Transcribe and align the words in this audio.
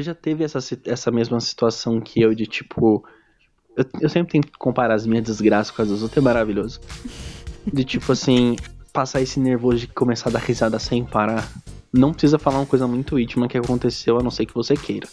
Você 0.00 0.04
já 0.04 0.14
teve 0.14 0.42
essa, 0.42 0.58
essa 0.86 1.10
mesma 1.10 1.38
situação 1.40 2.00
que 2.00 2.22
eu 2.22 2.34
de 2.34 2.46
tipo. 2.46 3.04
Eu, 3.76 3.84
eu 4.00 4.08
sempre 4.08 4.32
tento 4.32 4.50
comparar 4.58 4.94
as 4.94 5.06
minhas 5.06 5.24
desgraças 5.24 5.70
com 5.70 5.82
as 5.82 5.88
dos 5.88 6.02
outros, 6.02 6.16
é 6.16 6.20
maravilhoso. 6.22 6.80
De 7.70 7.84
tipo 7.84 8.10
assim, 8.10 8.56
passar 8.94 9.20
esse 9.20 9.38
nervoso 9.38 9.80
de 9.80 9.88
começar 9.88 10.30
a 10.30 10.32
dar 10.32 10.38
risada 10.38 10.78
sem 10.78 11.04
parar. 11.04 11.46
Não 11.92 12.12
precisa 12.12 12.38
falar 12.38 12.60
uma 12.60 12.66
coisa 12.66 12.86
muito 12.86 13.18
íntima 13.18 13.46
que 13.46 13.58
aconteceu, 13.58 14.18
a 14.18 14.22
não 14.22 14.30
ser 14.30 14.46
que 14.46 14.54
você 14.54 14.74
queira. 14.74 15.06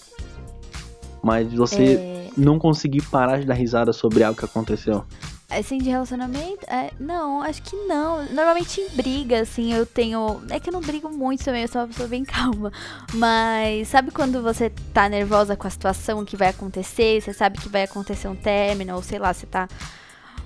Mas 1.22 1.52
você 1.54 1.96
é... 1.96 2.30
não 2.38 2.58
conseguir 2.58 3.02
parar 3.10 3.42
de 3.42 3.46
dar 3.46 3.56
risada 3.56 3.92
sobre 3.92 4.24
algo 4.24 4.40
que 4.40 4.46
aconteceu. 4.46 5.04
Assim, 5.50 5.78
de 5.78 5.90
relacionamento? 5.90 6.66
É, 6.68 6.92
não, 7.00 7.42
acho 7.42 7.62
que 7.62 7.76
não. 7.88 8.26
Normalmente 8.26 8.82
em 8.82 8.90
briga, 8.90 9.42
assim, 9.42 9.74
eu 9.74 9.86
tenho. 9.86 10.42
É 10.50 10.60
que 10.60 10.70
eu 10.70 10.74
não 10.74 10.82
brigo 10.82 11.10
muito 11.10 11.46
também, 11.46 11.62
eu 11.62 11.68
sou 11.70 11.82
uma 11.82 11.88
pessoa 11.88 12.10
bem 12.10 12.24
calma. 12.26 12.72
Mas 13.14 13.88
sabe 13.88 14.12
quando 14.12 14.44
você 14.44 14.70
tá 14.94 15.08
nervosa 15.08 15.56
com 15.56 15.66
a 15.66 15.70
situação 15.70 16.26
que 16.26 16.36
vai 16.36 16.50
acontecer? 16.50 17.22
Você 17.22 17.32
sabe 17.32 17.60
que 17.60 17.70
vai 17.70 17.84
acontecer 17.84 18.28
um 18.28 18.36
término, 18.36 18.96
ou 18.96 19.02
sei 19.02 19.20
lá, 19.20 19.34
você 19.34 19.46
tá 19.46 19.70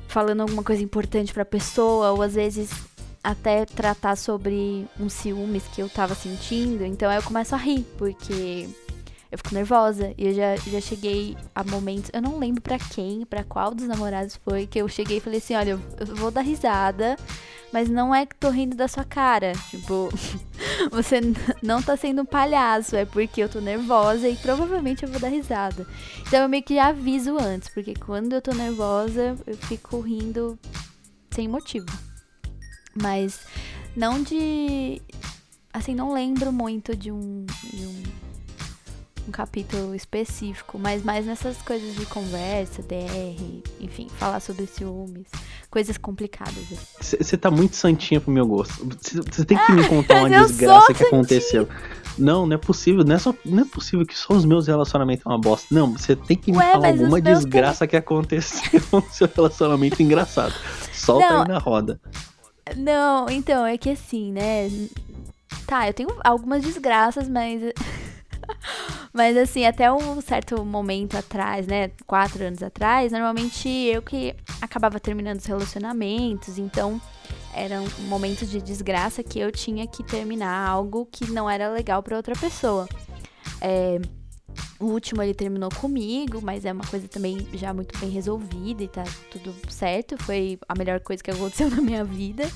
falando 0.08 0.42
alguma 0.42 0.62
coisa 0.62 0.84
importante 0.84 1.34
pra 1.34 1.46
pessoa, 1.46 2.12
ou 2.12 2.22
às 2.22 2.36
vezes 2.36 2.70
até 3.24 3.66
tratar 3.66 4.16
sobre 4.16 4.88
uns 5.00 5.14
ciúmes 5.14 5.64
que 5.74 5.82
eu 5.82 5.90
tava 5.90 6.14
sentindo. 6.14 6.86
Então 6.86 7.10
aí 7.10 7.18
eu 7.18 7.24
começo 7.24 7.56
a 7.56 7.58
rir, 7.58 7.86
porque 7.98 8.70
eu 9.32 9.38
fico 9.38 9.56
nervosa. 9.56 10.14
E 10.18 10.28
eu 10.28 10.34
já, 10.34 10.56
já 10.58 10.82
cheguei 10.82 11.38
a 11.56 11.64
momentos. 11.64 12.12
Eu 12.14 12.22
não 12.22 12.38
lembro 12.38 12.62
para 12.62 12.78
quem, 12.78 13.26
para 13.26 13.44
qual 13.44 13.74
dos 13.74 13.88
namorados 13.88 14.36
foi, 14.44 14.68
que 14.68 14.80
eu 14.80 14.88
cheguei 14.90 15.18
e 15.18 15.22
falei 15.22 15.40
assim: 15.40 15.56
olha, 15.56 15.80
eu 16.00 16.16
vou 16.18 16.30
dar 16.30 16.42
risada, 16.42 17.16
mas 17.72 17.90
não 17.90 18.14
é 18.14 18.26
que 18.26 18.36
tô 18.36 18.50
rindo 18.50 18.76
da 18.76 18.90
sua 18.90 19.06
cara. 19.06 19.54
Tipo, 19.70 20.10
você 20.92 21.22
não 21.64 21.82
tá 21.82 21.96
sendo 21.96 22.24
um 22.24 22.26
palhaço, 22.26 22.96
é 22.96 23.06
porque 23.06 23.42
eu 23.42 23.48
tô 23.48 23.62
nervosa 23.62 24.28
e 24.28 24.36
provavelmente 24.36 25.04
eu 25.04 25.10
vou 25.10 25.20
dar 25.20 25.30
risada. 25.30 25.88
Então 26.28 26.42
eu 26.42 26.50
meio 26.50 26.64
que 26.64 26.76
já 26.76 26.88
aviso 26.88 27.38
antes, 27.40 27.70
porque 27.70 27.94
quando 27.94 28.34
eu 28.34 28.42
tô 28.42 28.52
nervosa, 28.54 29.38
eu 29.48 29.56
fico 29.56 30.02
rindo 30.02 30.60
sem 31.32 31.48
motivo. 31.48 31.88
Mas 33.02 33.40
não 33.96 34.22
de. 34.22 35.02
Assim, 35.74 35.96
não 35.96 36.14
lembro 36.14 36.52
muito 36.52 36.94
de 36.94 37.10
um, 37.10 37.46
de 37.46 37.86
um 37.86 38.04
um 39.28 39.32
capítulo 39.32 39.94
específico, 39.96 40.80
mas 40.80 41.04
mais 41.04 41.26
nessas 41.26 41.58
coisas 41.58 41.96
de 41.96 42.06
conversa, 42.06 42.82
DR, 42.82 43.62
enfim, 43.80 44.08
falar 44.18 44.40
sobre 44.40 44.66
ciúmes, 44.66 45.28
coisas 45.70 45.98
complicadas. 45.98 46.56
Você 47.00 47.18
assim. 47.20 47.38
tá 47.38 47.52
muito 47.52 47.76
santinha 47.76 48.20
pro 48.20 48.32
meu 48.32 48.46
gosto. 48.46 48.88
Você 49.32 49.46
tem 49.46 49.58
que 49.58 49.72
me 49.72 49.88
contar 49.88 50.20
uma 50.24 50.30
desgraça 50.30 50.94
que 50.94 51.04
aconteceu. 51.04 51.68
Não, 52.18 52.46
não 52.46 52.56
é 52.56 52.58
possível. 52.58 53.04
Não 53.04 53.16
é, 53.16 53.20
só, 53.20 53.34
não 53.46 53.64
é 53.64 53.66
possível 53.66 54.06
que 54.06 54.18
só 54.18 54.34
os 54.34 54.46
meus 54.46 54.68
relacionamentos 54.68 55.24
são 55.24 55.32
uma 55.32 55.40
bosta. 55.40 55.68
Não, 55.72 55.94
você 55.94 56.16
tem 56.16 56.38
que 56.38 56.52
me 56.52 56.58
Ué, 56.58 56.72
falar 56.72 56.90
alguma 56.90 57.22
desgraça 57.22 57.88
que 57.88 57.96
aconteceu 57.96 58.82
no 58.92 59.02
seu 59.12 59.30
relacionamento 59.34 60.02
engraçado. 60.02 60.54
Solta 60.94 61.30
não, 61.30 61.42
aí 61.42 61.48
na 61.48 61.58
roda. 61.58 62.00
Não, 62.76 63.30
então, 63.30 63.66
é 63.66 63.78
que 63.78 63.90
assim, 63.90 64.32
né? 64.32 64.70
Tá, 65.66 65.88
eu 65.88 65.94
tenho 65.94 66.10
algumas 66.24 66.64
desgraças, 66.64 67.30
mas. 67.30 67.62
Mas 69.14 69.36
assim, 69.38 69.66
até 69.66 69.92
um 69.92 70.22
certo 70.22 70.64
momento 70.66 71.18
atrás, 71.18 71.68
né? 71.68 71.92
Quatro 72.06 72.44
anos 72.44 72.64
atrás, 72.64 73.12
normalmente 73.12 73.68
eu 73.68 74.02
que 74.02 74.36
acabava 74.62 75.00
terminando 75.00 75.40
os 75.40 75.46
relacionamentos, 75.46 76.58
então 76.58 77.02
eram 77.54 77.86
momentos 78.08 78.50
de 78.50 78.62
desgraça 78.62 79.24
que 79.24 79.40
eu 79.40 79.52
tinha 79.52 79.86
que 79.86 80.04
terminar 80.04 80.68
algo 80.68 81.08
que 81.12 81.30
não 81.30 81.50
era 81.50 81.70
legal 81.70 82.02
para 82.02 82.16
outra 82.16 82.36
pessoa. 82.36 82.88
É, 83.60 84.00
o 84.80 84.86
último 84.86 85.22
ele 85.22 85.34
terminou 85.34 85.70
comigo, 85.70 86.42
mas 86.42 86.66
é 86.66 86.72
uma 86.72 86.86
coisa 86.86 87.08
também 87.08 87.48
já 87.54 87.74
muito 87.74 87.98
bem 88.00 88.10
resolvida 88.10 88.84
e 88.84 88.88
tá 88.88 89.04
tudo 89.30 89.54
certo. 89.70 90.18
Foi 90.24 90.58
a 90.68 90.76
melhor 90.76 91.00
coisa 91.02 91.22
que 91.24 91.32
aconteceu 91.32 91.70
na 91.72 91.82
minha 91.82 92.04
vida. 92.04 92.50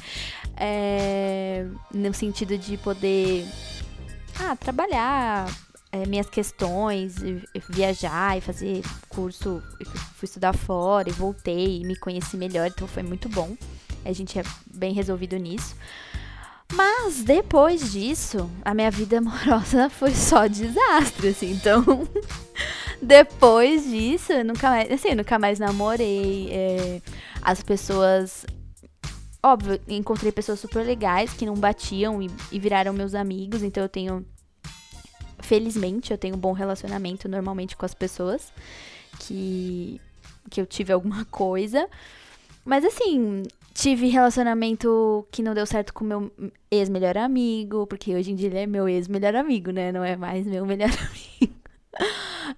É, 0.57 1.65
no 1.93 2.13
sentido 2.13 2.57
de 2.57 2.77
poder 2.77 3.45
ah, 4.39 4.55
trabalhar, 4.55 5.47
é, 5.95 6.05
minhas 6.05 6.29
questões, 6.29 7.15
viajar 7.69 8.37
e 8.37 8.41
fazer 8.41 8.81
curso, 9.07 9.63
fui 10.15 10.25
estudar 10.25 10.53
fora 10.53 11.07
e 11.07 11.13
voltei 11.13 11.79
e 11.79 11.85
me 11.85 11.95
conheci 11.95 12.35
melhor, 12.35 12.67
então 12.67 12.85
foi 12.85 13.01
muito 13.01 13.29
bom. 13.29 13.55
A 14.03 14.11
gente 14.11 14.37
é 14.37 14.43
bem 14.73 14.93
resolvido 14.93 15.37
nisso. 15.37 15.73
Mas 16.73 17.23
depois 17.23 17.93
disso, 17.93 18.49
a 18.63 18.73
minha 18.73 18.91
vida 18.91 19.19
amorosa 19.19 19.89
foi 19.89 20.13
só 20.13 20.47
desastre, 20.47 21.29
assim. 21.29 21.51
Então, 21.51 21.83
depois 23.01 23.85
disso, 23.85 24.33
eu 24.33 24.43
nunca 24.43 24.69
mais, 24.69 24.91
assim, 24.91 25.15
nunca 25.15 25.39
mais 25.39 25.59
namorei. 25.59 26.49
É, 26.51 27.01
as 27.41 27.63
pessoas 27.63 28.45
óbvio, 29.41 29.79
encontrei 29.87 30.31
pessoas 30.31 30.59
super 30.59 30.83
legais 30.83 31.31
que 31.31 31.45
não 31.45 31.53
batiam 31.53 32.19
e, 32.19 32.31
e, 32.51 32.59
viraram 32.59 32.91
meus 32.91 33.13
amigos, 33.13 33.61
então 33.61 33.83
eu 33.83 33.89
tenho 33.89 34.25
felizmente, 35.45 36.11
eu 36.11 36.17
tenho 36.17 36.35
um 36.35 36.39
bom 36.39 36.51
relacionamento 36.51 37.29
normalmente 37.29 37.77
com 37.77 37.85
as 37.85 37.93
pessoas 37.93 38.51
que, 39.19 40.01
que 40.49 40.59
eu 40.59 40.65
tive 40.65 40.91
alguma 40.91 41.23
coisa. 41.31 41.87
Mas 42.65 42.83
assim, 42.83 43.43
tive 43.73 44.07
relacionamento 44.07 45.25
que 45.31 45.43
não 45.43 45.53
deu 45.53 45.65
certo 45.65 45.93
com 45.93 46.03
meu 46.03 46.31
ex-melhor 46.69 47.17
amigo, 47.17 47.85
porque 47.87 48.15
hoje 48.15 48.31
em 48.31 48.35
dia 48.35 48.47
ele 48.47 48.57
é 48.57 48.67
meu 48.67 48.89
ex-melhor 48.89 49.35
amigo, 49.35 49.71
né? 49.71 49.91
Não 49.91 50.03
é 50.03 50.15
mais 50.15 50.45
meu 50.45 50.65
melhor 50.67 50.89
amigo. 50.89 51.55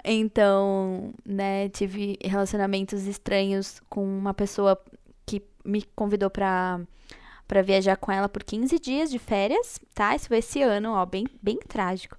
então, 0.04 1.14
né, 1.26 1.70
tive 1.70 2.18
relacionamentos 2.24 3.06
estranhos 3.06 3.82
com 3.90 4.04
uma 4.04 4.34
pessoa 4.34 4.82
que 5.26 5.44
me 5.64 5.84
convidou 5.96 6.30
pra, 6.30 6.80
pra 7.48 7.62
viajar 7.62 7.98
com 7.98 8.12
ela 8.12 8.30
por 8.30 8.44
15 8.44 8.80
dias 8.80 9.12
de 9.12 9.20
férias, 9.20 9.80
tá? 9.94 10.16
Isso 10.16 10.30
foi 10.30 10.38
esse 10.38 10.62
ano, 10.62 10.94
ó, 10.94 11.06
bem, 11.06 11.28
bem 11.42 11.58
trágico 11.68 12.18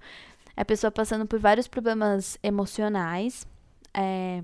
a 0.59 0.65
pessoa 0.65 0.91
passando 0.91 1.25
por 1.25 1.39
vários 1.39 1.69
problemas 1.69 2.37
emocionais, 2.43 3.47
é, 3.95 4.43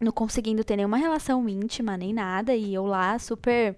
não 0.00 0.10
conseguindo 0.10 0.64
ter 0.64 0.76
nenhuma 0.76 0.96
relação 0.96 1.48
íntima 1.48 1.96
nem 1.96 2.12
nada, 2.12 2.54
e 2.54 2.74
eu 2.74 2.84
lá 2.84 3.16
super 3.18 3.76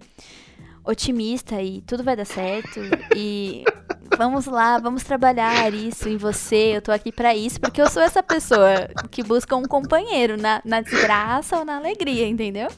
otimista 0.82 1.60
e 1.60 1.82
tudo 1.82 2.02
vai 2.02 2.16
dar 2.16 2.24
certo 2.24 2.80
e 3.14 3.64
vamos 4.16 4.46
lá, 4.46 4.78
vamos 4.78 5.04
trabalhar 5.04 5.72
isso 5.74 6.08
em 6.08 6.16
você, 6.16 6.76
eu 6.76 6.80
tô 6.80 6.90
aqui 6.90 7.12
para 7.12 7.36
isso, 7.36 7.60
porque 7.60 7.82
eu 7.82 7.90
sou 7.90 8.02
essa 8.02 8.22
pessoa 8.22 8.88
que 9.10 9.22
busca 9.22 9.54
um 9.54 9.64
companheiro 9.64 10.40
na, 10.40 10.62
na 10.64 10.80
desgraça 10.80 11.58
ou 11.58 11.64
na 11.66 11.76
alegria, 11.76 12.26
entendeu? 12.26 12.68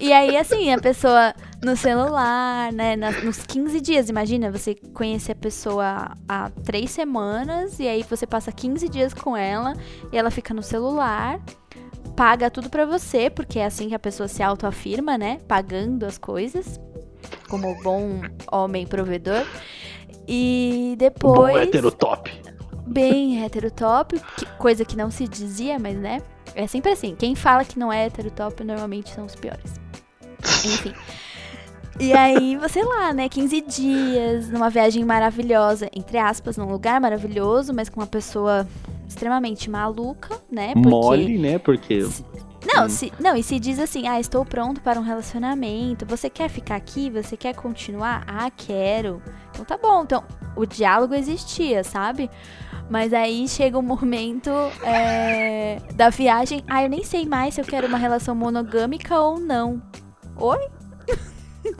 E 0.00 0.12
aí, 0.12 0.36
assim, 0.36 0.72
a 0.72 0.78
pessoa 0.78 1.34
no 1.62 1.76
celular, 1.76 2.72
né? 2.72 2.96
nos 2.96 3.38
15 3.38 3.80
dias. 3.80 4.08
Imagina, 4.08 4.50
você 4.50 4.74
conhecer 4.74 5.32
a 5.32 5.36
pessoa 5.36 6.12
há 6.28 6.50
três 6.64 6.90
semanas 6.90 7.78
e 7.80 7.88
aí 7.88 8.02
você 8.02 8.26
passa 8.26 8.52
15 8.52 8.88
dias 8.88 9.14
com 9.14 9.36
ela 9.36 9.74
e 10.12 10.16
ela 10.16 10.30
fica 10.30 10.52
no 10.52 10.62
celular, 10.62 11.40
paga 12.14 12.50
tudo 12.50 12.68
pra 12.68 12.84
você, 12.84 13.30
porque 13.30 13.58
é 13.58 13.64
assim 13.64 13.88
que 13.88 13.94
a 13.94 13.98
pessoa 13.98 14.28
se 14.28 14.42
autoafirma, 14.42 15.16
né? 15.16 15.40
Pagando 15.48 16.04
as 16.04 16.18
coisas, 16.18 16.78
como 17.48 17.74
bom 17.82 18.20
homem 18.50 18.86
provedor. 18.86 19.44
E 20.28 20.94
depois. 20.98 21.54
Bom 21.54 21.58
hétero 21.58 21.92
top. 21.92 22.30
Bem 22.86 23.44
hétero 23.44 23.70
top, 23.70 24.20
que, 24.36 24.46
coisa 24.58 24.84
que 24.84 24.96
não 24.96 25.10
se 25.10 25.26
dizia, 25.26 25.78
mas 25.78 25.96
né? 25.96 26.22
É 26.56 26.66
sempre 26.66 26.90
assim. 26.90 27.14
Quem 27.14 27.34
fala 27.34 27.64
que 27.64 27.78
não 27.78 27.92
é 27.92 28.06
hétero 28.06 28.30
top 28.30 28.64
normalmente 28.64 29.10
são 29.10 29.26
os 29.26 29.36
piores. 29.36 29.74
Enfim. 30.64 30.94
E 32.00 32.12
aí, 32.12 32.56
você 32.56 32.82
lá, 32.82 33.12
né? 33.12 33.28
15 33.28 33.60
dias, 33.62 34.50
numa 34.50 34.68
viagem 34.68 35.04
maravilhosa, 35.04 35.88
entre 35.94 36.18
aspas, 36.18 36.56
num 36.56 36.70
lugar 36.70 37.00
maravilhoso, 37.00 37.72
mas 37.72 37.88
com 37.88 38.00
uma 38.00 38.06
pessoa 38.06 38.66
extremamente 39.08 39.70
maluca, 39.70 40.38
né? 40.50 40.72
Porque... 40.74 40.88
Mole, 40.88 41.38
né? 41.38 41.58
Porque. 41.58 42.06
Não, 42.66 42.86
hum. 42.86 42.88
se, 42.88 43.12
não, 43.20 43.36
e 43.36 43.42
se 43.42 43.58
diz 43.58 43.78
assim, 43.78 44.08
ah, 44.08 44.18
estou 44.18 44.44
pronto 44.44 44.80
para 44.80 44.98
um 44.98 45.02
relacionamento, 45.02 46.04
você 46.04 46.28
quer 46.28 46.50
ficar 46.50 46.76
aqui? 46.76 47.08
Você 47.10 47.36
quer 47.36 47.54
continuar? 47.54 48.24
Ah, 48.26 48.50
quero. 48.50 49.22
Então 49.50 49.64
tá 49.64 49.78
bom. 49.78 50.02
Então, 50.02 50.24
o 50.56 50.66
diálogo 50.66 51.14
existia, 51.14 51.84
sabe? 51.84 52.28
Mas 52.88 53.12
aí 53.12 53.48
chega 53.48 53.76
o 53.76 53.80
um 53.80 53.82
momento 53.82 54.50
é, 54.82 55.80
da 55.94 56.08
viagem, 56.08 56.62
ah, 56.68 56.84
eu 56.84 56.88
nem 56.88 57.02
sei 57.02 57.26
mais 57.26 57.54
se 57.54 57.60
eu 57.60 57.64
quero 57.64 57.88
uma 57.88 57.98
relação 57.98 58.34
monogâmica 58.34 59.18
ou 59.18 59.40
não. 59.40 59.82
Oi? 60.36 60.68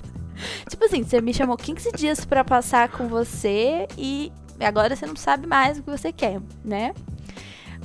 tipo 0.68 0.84
assim, 0.84 1.04
você 1.04 1.20
me 1.20 1.32
chamou 1.32 1.56
15 1.56 1.92
dias 1.92 2.24
para 2.24 2.44
passar 2.44 2.88
com 2.90 3.06
você 3.06 3.86
e 3.96 4.32
agora 4.58 4.96
você 4.96 5.06
não 5.06 5.14
sabe 5.14 5.46
mais 5.46 5.78
o 5.78 5.82
que 5.82 5.90
você 5.90 6.12
quer, 6.12 6.40
né? 6.64 6.92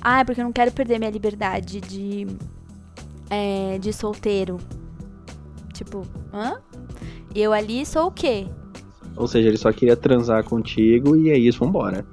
Ah, 0.01 0.21
é 0.21 0.23
porque 0.23 0.41
eu 0.41 0.45
não 0.45 0.51
quero 0.51 0.71
perder 0.71 0.97
minha 0.97 1.11
liberdade 1.11 1.79
de, 1.79 2.25
é, 3.29 3.77
de 3.77 3.93
solteiro. 3.93 4.57
Tipo, 5.73 6.07
hã? 6.33 6.59
Eu 7.35 7.53
ali 7.53 7.85
sou 7.85 8.07
o 8.07 8.11
quê? 8.11 8.47
Ou 9.15 9.27
seja, 9.27 9.47
ele 9.47 9.57
só 9.57 9.71
queria 9.71 9.95
transar 9.95 10.43
contigo 10.43 11.15
e 11.15 11.29
é 11.29 11.37
isso, 11.37 11.59
vambora. 11.59 12.05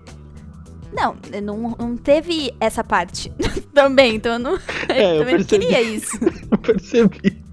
Não, 0.99 1.17
não, 1.41 1.77
não 1.79 1.97
teve 1.97 2.53
essa 2.59 2.83
parte 2.83 3.33
também, 3.73 4.17
então 4.17 4.33
eu 4.33 4.39
não. 4.39 4.59
É, 4.89 5.15
eu 5.15 5.19
também 5.21 5.37
percebi. 5.37 5.67
queria 5.67 5.81
isso. 5.81 6.19
Eu 6.51 6.59
percebi. 6.59 7.45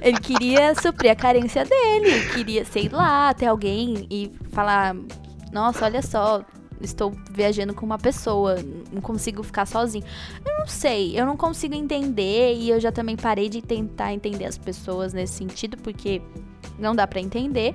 Ele 0.00 0.18
queria 0.20 0.74
suprir 0.80 1.10
a 1.10 1.14
carência 1.14 1.64
dele. 1.64 2.08
Ele 2.10 2.28
queria, 2.30 2.64
sei 2.64 2.88
lá, 2.88 3.34
ter 3.34 3.46
alguém 3.46 4.06
e 4.10 4.32
falar: 4.50 4.96
Nossa, 5.52 5.84
olha 5.84 6.00
só, 6.00 6.42
estou 6.80 7.12
viajando 7.30 7.74
com 7.74 7.84
uma 7.84 7.98
pessoa, 7.98 8.56
não 8.90 9.02
consigo 9.02 9.42
ficar 9.42 9.66
sozinho. 9.66 10.04
Eu 10.44 10.58
não 10.58 10.66
sei, 10.66 11.18
eu 11.18 11.26
não 11.26 11.36
consigo 11.36 11.74
entender 11.74 12.54
e 12.54 12.70
eu 12.70 12.80
já 12.80 12.90
também 12.90 13.16
parei 13.16 13.50
de 13.50 13.60
tentar 13.60 14.14
entender 14.14 14.46
as 14.46 14.56
pessoas 14.56 15.12
nesse 15.12 15.34
sentido, 15.34 15.76
porque 15.76 16.22
não 16.78 16.94
dá 16.94 17.06
pra 17.06 17.20
entender. 17.20 17.74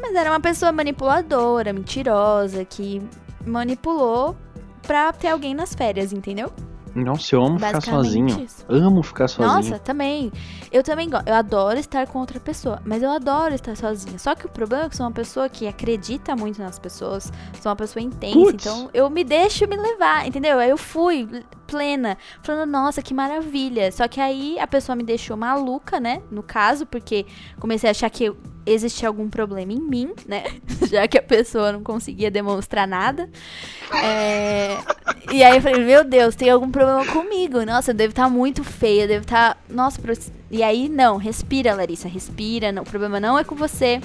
Mas 0.00 0.14
era 0.14 0.30
uma 0.30 0.40
pessoa 0.40 0.72
manipuladora, 0.72 1.72
mentirosa, 1.72 2.64
que 2.64 3.02
manipulou 3.46 4.36
pra 4.82 5.12
ter 5.12 5.28
alguém 5.28 5.54
nas 5.54 5.74
férias, 5.74 6.12
entendeu? 6.12 6.52
Nossa, 6.94 7.34
eu 7.34 7.44
amo 7.44 7.58
ficar 7.58 7.80
sozinho. 7.80 8.44
isso. 8.44 8.64
Amo 8.68 9.02
ficar 9.02 9.26
sozinho. 9.26 9.54
Nossa, 9.56 9.78
também. 9.80 10.30
Eu 10.70 10.82
também 10.82 11.10
gosto. 11.10 11.26
Eu 11.26 11.34
adoro 11.34 11.76
estar 11.78 12.06
com 12.06 12.20
outra 12.20 12.38
pessoa, 12.38 12.80
mas 12.84 13.02
eu 13.02 13.10
adoro 13.10 13.52
estar 13.52 13.76
sozinha. 13.76 14.16
Só 14.16 14.34
que 14.36 14.46
o 14.46 14.48
problema 14.48 14.84
é 14.84 14.88
que 14.88 14.94
eu 14.94 14.98
sou 14.98 15.06
uma 15.06 15.12
pessoa 15.12 15.48
que 15.48 15.66
acredita 15.66 16.36
muito 16.36 16.62
nas 16.62 16.78
pessoas, 16.78 17.32
sou 17.60 17.70
uma 17.70 17.76
pessoa 17.76 18.00
intensa, 18.02 18.38
Puts. 18.38 18.64
então 18.64 18.90
eu 18.94 19.10
me 19.10 19.24
deixo 19.24 19.66
me 19.66 19.76
levar, 19.76 20.26
entendeu? 20.26 20.58
Aí 20.60 20.70
eu 20.70 20.78
fui 20.78 21.28
plena, 21.66 22.16
falando, 22.42 22.70
nossa, 22.70 23.02
que 23.02 23.14
maravilha. 23.14 23.90
Só 23.92 24.06
que 24.08 24.20
aí 24.20 24.58
a 24.58 24.66
pessoa 24.66 24.94
me 24.96 25.02
deixou 25.02 25.36
maluca, 25.36 25.98
né? 26.00 26.22
No 26.30 26.42
caso, 26.42 26.86
porque 26.86 27.26
comecei 27.58 27.88
a 27.88 27.92
achar 27.92 28.10
que 28.10 28.32
existia 28.66 29.08
algum 29.08 29.28
problema 29.28 29.72
em 29.72 29.80
mim, 29.80 30.12
né? 30.26 30.44
Já 30.90 31.06
que 31.08 31.18
a 31.18 31.22
pessoa 31.22 31.72
não 31.72 31.82
conseguia 31.82 32.30
demonstrar 32.30 32.86
nada. 32.88 33.28
É, 34.02 34.78
E 35.32 35.42
aí 35.42 35.56
eu 35.56 35.62
falei, 35.62 35.84
meu 35.84 36.04
Deus, 36.04 36.34
tem 36.34 36.50
algum 36.50 36.70
problema 36.70 37.04
comigo. 37.06 37.64
Nossa, 37.64 37.90
eu 37.90 37.94
devo 37.94 38.10
estar 38.10 38.28
muito 38.28 38.62
feia, 38.64 39.02
eu 39.02 39.08
devo 39.08 39.22
estar. 39.24 39.62
Nossa, 39.68 40.00
pro- 40.00 40.14
e 40.50 40.62
aí 40.62 40.88
não, 40.88 41.16
respira, 41.16 41.74
Larissa, 41.74 42.08
respira. 42.08 42.72
Não, 42.72 42.82
o 42.82 42.86
problema 42.86 43.18
não 43.20 43.38
é 43.38 43.44
com 43.44 43.54
você. 43.54 44.00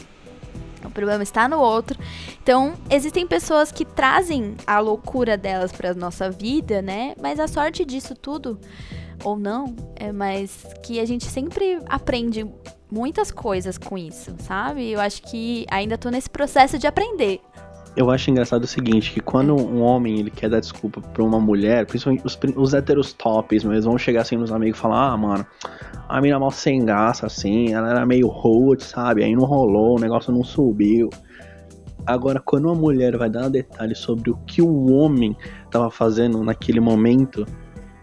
O 0.90 0.92
problema 0.92 1.24
está 1.24 1.48
no 1.48 1.60
outro. 1.60 1.98
Então, 2.42 2.74
existem 2.90 3.26
pessoas 3.26 3.72
que 3.72 3.86
trazem 3.86 4.56
a 4.66 4.80
loucura 4.80 5.38
delas 5.38 5.72
para 5.72 5.94
nossa 5.94 6.30
vida, 6.30 6.82
né? 6.82 7.14
Mas 7.22 7.40
a 7.40 7.48
sorte 7.48 7.86
disso 7.86 8.16
tudo, 8.16 8.60
ou 9.24 9.38
não, 9.38 9.76
é 9.96 10.12
mais 10.12 10.66
que 10.84 11.00
a 11.00 11.06
gente 11.06 11.26
sempre 11.26 11.80
aprende 11.88 12.46
muitas 12.92 13.30
coisas 13.32 13.78
com 13.78 13.98
isso, 13.98 14.36
sabe? 14.40 14.90
Eu 14.92 15.00
acho 15.00 15.22
que 15.24 15.66
ainda 15.70 15.98
tô 15.98 16.10
nesse 16.10 16.30
processo 16.30 16.78
de 16.78 16.88
aprender. 16.88 17.40
Eu 17.96 18.10
acho 18.12 18.30
engraçado 18.30 18.64
o 18.64 18.68
seguinte, 18.68 19.12
que 19.12 19.20
quando 19.20 19.54
um 19.56 19.82
homem 19.82 20.20
ele 20.20 20.32
quer 20.32 20.50
dar 20.50 20.60
desculpa 20.60 21.02
pra 21.02 21.24
uma 21.24 21.40
mulher, 21.40 21.86
principalmente 21.86 22.26
os, 22.26 22.38
os 22.56 22.74
héteros 22.74 23.12
tops, 23.14 23.64
mas 23.64 23.74
eles 23.74 23.86
vão 23.86 23.98
chegar 23.98 24.22
assim 24.22 24.38
nos 24.38 24.52
amigos 24.52 24.78
e 24.78 24.82
falar, 24.82 25.12
ah, 25.12 25.18
mano, 25.18 25.46
a 26.08 26.22
mina 26.22 26.40
mal 26.40 26.52
sem 26.52 26.86
graça, 26.86 27.26
assim, 27.26 27.74
ela 27.74 27.90
era 27.90 28.06
meio 28.06 28.28
hot, 28.30 28.84
sabe? 28.84 29.24
Aí 29.24 29.36
não 29.36 29.44
rolou, 29.44 29.98
o 29.98 30.00
negócio 30.00 30.32
não 30.32 30.44
subiu. 30.44 31.10
Agora, 32.06 32.40
quando 32.40 32.66
uma 32.66 32.76
mulher 32.76 33.18
vai 33.18 33.30
dar 33.30 33.50
detalhes 33.50 33.98
sobre 34.00 34.32
o 34.32 34.38
que 34.48 34.62
o 34.62 34.92
homem 34.94 35.36
tava 35.70 35.92
fazendo 35.92 36.42
naquele 36.44 36.80
momento, 36.80 37.46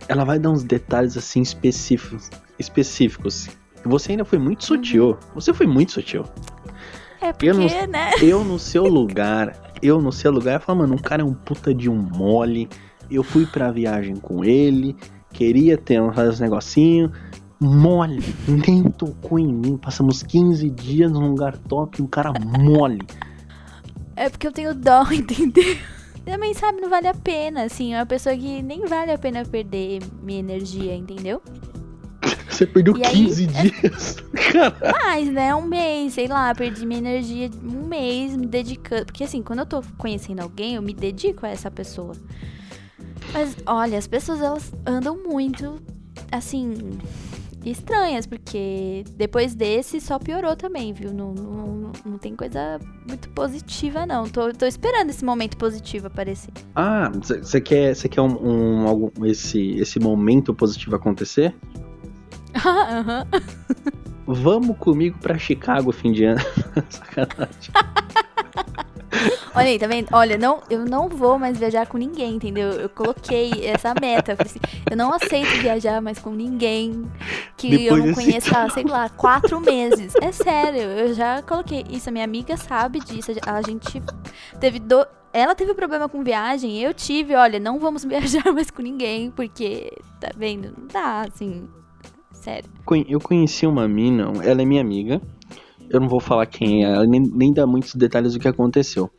ela 0.08 0.24
vai 0.24 0.38
dar 0.38 0.50
uns 0.50 0.62
detalhes 0.62 1.16
assim 1.16 1.40
específicos. 1.40 2.28
específicos. 2.58 3.48
Você 3.84 4.12
ainda 4.12 4.24
foi 4.24 4.38
muito 4.38 4.64
sutil. 4.64 5.16
Você 5.34 5.54
foi 5.54 5.66
muito 5.66 5.92
sutil. 5.92 6.24
É 7.20 7.32
porque, 7.32 7.46
Eu 7.48 7.54
não- 7.54 7.86
né? 7.88 8.10
Eu 8.20 8.44
no 8.44 8.58
seu 8.58 8.84
lugar, 8.84 9.56
eu 9.82 10.00
no 10.00 10.12
seu 10.12 10.30
lugar, 10.30 10.54
eu 10.54 10.60
falo, 10.60 10.80
mano, 10.80 10.94
um 10.94 10.98
cara 10.98 11.22
é 11.22 11.24
um 11.24 11.34
puta 11.34 11.74
de 11.74 11.88
um 11.88 11.96
mole. 11.96 12.68
Eu 13.10 13.22
fui 13.22 13.46
pra 13.46 13.70
viagem 13.70 14.16
com 14.16 14.44
ele, 14.44 14.96
queria 15.32 15.76
ter 15.76 16.00
fazer 16.12 16.30
uns 16.30 16.40
negocinho. 16.40 17.12
Mole, 17.58 18.22
nem 18.46 18.82
tocou 18.84 19.38
em 19.38 19.52
mim. 19.52 19.76
Passamos 19.76 20.22
15 20.22 20.68
dias 20.70 21.10
num 21.10 21.30
lugar 21.30 21.56
top, 21.56 22.02
um 22.02 22.06
cara 22.06 22.32
mole. 22.32 23.06
É 24.14 24.28
porque 24.28 24.46
eu 24.46 24.52
tenho 24.52 24.74
dó, 24.74 25.04
entendeu? 25.12 25.76
Também, 26.24 26.52
sabe, 26.54 26.80
não 26.80 26.90
vale 26.90 27.06
a 27.06 27.14
pena, 27.14 27.62
assim. 27.62 27.94
É 27.94 27.98
uma 27.98 28.06
pessoa 28.06 28.36
que 28.36 28.60
nem 28.60 28.84
vale 28.84 29.12
a 29.12 29.18
pena 29.18 29.44
perder 29.44 30.00
minha 30.22 30.40
energia, 30.40 30.94
entendeu? 30.94 31.40
Você 32.48 32.66
perdeu 32.66 32.96
E 32.96 33.04
aí, 33.04 33.12
15 33.12 33.46
dias. 33.46 34.16
Cara, 34.52 34.76
Mas, 35.04 35.28
né, 35.30 35.54
um 35.54 35.66
mês, 35.66 36.14
sei 36.14 36.26
lá, 36.26 36.54
perdi 36.54 36.86
minha 36.86 36.98
energia 36.98 37.50
um 37.62 37.86
mês 37.86 38.36
me 38.36 38.46
dedicando. 38.46 39.06
Porque, 39.06 39.24
assim, 39.24 39.42
quando 39.42 39.60
eu 39.60 39.66
tô 39.66 39.82
conhecendo 39.98 40.40
alguém, 40.40 40.74
eu 40.76 40.82
me 40.82 40.94
dedico 40.94 41.44
a 41.44 41.48
essa 41.50 41.70
pessoa. 41.70 42.12
Mas, 43.32 43.56
olha, 43.66 43.98
as 43.98 44.06
pessoas, 44.06 44.40
elas 44.40 44.72
andam 44.86 45.18
muito, 45.22 45.76
assim, 46.32 46.74
estranhas, 47.64 48.26
porque 48.26 49.04
depois 49.16 49.54
desse 49.54 50.00
só 50.00 50.18
piorou 50.18 50.54
também, 50.56 50.92
viu? 50.92 51.12
Não, 51.12 51.32
não, 51.34 51.92
não 52.04 52.18
tem 52.18 52.36
coisa 52.36 52.78
muito 53.08 53.28
positiva, 53.30 54.06
não. 54.06 54.28
Tô, 54.28 54.52
tô 54.52 54.64
esperando 54.66 55.10
esse 55.10 55.24
momento 55.24 55.56
positivo 55.56 56.06
aparecer. 56.06 56.52
ah, 56.74 57.10
você 57.12 57.60
quer, 57.60 57.94
você 57.94 58.08
quer 58.08 58.20
um, 58.22 58.36
um- 58.82 58.86
algum- 58.88 59.26
esse, 59.26 59.72
esse 59.72 59.98
momento 59.98 60.54
positivo 60.54 60.94
acontecer? 60.96 61.52
Aham. 62.64 63.26
Vamos 64.26 64.76
comigo 64.78 65.18
pra 65.20 65.38
Chicago 65.38 65.92
fim 65.92 66.12
de 66.12 66.24
ano. 66.24 66.40
Sacanagem. 66.90 67.72
Olha 69.54 69.68
aí, 69.68 69.78
tá 69.78 69.86
vendo? 69.86 70.08
Olha, 70.12 70.36
não, 70.36 70.60
eu 70.68 70.84
não 70.84 71.08
vou 71.08 71.38
mais 71.38 71.56
viajar 71.58 71.86
com 71.86 71.96
ninguém, 71.96 72.34
entendeu? 72.34 72.72
Eu 72.72 72.88
coloquei 72.88 73.66
essa 73.66 73.94
meta. 73.98 74.32
Eu, 74.32 74.36
assim, 74.38 74.58
eu 74.90 74.96
não 74.96 75.12
aceito 75.14 75.62
viajar 75.62 76.02
mais 76.02 76.18
com 76.18 76.30
ninguém 76.30 77.10
que 77.56 77.86
eu 77.86 77.94
Depois 77.94 77.98
não 77.98 78.06
desse 78.08 78.24
conheço 78.24 78.56
há, 78.56 78.68
sei 78.68 78.84
lá, 78.84 79.08
quatro 79.08 79.60
meses. 79.60 80.12
É 80.20 80.30
sério, 80.32 80.82
eu 80.82 81.14
já 81.14 81.40
coloquei 81.42 81.84
isso. 81.88 82.08
A 82.08 82.12
minha 82.12 82.24
amiga 82.24 82.56
sabe 82.56 83.00
disso. 83.00 83.32
A 83.46 83.62
gente 83.62 84.02
teve. 84.60 84.78
Do... 84.78 85.06
Ela 85.32 85.54
teve 85.54 85.72
problema 85.74 86.08
com 86.08 86.22
viagem, 86.22 86.78
eu 86.78 86.92
tive. 86.92 87.34
Olha, 87.34 87.58
não 87.58 87.78
vamos 87.78 88.04
viajar 88.04 88.52
mais 88.52 88.70
com 88.70 88.82
ninguém, 88.82 89.30
porque, 89.30 89.92
tá 90.20 90.28
vendo? 90.36 90.74
Não 90.76 90.86
dá, 90.86 91.22
assim. 91.22 91.66
Sério. 92.42 92.68
Eu 93.08 93.20
conheci 93.20 93.66
uma 93.66 93.88
mina, 93.88 94.32
ela 94.44 94.62
é 94.62 94.64
minha 94.64 94.80
amiga. 94.80 95.20
Eu 95.88 96.00
não 96.00 96.08
vou 96.08 96.20
falar 96.20 96.46
quem 96.46 96.84
é, 96.84 96.88
ela 96.92 97.06
nem, 97.06 97.20
nem 97.20 97.52
dá 97.52 97.66
muitos 97.66 97.94
detalhes 97.94 98.34
do 98.34 98.40
que 98.40 98.48
aconteceu. 98.48 99.10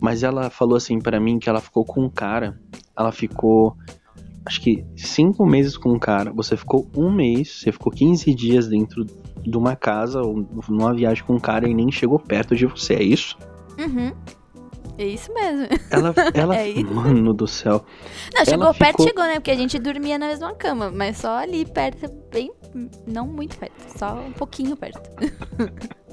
Mas 0.00 0.22
ela 0.22 0.50
falou 0.50 0.76
assim 0.76 0.98
pra 0.98 1.20
mim 1.20 1.38
que 1.38 1.48
ela 1.48 1.60
ficou 1.60 1.84
com 1.84 2.02
um 2.02 2.10
cara. 2.10 2.58
Ela 2.98 3.12
ficou, 3.12 3.74
acho 4.44 4.60
que 4.60 4.84
cinco 4.96 5.46
meses 5.46 5.76
com 5.76 5.92
um 5.92 5.98
cara. 5.98 6.32
Você 6.32 6.56
ficou 6.56 6.88
um 6.96 7.10
mês, 7.10 7.60
você 7.60 7.72
ficou 7.72 7.92
15 7.92 8.34
dias 8.34 8.68
dentro 8.68 9.04
de 9.42 9.56
uma 9.56 9.76
casa 9.76 10.20
ou 10.20 10.46
numa 10.68 10.94
viagem 10.94 11.24
com 11.24 11.34
um 11.34 11.40
cara 11.40 11.68
e 11.68 11.74
nem 11.74 11.90
chegou 11.90 12.18
perto 12.18 12.54
de 12.54 12.66
você, 12.66 12.94
é 12.94 13.02
isso? 13.02 13.38
Uhum. 13.78 14.12
É 14.98 15.04
isso 15.04 15.32
mesmo. 15.34 15.66
Ela, 15.90 16.14
ela, 16.34 16.56
É 16.56 16.82
mano 16.82 17.34
do 17.34 17.46
céu. 17.46 17.84
Não, 18.34 18.44
chegou 18.44 18.64
Ela 18.66 18.74
perto, 18.74 18.90
ficou- 18.92 19.06
chegou, 19.06 19.24
né? 19.24 19.34
Porque 19.34 19.50
a 19.50 19.56
gente 19.56 19.78
dormia 19.78 20.18
na 20.18 20.28
mesma 20.28 20.54
cama, 20.54 20.90
mas 20.90 21.18
só 21.18 21.36
ali 21.38 21.64
perto, 21.66 22.10
bem. 22.32 22.50
Não 23.06 23.26
muito 23.26 23.56
perto, 23.58 23.74
só 23.98 24.14
um 24.14 24.32
pouquinho 24.32 24.76
perto. 24.76 25.00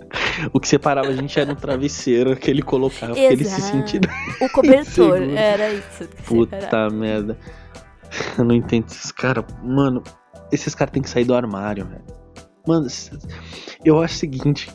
O 0.53 0.59
que 0.59 0.67
separava 0.67 1.07
a 1.07 1.13
gente 1.15 1.39
era 1.39 1.51
um 1.51 1.55
travesseiro 1.55 2.35
que 2.35 2.47
ele 2.51 2.61
colocava, 2.61 3.13
porque 3.13 3.21
ele 3.33 3.43
se 3.45 3.55
Exato. 3.59 3.77
sentia 3.77 3.99
O 4.41 4.49
cobertor, 4.49 5.17
era 5.35 5.69
isso. 5.73 5.87
que 6.07 6.21
separava. 6.21 6.23
Puta 6.27 6.89
merda. 6.91 7.37
Eu 8.37 8.43
não 8.45 8.53
entendo 8.53 8.85
esses 8.87 9.11
caras. 9.11 9.43
Mano, 9.63 10.03
esses 10.51 10.75
caras 10.75 10.91
têm 10.93 11.01
que 11.01 11.09
sair 11.09 11.25
do 11.25 11.33
armário, 11.33 11.85
velho. 11.87 12.03
Mano, 12.67 12.85
eu 13.83 14.01
acho 14.03 14.13
o 14.15 14.17
seguinte. 14.19 14.71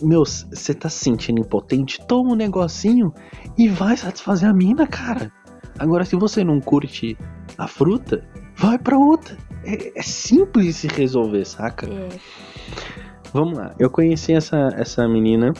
Meu, 0.00 0.24
você 0.24 0.72
tá 0.74 0.88
se 0.88 1.04
sentindo 1.04 1.40
impotente? 1.40 2.00
Toma 2.06 2.32
um 2.32 2.36
negocinho 2.36 3.12
e 3.58 3.68
vai 3.68 3.96
satisfazer 3.96 4.48
a 4.48 4.52
mina, 4.52 4.86
cara. 4.86 5.32
Agora, 5.78 6.04
se 6.04 6.16
você 6.16 6.44
não 6.44 6.60
curte 6.60 7.16
a 7.58 7.66
fruta, 7.66 8.24
vai 8.56 8.78
pra 8.78 8.96
outra. 8.96 9.36
É, 9.64 9.98
é 9.98 10.02
simples 10.02 10.76
se 10.76 10.86
resolver, 10.86 11.44
saca? 11.44 11.86
É. 11.86 12.08
Vamos 13.32 13.58
lá. 13.58 13.74
Eu 13.78 13.90
conheci 13.90 14.32
essa, 14.32 14.68
essa 14.76 15.06
menina. 15.08 15.52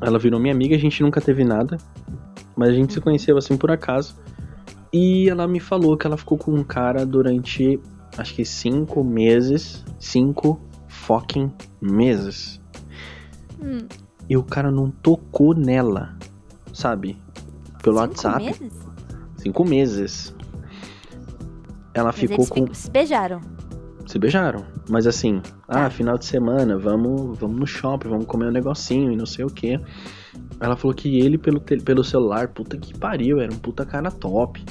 Ela 0.00 0.18
virou 0.18 0.38
minha 0.38 0.54
amiga, 0.54 0.76
a 0.76 0.78
gente 0.78 1.02
nunca 1.02 1.20
teve 1.20 1.42
nada. 1.42 1.78
Mas 2.56 2.68
a 2.68 2.72
gente 2.72 2.92
se 2.92 3.00
conheceu 3.00 3.36
assim 3.36 3.56
por 3.56 3.70
acaso. 3.70 4.16
E 4.92 5.28
ela 5.28 5.48
me 5.48 5.60
falou 5.60 5.96
que 5.96 6.06
ela 6.06 6.16
ficou 6.16 6.36
com 6.36 6.52
um 6.52 6.64
cara 6.64 7.06
durante 7.06 7.80
acho 8.16 8.34
que 8.34 8.44
cinco 8.44 9.02
meses. 9.02 9.84
Cinco 9.98 10.60
fucking 10.86 11.52
meses. 11.80 12.59
Hum, 13.62 13.86
E 14.28 14.36
o 14.36 14.42
cara 14.42 14.70
não 14.70 14.90
tocou 14.90 15.54
nela. 15.54 16.16
Sabe? 16.72 17.16
Pelo 17.82 17.96
cinco 17.96 18.08
WhatsApp. 18.08 18.44
meses? 18.44 18.72
Cinco 19.36 19.64
meses. 19.64 20.34
Ela 21.94 22.06
Mas 22.06 22.16
ficou 22.16 22.46
com. 22.46 22.72
se 22.72 22.90
beijaram. 22.90 23.40
Se 24.06 24.18
beijaram. 24.18 24.64
Mas 24.88 25.06
assim, 25.06 25.40
ah, 25.68 25.88
final 25.90 26.18
de 26.18 26.24
semana, 26.24 26.76
vamos, 26.76 27.38
vamos 27.38 27.58
no 27.58 27.66
shopping, 27.66 28.08
vamos 28.08 28.26
comer 28.26 28.46
um 28.46 28.52
negocinho 28.52 29.12
e 29.12 29.16
não 29.16 29.26
sei 29.26 29.44
o 29.44 29.48
que. 29.48 29.80
Ela 30.60 30.76
falou 30.76 30.94
que 30.94 31.18
ele 31.20 31.38
pelo, 31.38 31.60
pelo 31.60 32.02
celular, 32.04 32.48
puta 32.48 32.76
que 32.76 32.96
pariu, 32.96 33.40
era 33.40 33.52
um 33.52 33.58
puta 33.58 33.84
cara 33.86 34.10
top. 34.10 34.64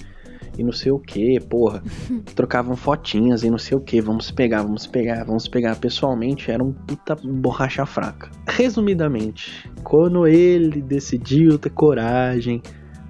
E 0.60 0.64
não 0.64 0.74
sei 0.74 0.92
o 0.92 1.00
que, 1.00 1.40
porra. 1.40 1.82
Trocavam 2.36 2.76
fotinhas 2.76 3.44
e 3.44 3.50
não 3.50 3.58
sei 3.58 3.78
o 3.78 3.80
que. 3.80 4.02
Vamos 4.02 4.30
pegar, 4.30 4.62
vamos 4.62 4.86
pegar, 4.86 5.24
vamos 5.24 5.48
pegar. 5.48 5.78
Pessoalmente, 5.78 6.52
era 6.52 6.62
um 6.62 6.74
puta 6.74 7.16
borracha 7.16 7.86
fraca. 7.86 8.30
Resumidamente, 8.50 9.72
quando 9.84 10.28
ele 10.28 10.82
decidiu 10.82 11.58
ter 11.58 11.70
coragem 11.70 12.62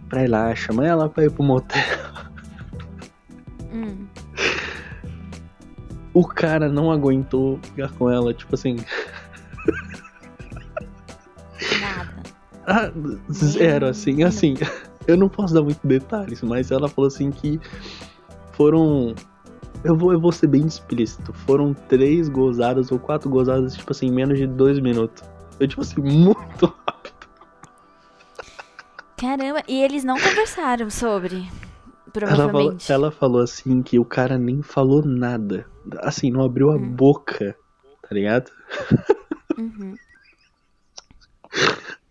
pra 0.07 0.23
ir 0.23 0.27
lá, 0.27 0.53
chamar 0.53 0.85
ela 0.85 1.09
pra 1.09 1.25
ir 1.25 1.31
pro 1.31 1.43
motel. 1.43 1.81
Hum. 3.73 4.05
O 6.13 6.27
cara 6.27 6.69
não 6.69 6.91
aguentou 6.91 7.59
ficar 7.63 7.91
com 7.93 8.11
ela, 8.11 8.31
tipo 8.31 8.53
assim. 8.53 8.77
Nada. 11.81 12.23
Ah, 12.67 12.91
zero, 13.31 13.87
assim, 13.87 14.23
assim. 14.23 14.55
Eu 15.09 15.17
não 15.17 15.27
posso 15.29 15.53
dar 15.53 15.61
muitos 15.63 15.83
detalhes, 15.83 16.41
mas 16.43 16.69
ela 16.71 16.87
falou 16.87 17.07
assim 17.07 17.31
que 17.31 17.59
foram. 18.51 19.15
Eu 19.83 19.95
vou, 19.95 20.11
eu 20.13 20.19
vou 20.19 20.31
ser 20.31 20.47
bem 20.47 20.65
explícito. 20.67 21.33
Foram 21.33 21.73
três 21.73 22.27
gozadas 22.29 22.91
ou 22.91 22.99
quatro 22.99 23.29
gozadas, 23.29 23.75
tipo 23.75 23.91
assim, 23.91 24.07
em 24.07 24.11
menos 24.11 24.37
de 24.37 24.45
dois 24.45 24.79
minutos. 24.79 25.23
Eu, 25.59 25.67
tipo 25.67 25.81
assim, 25.81 25.95
muito 26.01 26.65
rápido. 26.87 27.13
Caramba, 29.17 29.63
e 29.67 29.81
eles 29.81 30.03
não 30.03 30.15
conversaram 30.19 30.89
sobre. 30.89 31.37
Ela 32.15 32.27
falou, 32.35 32.37
Provavelmente. 32.49 32.91
ela 32.91 33.11
falou 33.11 33.41
assim 33.41 33.81
que 33.83 33.99
o 33.99 34.05
cara 34.05 34.37
nem 34.37 34.61
falou 34.61 35.03
nada. 35.05 35.65
Assim, 35.99 36.31
não 36.31 36.43
abriu 36.43 36.71
a 36.71 36.75
Hum. 36.75 36.91
boca, 36.91 37.55
tá 38.01 38.09
ligado? 38.11 38.49
Uhum. 39.57 39.95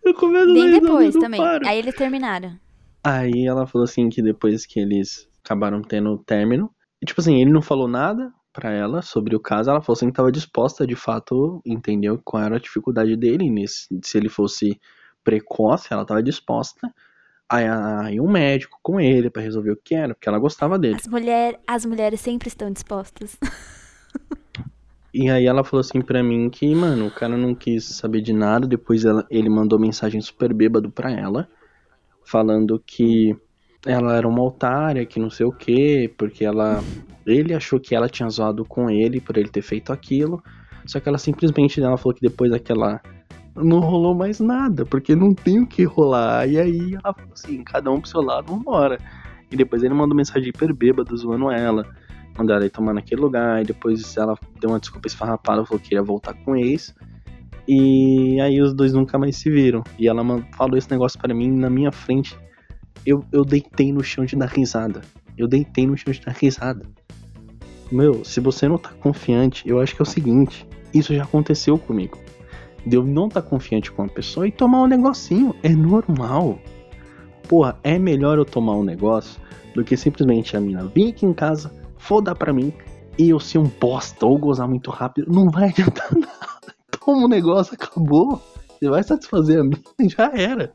Eu 0.05 0.14
começo 0.14 0.52
Bem 0.55 0.81
depois 0.81 1.14
também. 1.17 1.40
paro. 1.40 1.67
Aí 1.67 1.78
eles 1.78 1.95
terminaram. 1.95 2.59
Aí 3.02 3.47
ela 3.47 3.67
falou 3.67 3.85
assim 3.85 4.09
que 4.09 4.21
depois 4.23 4.67
que 4.67 4.81
eles 4.81 5.28
acabaram 5.45 5.83
tendo 5.83 6.11
o 6.11 6.19
término, 6.19 6.71
e, 7.00 7.07
tipo 7.07 7.21
assim, 7.21 7.40
ele 7.40 7.52
não 7.52 7.62
falou 7.62 7.88
nada 7.88 8.33
pra 8.52 8.71
ela 8.73 9.02
sobre 9.02 9.37
o 9.37 9.40
caso, 9.40 9.71
ela 9.71 9.81
falou 9.81 9.97
assim 9.97 10.09
que 10.09 10.12
tava 10.17 10.33
disposta, 10.33 10.87
de 10.87 10.97
fato, 10.97 11.62
entendeu 11.64 12.21
qual 12.25 12.43
era 12.43 12.57
a 12.57 12.61
dificuldade 12.61 13.17
dele, 13.17 13.49
nesse, 13.50 13.87
se 14.02 14.19
ele 14.19 14.28
fosse 14.28 14.78
precoce, 15.23 15.88
ela 15.93 16.05
tava 16.05 16.23
disposta 16.23 16.93
a 17.49 18.11
ir 18.12 18.21
um 18.21 18.28
médico 18.31 18.78
com 18.83 19.00
ele 19.00 19.31
pra 19.31 19.40
resolver 19.43 19.71
o 19.71 19.76
que 19.83 19.95
era, 19.95 20.14
porque 20.14 20.28
ela 20.28 20.38
gostava 20.38 20.78
dele. 20.78 20.97
As, 20.97 21.07
mulher, 21.07 21.59
as 21.67 21.87
mulheres 21.87 22.21
sempre 22.21 22.49
estão 22.49 22.71
dispostas. 22.71 23.38
E 25.14 25.31
aí 25.31 25.47
ela 25.47 25.64
falou 25.64 25.81
assim 25.81 26.02
pra 26.02 26.23
mim 26.23 26.50
que, 26.50 26.75
mano, 26.75 27.07
o 27.07 27.11
cara 27.11 27.37
não 27.37 27.55
quis 27.55 27.85
saber 27.85 28.21
de 28.21 28.33
nada, 28.33 28.67
depois 28.67 29.05
ela- 29.05 29.26
ele 29.31 29.49
mandou 29.49 29.78
mensagem 29.78 30.21
super 30.21 30.52
bêbado 30.52 30.90
pra 30.90 31.11
ela, 31.11 31.49
falando 32.28 32.80
que 32.87 33.35
ela 33.87 34.14
era 34.14 34.28
uma 34.28 34.44
otária, 34.44 35.06
que 35.06 35.18
não 35.18 35.30
sei 35.30 35.47
o 35.47 35.52
que, 35.52 36.12
porque 36.18 36.44
ela. 36.44 36.82
Ele 37.26 37.54
achou 37.54 37.80
que 37.80 37.94
ela 37.94 38.08
tinha 38.08 38.28
zoado 38.28 38.64
com 38.64 38.90
ele 38.90 39.20
por 39.20 39.37
ele 39.37 39.49
ter 39.49 39.62
feito 39.62 39.92
aquilo. 39.92 40.42
Só 40.87 41.00
que 41.00 41.08
ela 41.08 41.18
simplesmente 41.18 41.80
ela 41.80 41.97
falou 41.97 42.14
que 42.14 42.20
depois 42.20 42.50
daquela. 42.50 43.00
Não 43.56 43.80
rolou 43.80 44.14
mais 44.14 44.38
nada, 44.38 44.85
porque 44.85 45.16
não 45.16 45.35
tem 45.35 45.61
o 45.61 45.66
que 45.66 45.82
rolar. 45.85 46.47
E 46.47 46.58
aí 46.58 46.94
ela 46.94 47.14
falou 47.14 47.32
assim, 47.32 47.64
cada 47.64 47.90
um 47.90 48.00
pro 48.00 48.08
seu 48.08 48.20
lado, 48.20 48.52
vambora. 48.52 48.99
E 49.50 49.56
depois 49.56 49.82
ele 49.82 49.94
mandou 49.94 50.16
mensagem 50.16 50.50
hiper 50.50 50.73
bêbado 50.75 51.16
zoando 51.16 51.50
ela. 51.50 51.85
Mandou 52.37 52.54
ela 52.54 52.66
ir 52.66 52.70
tomar 52.70 52.92
naquele 52.92 53.20
lugar. 53.20 53.62
E 53.62 53.64
depois 53.64 54.16
ela 54.16 54.38
deu 54.61 54.70
uma 54.70 54.78
desculpa 54.78 55.08
esfarrapada, 55.08 55.64
falou 55.64 55.82
que 55.82 55.94
ia 55.94 56.02
voltar 56.02 56.35
com 56.35 56.52
o 56.52 56.56
ex. 56.56 56.94
E 57.69 58.41
aí 58.41 58.63
os 58.63 58.73
dois 58.73 58.95
nunca 58.95 59.19
mais 59.19 59.37
se 59.37 59.51
viram. 59.51 59.85
E 59.99 60.09
ela 60.09 60.25
falou 60.57 60.79
esse 60.79 60.91
negócio 60.91 61.21
pra 61.21 61.35
mim 61.35 61.51
na 61.51 61.69
minha 61.69 61.93
frente. 61.93 62.35
Eu, 63.05 63.23
eu 63.31 63.45
deitei 63.45 63.93
no 63.93 64.03
chão 64.03 64.25
de 64.25 64.35
dar 64.35 64.49
risada. 64.49 65.03
Eu 65.37 65.47
deitei 65.47 65.87
no 65.87 65.95
chão 65.95 66.11
de 66.11 66.23
dar 66.23 66.33
risada. 66.33 66.87
Meu, 67.93 68.25
se 68.25 68.41
você 68.41 68.67
não 68.67 68.79
tá 68.79 68.89
confiante, 69.01 69.69
eu 69.69 69.79
acho 69.81 69.95
que 69.95 70.01
é 70.01 70.05
o 70.05 70.07
seguinte: 70.07 70.67
isso 70.95 71.15
já 71.15 71.25
aconteceu 71.25 71.79
comigo. 71.79 72.19
De 72.87 72.97
eu 72.97 73.05
não 73.05 73.29
tá 73.29 73.43
confiante 73.43 73.93
com 73.93 74.03
uma 74.03 74.09
pessoa 74.09 74.49
e 74.49 74.53
tomar 74.53 74.81
um 74.83 74.87
negocinho. 74.87 75.55
É 75.63 75.69
normal. 75.69 76.59
Porra, 77.47 77.79
é 77.83 77.99
melhor 77.99 78.39
eu 78.39 78.47
tomar 78.47 78.77
um 78.77 78.83
negócio 78.83 79.39
do 79.75 79.85
que 79.85 79.97
simplesmente 79.97 80.57
a 80.57 80.61
mina 80.61 80.91
vir 80.95 81.11
aqui 81.11 81.27
em 81.27 81.35
casa, 81.35 81.71
foda 81.99 82.35
pra 82.35 82.53
mim 82.53 82.73
e 83.19 83.29
eu 83.29 83.39
ser 83.39 83.59
um 83.59 83.71
bosta 83.81 84.25
ou 84.25 84.39
gozar 84.39 84.67
muito 84.67 84.91
rápido. 84.91 85.31
Não 85.31 85.51
vai 85.51 85.69
adiantar 85.69 86.09
nada. 86.17 86.58
Toma 87.05 87.25
um 87.25 87.28
negócio, 87.28 87.75
acabou. 87.75 88.43
Você 88.78 88.88
vai 88.88 89.02
satisfazer 89.02 89.61
a 89.61 90.02
e 90.02 90.09
já 90.11 90.31
era. 90.35 90.73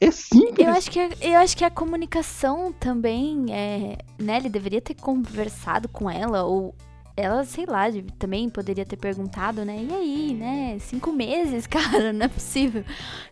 É 0.00 0.10
simples. 0.10 0.66
Eu 0.66 0.72
acho 0.72 0.90
que 0.90 0.98
eu 0.98 1.38
acho 1.38 1.56
que 1.56 1.64
a 1.64 1.70
comunicação 1.70 2.72
também 2.72 3.46
é, 3.50 3.98
né, 4.18 4.38
ele 4.38 4.48
deveria 4.48 4.80
ter 4.80 4.94
conversado 4.94 5.88
com 5.88 6.10
ela 6.10 6.42
ou 6.42 6.74
ela, 7.16 7.44
sei 7.44 7.64
lá, 7.64 7.84
também 8.18 8.48
poderia 8.48 8.84
ter 8.84 8.96
perguntado, 8.96 9.64
né? 9.64 9.86
E 9.88 9.94
aí, 9.94 10.34
né? 10.34 10.78
Cinco 10.80 11.12
meses, 11.12 11.66
cara, 11.68 12.12
não 12.12 12.26
é 12.26 12.28
possível. 12.28 12.84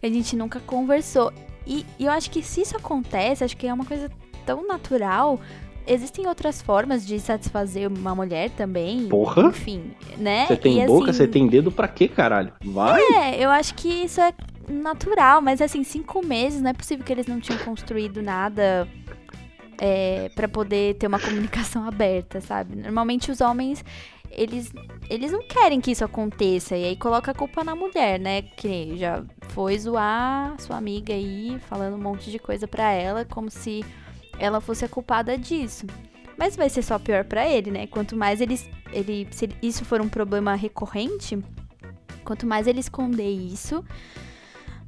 A 0.03 0.07
gente 0.07 0.37
nunca 0.37 0.61
conversou. 0.61 1.33
E, 1.67 1.85
e 1.99 2.05
eu 2.05 2.12
acho 2.12 2.31
que 2.31 2.43
se 2.43 2.62
isso 2.62 2.77
acontece, 2.77 3.45
acho 3.45 3.57
que 3.57 3.67
é 3.67 3.75
uma 3.75 3.85
coisa 3.85 4.11
tão 4.47 4.67
natural. 4.67 5.41
Existem 5.87 6.27
outras 6.27 6.62
formas 6.62 7.07
de 7.07 7.19
satisfazer 7.19 7.89
uma 7.89 8.15
mulher 8.15 8.51
também. 8.51 9.09
Porra. 9.09 9.43
Enfim, 9.49 9.93
né? 10.17 10.47
Você 10.47 10.57
tem 10.57 10.83
E, 10.83 10.87
boca, 10.87 11.11
assim, 11.11 11.19
você 11.19 11.29
tem 11.29 11.47
dedo 11.49 11.73
pra 11.73 11.89
quê, 11.89 12.07
caralho? 12.09 12.53
Vai. 12.65 13.01
é, 13.01 13.45
eu 13.45 13.51
acho 13.51 13.75
que 13.75 13.89
isso 13.89 14.21
é 14.21 14.33
natural, 14.69 15.41
mas 15.41 15.61
assim, 15.61 15.83
cinco 15.83 16.25
meses, 16.25 16.61
não 16.62 16.71
é 16.71 16.73
possível 16.73 17.05
que 17.05 17.12
eles 17.12 17.27
não 17.27 17.41
tinham 17.41 17.59
construído 17.61 18.23
nada 18.23 18.89
é, 19.81 20.31
para 20.35 20.49
poder 20.49 20.95
ter 20.95 21.07
uma 21.09 21.19
comunicação 21.19 21.87
aberta, 21.89 22.41
sabe? 22.41 22.77
Normalmente 22.77 23.31
os 23.31 23.41
homens, 23.41 23.85
eles, 24.31 24.73
eles 25.11 25.33
não 25.33 25.43
querem 25.43 25.81
que 25.81 25.91
isso 25.91 26.05
aconteça, 26.05 26.77
e 26.77 26.85
aí 26.85 26.97
coloca 26.97 27.33
a 27.33 27.35
culpa 27.35 27.65
na 27.65 27.75
mulher, 27.75 28.21
né? 28.21 28.43
Que 28.43 28.97
já 28.97 29.25
foi 29.49 29.77
zoar 29.79 30.55
sua 30.61 30.77
amiga 30.77 31.12
aí, 31.12 31.59
falando 31.69 31.95
um 31.97 32.01
monte 32.01 32.31
de 32.31 32.39
coisa 32.39 32.69
pra 32.69 32.93
ela, 32.93 33.25
como 33.25 33.51
se 33.51 33.85
ela 34.39 34.61
fosse 34.61 34.85
a 34.85 34.89
culpada 34.89 35.37
disso. 35.39 35.87
Mas 36.39 36.57
vai 36.57 36.69
ser 36.69 36.83
só 36.83 36.99
pior 36.99 37.25
pra 37.25 37.49
ele, 37.49 37.71
né? 37.71 37.87
Quanto 37.87 38.17
mais 38.17 38.41
eles, 38.41 38.69
ele, 38.93 39.29
se 39.31 39.49
isso 39.62 39.85
for 39.85 40.01
um 40.01 40.09
problema 40.09 40.55
recorrente, 40.55 41.39
quanto 42.25 42.47
mais 42.47 42.67
ele 42.67 42.81
esconder 42.81 43.29
isso 43.29 43.85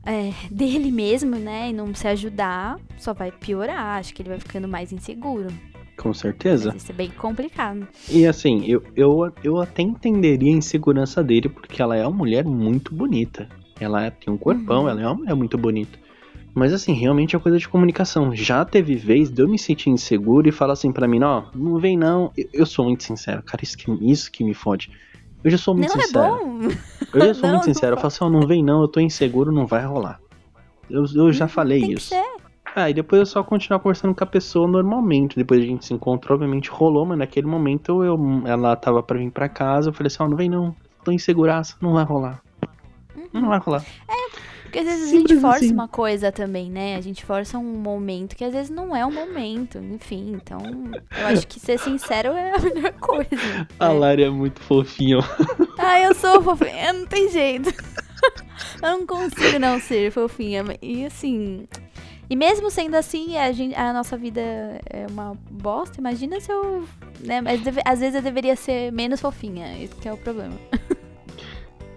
é, 0.07 0.33
dele 0.51 0.91
mesmo, 0.91 1.37
né, 1.37 1.71
e 1.71 1.73
não 1.73 1.95
se 1.95 2.07
ajudar, 2.09 2.79
só 2.99 3.13
vai 3.15 3.31
piorar. 3.33 3.99
Acho 3.99 4.15
que 4.15 4.23
ele 4.23 4.31
vai 4.31 4.39
ficando 4.41 4.67
mais 4.69 4.93
inseguro. 4.93 5.49
Com 5.97 6.13
certeza. 6.13 6.71
Mas 6.73 6.83
isso 6.83 6.93
é 6.93 6.95
bem 6.95 7.11
complicado. 7.11 7.87
E 8.11 8.27
assim, 8.27 8.65
eu, 8.67 8.83
eu, 8.97 9.33
eu 9.45 9.61
até 9.61 9.83
entenderia 9.83 10.53
a 10.53 10.57
insegurança 10.57 11.23
dele, 11.23 11.49
porque 11.49 11.81
ela 11.81 11.95
é 11.97 12.03
uma 12.07 12.17
mulher 12.17 12.45
muito 12.45 12.93
bonita. 12.95 13.49
Ela 13.79 14.11
tem 14.11 14.33
um 14.33 14.37
corpão, 14.37 14.83
Uhum. 14.85 14.89
ela 14.89 15.03
é 15.03 15.07
uma 15.07 15.15
mulher 15.15 15.35
muito 15.37 15.57
bonita. 15.57 15.99
Mas 16.55 16.73
assim, 16.73 16.93
realmente 16.93 17.35
é 17.35 17.39
coisa 17.39 17.59
de 17.59 17.69
comunicação. 17.69 18.35
Já 18.35 18.65
teve 18.65 18.95
vez 18.95 19.29
de 19.31 19.43
eu 19.43 19.49
me 19.49 19.59
sentir 19.59 19.91
inseguro 19.91 20.49
e 20.49 20.53
falar 20.53 20.75
assim 20.75 20.93
pra 20.93 21.09
mim, 21.09 21.23
ó, 21.23 21.45
não 21.55 21.79
vem 21.79 21.97
não. 21.97 22.31
Eu, 22.37 22.49
eu 22.53 22.67
sou 22.67 22.85
muito 22.85 23.03
sincero, 23.03 23.43
cara, 23.43 23.65
isso 23.65 23.77
que, 23.77 23.91
isso 24.01 24.31
que 24.31 24.45
me 24.45 24.55
fode. 24.55 24.91
Eu 25.43 25.51
já 25.51 25.59
sou 25.59 25.75
muito 25.75 25.95
não 25.97 26.01
sincero. 26.03 26.25
é? 26.37 27.19
Eu 27.19 27.27
já 27.27 27.35
sou 27.35 27.43
Não, 27.43 27.57
muito 27.57 27.67
não 27.67 27.75
sincero. 27.75 27.95
Eu 27.95 27.97
falo 27.97 28.07
assim, 28.09 28.25
ó, 28.25 28.31
não 28.31 28.47
vem 28.47 28.63
não, 28.65 28.83
eu 28.83 28.89
tô 28.89 29.01
inseguro, 29.01 29.51
não 29.51 29.67
vai 29.67 29.85
rolar. 29.85 30.21
Eu, 30.89 31.05
eu 31.15 31.33
já 31.33 31.49
falei 31.49 31.81
Tem 31.81 31.93
isso. 31.93 32.09
ser. 32.11 32.23
Ah, 32.77 32.91
e 32.91 32.95
depois 32.95 33.21
eu 33.21 33.27
só 33.27 33.43
continuar 33.43 33.79
conversando 33.79 34.15
com 34.15 34.25
a 34.25 34.27
pessoa 34.27 34.67
normalmente. 34.67 35.37
Depois 35.37 35.61
a 35.63 35.67
gente 35.67 35.85
se 35.85 35.95
encontrou, 35.95 36.35
obviamente 36.37 36.71
rolou, 36.71 37.05
mas 37.07 37.19
naquele 37.19 37.47
momento 37.47 38.03
eu, 38.03 38.19
ela 38.47 38.75
tava 38.75 39.03
pra 39.03 39.19
vir 39.19 39.31
pra 39.31 39.49
casa. 39.49 39.91
Eu 39.91 39.93
falei 39.93 40.09
assim: 40.09 40.23
ó, 40.23 40.29
não 40.29 40.37
vem 40.37 40.49
não, 40.49 40.75
tô 41.05 41.13
inseguraça, 41.13 41.77
não 41.81 41.93
vai 41.93 42.05
rolar. 42.05 42.41
Não 43.33 43.49
vai 43.49 43.59
rolar. 43.59 43.85
Porque 44.75 44.89
às 44.89 44.93
vezes 44.93 45.07
a 45.07 45.11
Simples 45.11 45.31
gente 45.31 45.41
força 45.41 45.65
assim. 45.65 45.73
uma 45.73 45.87
coisa 45.87 46.33
também, 46.33 46.69
né? 46.69 46.97
A 46.97 47.01
gente 47.01 47.25
força 47.25 47.57
um 47.57 47.79
momento 47.79 48.35
que 48.35 48.43
às 48.43 48.53
vezes 48.53 48.71
não 48.71 48.95
é 48.95 49.07
um 49.07 49.13
momento. 49.13 49.79
Enfim, 49.79 50.33
então 50.35 50.59
eu 51.17 51.27
acho 51.29 51.47
que 51.47 51.61
ser 51.61 51.79
sincero 51.79 52.33
é 52.33 52.57
a 52.57 52.59
melhor 52.59 52.93
coisa. 52.95 53.69
A 53.79 53.89
né? 53.91 53.95
Lari 53.95 54.25
é 54.25 54.31
muito 54.31 54.61
fofinha. 54.61 55.19
Ah, 55.77 56.01
eu 56.01 56.15
sou 56.15 56.41
fofinha, 56.41 56.93
não 56.93 57.05
tem 57.05 57.29
jeito. 57.31 57.69
eu 58.81 58.99
não 58.99 59.07
consigo 59.07 59.59
não 59.59 59.79
ser 59.81 60.11
fofinha. 60.11 60.65
E 60.81 61.05
assim. 61.05 61.67
E 62.31 62.35
mesmo 62.35 62.71
sendo 62.71 62.95
assim, 62.95 63.37
a, 63.37 63.53
gente, 63.53 63.75
a 63.75 63.93
nossa 63.93 64.17
vida 64.17 64.41
é 64.41 65.07
uma 65.11 65.37
bosta. 65.51 66.01
Imagina 66.01 66.41
se 66.41 66.51
eu. 66.51 66.87
Né, 67.21 67.41
mas 67.41 67.61
às 67.85 68.01
vezes 68.01 68.15
eu 68.15 68.23
deveria 68.23 68.57
ser 68.57 68.93
menos 68.93 69.21
fofinha. 69.21 69.77
Isso 69.79 69.97
que 69.97 70.09
é 70.09 70.13
o 70.13 70.17
problema. 70.17 70.55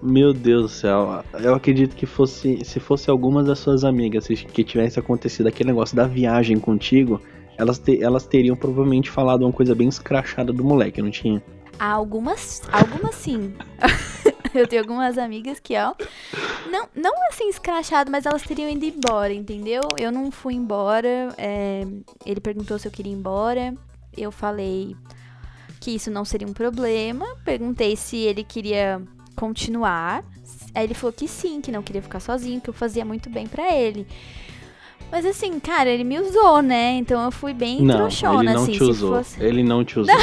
Meu 0.01 0.33
Deus 0.33 0.63
do 0.63 0.69
céu. 0.69 1.23
Eu 1.33 1.55
acredito 1.55 1.95
que 1.95 2.05
fosse. 2.05 2.63
Se 2.63 2.79
fosse 2.79 3.09
algumas 3.09 3.47
das 3.47 3.59
suas 3.59 3.83
amigas 3.83 4.27
que 4.27 4.63
tivesse 4.63 4.99
acontecido 4.99 5.47
aquele 5.47 5.69
negócio 5.69 5.95
da 5.95 6.05
viagem 6.05 6.59
contigo, 6.59 7.19
elas, 7.57 7.79
te- 7.79 8.01
elas 8.01 8.25
teriam 8.25 8.55
provavelmente 8.55 9.09
falado 9.09 9.43
uma 9.43 9.51
coisa 9.51 9.73
bem 9.73 9.87
escrachada 9.87 10.53
do 10.53 10.63
moleque, 10.63 11.01
não 11.01 11.09
tinha? 11.09 11.41
Algumas, 11.79 12.61
algumas 12.71 13.15
sim. 13.15 13.53
eu 14.53 14.67
tenho 14.67 14.81
algumas 14.81 15.17
amigas 15.17 15.59
que, 15.59 15.75
ó, 15.75 15.93
não, 16.71 16.87
não 16.95 17.13
assim 17.29 17.49
escrachado, 17.49 18.11
mas 18.11 18.25
elas 18.25 18.43
teriam 18.43 18.69
ido 18.69 18.85
embora, 18.85 19.33
entendeu? 19.33 19.81
Eu 19.97 20.11
não 20.11 20.31
fui 20.31 20.53
embora. 20.53 21.33
É, 21.37 21.85
ele 22.25 22.39
perguntou 22.39 22.77
se 22.77 22.87
eu 22.87 22.91
queria 22.91 23.11
ir 23.11 23.15
embora. 23.15 23.73
Eu 24.15 24.31
falei 24.31 24.95
que 25.79 25.91
isso 25.91 26.09
não 26.09 26.25
seria 26.25 26.47
um 26.47 26.53
problema. 26.53 27.25
Perguntei 27.43 27.95
se 27.95 28.17
ele 28.17 28.43
queria 28.43 29.01
continuar. 29.37 30.23
Aí 30.75 30.83
ele 30.83 30.93
falou 30.93 31.13
que 31.13 31.27
sim, 31.27 31.61
que 31.61 31.71
não 31.71 31.81
queria 31.81 32.01
ficar 32.01 32.19
sozinho, 32.19 32.59
que 32.59 32.69
eu 32.69 32.73
fazia 32.73 33.05
muito 33.05 33.29
bem 33.29 33.47
para 33.47 33.71
ele. 33.73 34.05
Mas 35.11 35.25
assim, 35.25 35.57
cara, 35.59 35.89
ele 35.89 36.03
me 36.03 36.19
usou, 36.19 36.61
né? 36.61 36.95
Então 36.97 37.23
eu 37.23 37.31
fui 37.31 37.53
bem 37.53 37.81
não, 37.81 37.95
trouxona, 37.95 38.43
ele 38.43 38.53
não 38.53 38.63
assim. 38.63 38.71
te 38.73 38.83
usou. 38.83 39.15
fosse- 39.17 39.41
Ele 39.41 39.63
não 39.63 39.85
te 39.85 39.97
usou. 39.99 40.15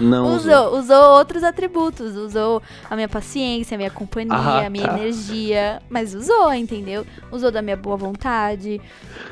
Não, 0.00 0.26
usou. 0.34 0.36
usou, 0.72 0.78
usou 0.80 1.04
outros 1.18 1.44
atributos, 1.44 2.16
usou 2.16 2.60
a 2.90 2.96
minha 2.96 3.08
paciência, 3.08 3.76
a 3.76 3.78
minha 3.78 3.90
companhia, 3.90 4.34
Ah, 4.36 4.66
a 4.66 4.70
minha 4.70 4.88
tá. 4.88 4.98
energia, 4.98 5.80
mas 5.88 6.14
usou, 6.14 6.52
entendeu? 6.52 7.06
Usou 7.30 7.50
da 7.52 7.62
minha 7.62 7.76
boa 7.76 7.96
vontade, 7.96 8.80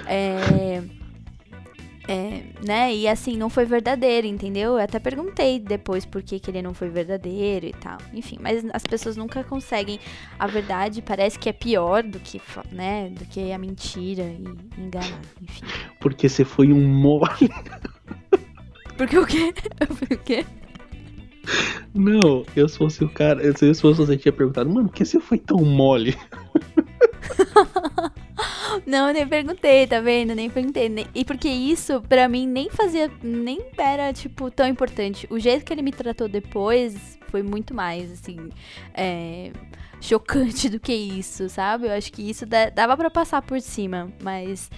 é, 0.06 0.80
é, 2.08 2.42
né? 2.66 2.94
E 2.94 3.06
assim, 3.06 3.36
não 3.36 3.50
foi 3.50 3.66
verdadeiro, 3.66 4.26
entendeu? 4.26 4.72
Eu 4.72 4.78
até 4.78 4.98
perguntei 4.98 5.58
depois 5.60 6.06
por 6.06 6.22
que, 6.22 6.40
que 6.40 6.50
ele 6.50 6.62
não 6.62 6.72
foi 6.72 6.88
verdadeiro 6.88 7.66
e 7.66 7.72
tal. 7.72 7.98
Enfim, 8.14 8.38
mas 8.40 8.64
as 8.72 8.82
pessoas 8.82 9.16
nunca 9.16 9.44
conseguem 9.44 10.00
a 10.38 10.46
verdade, 10.46 11.02
parece 11.02 11.38
que 11.38 11.48
é 11.48 11.52
pior 11.52 12.02
do 12.02 12.18
que, 12.18 12.40
né, 12.72 13.10
do 13.10 13.24
que 13.26 13.52
a 13.52 13.58
mentira 13.58 14.22
e 14.24 14.80
enganar, 14.80 15.20
enfim. 15.42 15.64
Porque 16.00 16.28
você 16.28 16.44
foi 16.44 16.72
um 16.72 16.88
mole. 16.88 17.50
Porque 18.96 19.18
o 19.18 19.26
quê? 19.26 19.52
Por 20.08 20.16
quê? 20.18 20.46
Não, 21.94 22.44
eu 22.56 22.68
se 22.68 22.78
fosse 22.78 23.04
o 23.04 23.08
cara. 23.08 23.42
eu- 23.42 23.56
Se 23.56 23.66
eu 23.66 23.74
fosse 23.74 23.98
você, 23.98 24.16
tinha 24.16 24.32
perguntado, 24.32 24.68
mano, 24.70 24.88
por 24.88 24.94
que 24.94 25.04
você 25.04 25.20
foi 25.20 25.38
tão 25.38 25.58
mole? 25.58 26.16
Não, 28.86 29.12
nem 29.12 29.26
perguntei, 29.26 29.86
tá 29.86 30.00
vendo? 30.00 30.34
Nem 30.34 30.48
perguntei. 30.48 30.88
Nem- 30.88 31.06
E 31.14 31.24
porque 31.24 31.48
isso, 31.48 32.00
pra 32.08 32.28
mim, 32.28 32.46
nem 32.46 32.70
fazia. 32.70 33.10
Nem 33.22 33.60
era, 33.76 34.12
tipo, 34.12 34.50
tão 34.50 34.66
importante. 34.66 35.26
O 35.30 35.38
jeito 35.38 35.64
que 35.64 35.72
ele 35.72 35.82
me 35.82 35.92
tratou 35.92 36.28
depois 36.28 37.18
foi 37.28 37.42
muito 37.42 37.74
mais, 37.74 38.10
assim. 38.12 38.48
é, 38.94 39.50
chocante 40.00 40.68
do 40.68 40.78
que 40.78 40.92
isso, 40.94 41.48
sabe? 41.48 41.88
Eu 41.88 41.92
acho 41.92 42.12
que 42.12 42.22
isso 42.28 42.46
da- 42.46 42.70
dava 42.70 42.96
pra 42.96 43.10
passar 43.10 43.42
por 43.42 43.60
cima, 43.60 44.12
mas 44.22 44.70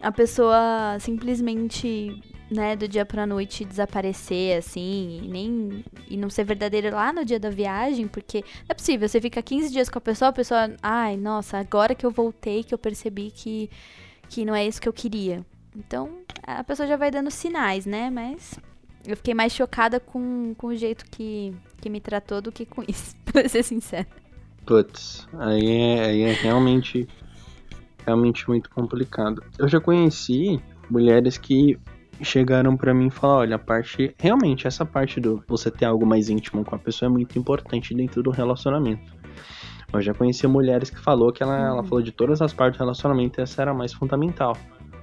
a 0.00 0.10
pessoa 0.10 0.96
simplesmente. 0.98 2.20
Né, 2.50 2.74
do 2.74 2.88
dia 2.88 3.06
pra 3.06 3.28
noite 3.28 3.64
desaparecer, 3.64 4.58
assim, 4.58 5.20
e 5.22 5.28
nem. 5.28 5.84
E 6.08 6.16
não 6.16 6.28
ser 6.28 6.42
verdadeira 6.42 6.92
lá 6.92 7.12
no 7.12 7.24
dia 7.24 7.38
da 7.38 7.48
viagem, 7.48 8.08
porque 8.08 8.38
não 8.40 8.70
é 8.70 8.74
possível, 8.74 9.08
você 9.08 9.20
fica 9.20 9.40
15 9.40 9.70
dias 9.70 9.88
com 9.88 9.98
a 9.98 10.00
pessoa, 10.00 10.30
a 10.30 10.32
pessoa, 10.32 10.68
ai, 10.82 11.16
nossa, 11.16 11.58
agora 11.58 11.94
que 11.94 12.04
eu 12.04 12.10
voltei 12.10 12.64
que 12.64 12.74
eu 12.74 12.78
percebi 12.78 13.30
que, 13.30 13.70
que 14.28 14.44
não 14.44 14.52
é 14.52 14.66
isso 14.66 14.80
que 14.80 14.88
eu 14.88 14.92
queria. 14.92 15.46
Então, 15.76 16.10
a 16.42 16.64
pessoa 16.64 16.88
já 16.88 16.96
vai 16.96 17.08
dando 17.10 17.30
sinais, 17.30 17.86
né? 17.86 18.10
Mas 18.10 18.58
eu 19.06 19.16
fiquei 19.16 19.34
mais 19.34 19.52
chocada 19.52 19.98
com, 19.98 20.54
com 20.56 20.68
o 20.68 20.76
jeito 20.76 21.04
que, 21.10 21.54
que 21.80 21.88
me 21.88 22.00
tratou 22.00 22.40
do 22.40 22.52
que 22.52 22.66
com 22.66 22.82
isso, 22.86 23.14
pra 23.24 23.48
ser 23.48 23.62
sincera. 23.62 24.06
Putz, 24.66 25.26
aí 25.38 25.68
é, 25.68 26.04
aí 26.04 26.22
é 26.22 26.32
realmente. 26.32 27.08
Realmente 28.06 28.48
muito 28.48 28.70
complicado. 28.70 29.44
Eu 29.58 29.68
já 29.68 29.78
conheci 29.78 30.60
mulheres 30.88 31.36
que 31.36 31.78
chegaram 32.22 32.76
pra 32.76 32.92
mim 32.94 33.06
e 33.06 33.10
falaram: 33.10 33.40
olha, 33.40 33.56
a 33.56 33.58
parte. 33.58 34.14
Realmente, 34.18 34.66
essa 34.66 34.84
parte 34.84 35.20
do 35.20 35.42
você 35.48 35.70
ter 35.70 35.84
algo 35.86 36.06
mais 36.06 36.28
íntimo 36.28 36.64
com 36.64 36.74
a 36.74 36.78
pessoa 36.78 37.08
é 37.08 37.12
muito 37.12 37.38
importante 37.38 37.94
dentro 37.94 38.22
do 38.22 38.30
relacionamento. 38.30 39.12
Eu 39.92 40.00
já 40.00 40.14
conheci 40.14 40.46
mulheres 40.46 40.88
que 40.90 41.00
falou 41.00 41.32
que 41.32 41.42
ela, 41.42 41.56
ela 41.58 41.76
Uhum. 41.82 41.84
falou 41.84 42.02
de 42.02 42.12
todas 42.12 42.40
as 42.40 42.52
partes 42.52 42.78
do 42.78 42.82
relacionamento, 42.82 43.40
essa 43.40 43.60
era 43.62 43.72
a 43.72 43.74
mais 43.74 43.92
fundamental. 43.92 44.56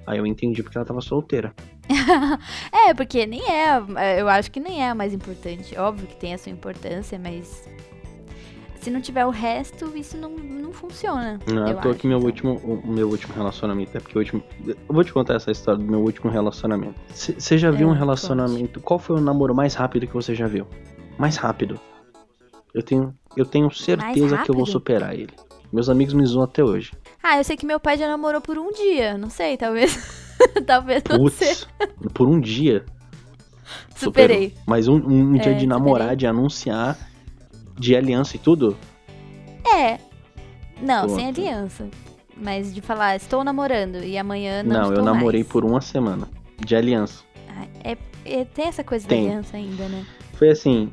Aí 0.05 0.17
eu 0.17 0.25
entendi 0.25 0.63
porque 0.63 0.77
ela 0.77 0.85
tava 0.85 1.01
solteira. 1.01 1.53
É, 2.71 2.93
porque 2.93 3.25
nem 3.25 3.41
é, 3.51 4.21
eu 4.21 4.29
acho 4.29 4.49
que 4.49 4.59
nem 4.61 4.81
é 4.81 4.89
a 4.89 4.95
mais 4.95 5.13
importante. 5.13 5.77
Óbvio 5.77 6.07
que 6.07 6.15
tem 6.15 6.33
a 6.33 6.37
sua 6.37 6.51
importância, 6.51 7.19
mas 7.19 7.67
se 8.81 8.89
não 8.89 9.01
tiver 9.01 9.25
o 9.25 9.29
resto, 9.29 9.91
isso 9.95 10.17
não, 10.17 10.29
não 10.31 10.71
funciona. 10.71 11.39
Não, 11.47 11.67
eu 11.67 11.75
eu 11.75 11.81
tô 11.81 11.89
aqui 11.89 12.07
meu 12.07 12.19
último, 12.19 12.55
o 12.57 12.87
meu 12.87 13.07
último 13.09 13.33
relacionamento. 13.33 13.95
É 13.97 13.99
porque 13.99 14.17
o 14.17 14.21
último. 14.21 14.43
Eu 14.67 14.75
vou 14.89 15.03
te 15.03 15.11
contar 15.13 15.35
essa 15.35 15.51
história 15.51 15.79
do 15.83 15.89
meu 15.89 15.99
último 16.01 16.29
relacionamento. 16.31 16.95
Você 17.13 17.57
já 17.57 17.71
viu 17.71 17.87
É, 17.89 17.91
um 17.91 17.93
relacionamento? 17.93 18.79
Qual 18.81 18.99
foi 18.99 19.17
o 19.17 19.21
namoro 19.21 19.53
mais 19.55 19.73
rápido 19.75 20.07
que 20.07 20.13
você 20.13 20.33
já 20.35 20.47
viu? 20.47 20.67
Mais 21.17 21.35
rápido. 21.37 21.79
Eu 22.73 22.83
tenho, 22.83 23.13
eu 23.35 23.45
tenho 23.45 23.69
certeza 23.71 24.37
que 24.39 24.51
eu 24.51 24.55
vou 24.55 24.65
superar 24.65 25.13
ele. 25.13 25.33
Meus 25.73 25.89
amigos 25.89 26.13
me 26.13 26.25
zoam 26.25 26.43
até 26.45 26.63
hoje. 26.63 26.91
Ah, 27.21 27.37
eu 27.37 27.43
sei 27.43 27.57
que 27.57 27.65
meu 27.65 27.79
pai 27.79 27.97
já 27.97 28.07
namorou 28.07 28.39
por 28.39 28.57
um 28.57 28.71
dia, 28.71 29.17
não 29.17 29.29
sei, 29.29 29.57
talvez. 29.57 29.97
talvez 30.65 31.03
você 31.03 31.17
Putz, 31.17 31.67
por 32.13 32.27
um 32.27 32.39
dia. 32.39 32.85
superei. 33.95 34.49
superou. 34.49 34.63
Mas 34.67 34.87
um, 34.87 34.95
um 34.95 35.33
dia 35.33 35.51
É, 35.51 35.55
de 35.55 35.67
namorar, 35.67 36.15
de 36.15 36.25
anunciar, 36.27 36.97
de 37.77 37.95
aliança 37.95 38.35
e 38.35 38.39
tudo? 38.39 38.77
É. 39.65 39.99
Não, 40.81 41.07
Pô, 41.07 41.15
sem 41.15 41.27
aliança. 41.27 41.87
Mas 42.35 42.73
de 42.73 42.81
falar, 42.81 43.15
estou 43.15 43.43
namorando 43.43 44.03
e 44.03 44.17
amanhã 44.17 44.61
não, 44.63 44.73
Não, 44.73 44.83
eu 44.85 44.89
estou 44.89 45.05
namorei 45.05 45.41
mais. 45.41 45.51
por 45.51 45.65
uma 45.65 45.81
semana. 45.81 46.27
De 46.63 46.75
aliança. 46.75 47.23
Ah, 47.49 47.65
É, 47.83 47.97
é- 48.25 48.45
tem 48.45 48.65
essa 48.67 48.83
coisa 48.83 49.07
Tem. 49.07 49.23
da 49.23 49.29
aliança 49.31 49.57
ainda, 49.57 49.87
né? 49.89 50.05
Foi 50.33 50.49
assim, 50.49 50.91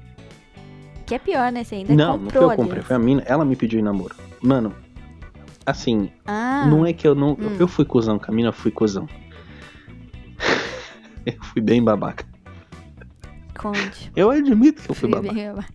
Que 1.07 1.15
é 1.17 1.19
pior, 1.19 1.53
né? 1.53 1.63
Você 1.65 1.75
ainda 1.77 1.95
não, 1.95 2.17
não 2.17 2.31
foi 2.31 2.43
eu 2.43 2.49
comprei, 2.49 2.65
aliança. 2.71 2.87
foi 2.87 2.97
a 2.97 2.99
mina, 2.99 3.23
ela 3.27 3.45
me 3.45 3.55
pediu 3.57 3.79
em 3.79 3.83
namoro. 3.83 4.15
Mano, 4.43 4.75
assim, 5.67 6.11
Ah, 6.27 6.67
não 6.67 6.87
é 6.87 6.93
que 6.95 7.07
eu 7.07 7.15
não. 7.15 7.33
Hum. 7.33 7.57
Eu 7.59 7.69
fui 7.69 7.85
cuzão 7.85 8.19
com 8.19 8.31
a 8.31 8.35
mina, 8.35 8.49
eu 8.49 8.53
fui 8.55 8.71
cuzão. 8.71 9.07
eu 11.27 11.43
fui 11.45 11.61
bem 11.61 11.83
babaca. 11.83 12.25
conte. 13.59 14.11
Eu 14.17 14.31
admito 14.31 14.83
que 14.83 14.91
eu 14.91 14.95
fui 14.95 15.09
Fui 15.11 15.11
babaca. 15.11 15.35
bem 15.35 15.49
babaca. 15.49 15.75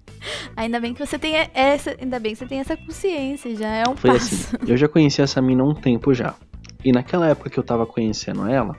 Ainda 0.55 0.79
bem 0.79 0.93
que 0.93 1.05
você 1.05 1.17
tem 1.17 1.35
essa, 1.53 1.95
ainda 1.99 2.19
bem 2.19 2.33
que 2.33 2.39
você 2.39 2.45
tem 2.45 2.59
essa 2.59 2.75
consciência, 2.75 3.55
já 3.55 3.67
é 3.67 3.83
um 3.87 3.95
Foi 3.95 4.11
passo. 4.11 4.55
assim, 4.55 4.71
eu 4.71 4.77
já 4.77 4.87
conheci 4.87 5.21
essa 5.21 5.41
mina 5.41 5.63
há 5.63 5.65
um 5.65 5.73
tempo 5.73 6.13
já. 6.13 6.35
E 6.83 6.91
naquela 6.91 7.27
época 7.27 7.49
que 7.49 7.57
eu 7.59 7.63
tava 7.63 7.85
conhecendo 7.85 8.47
ela, 8.47 8.75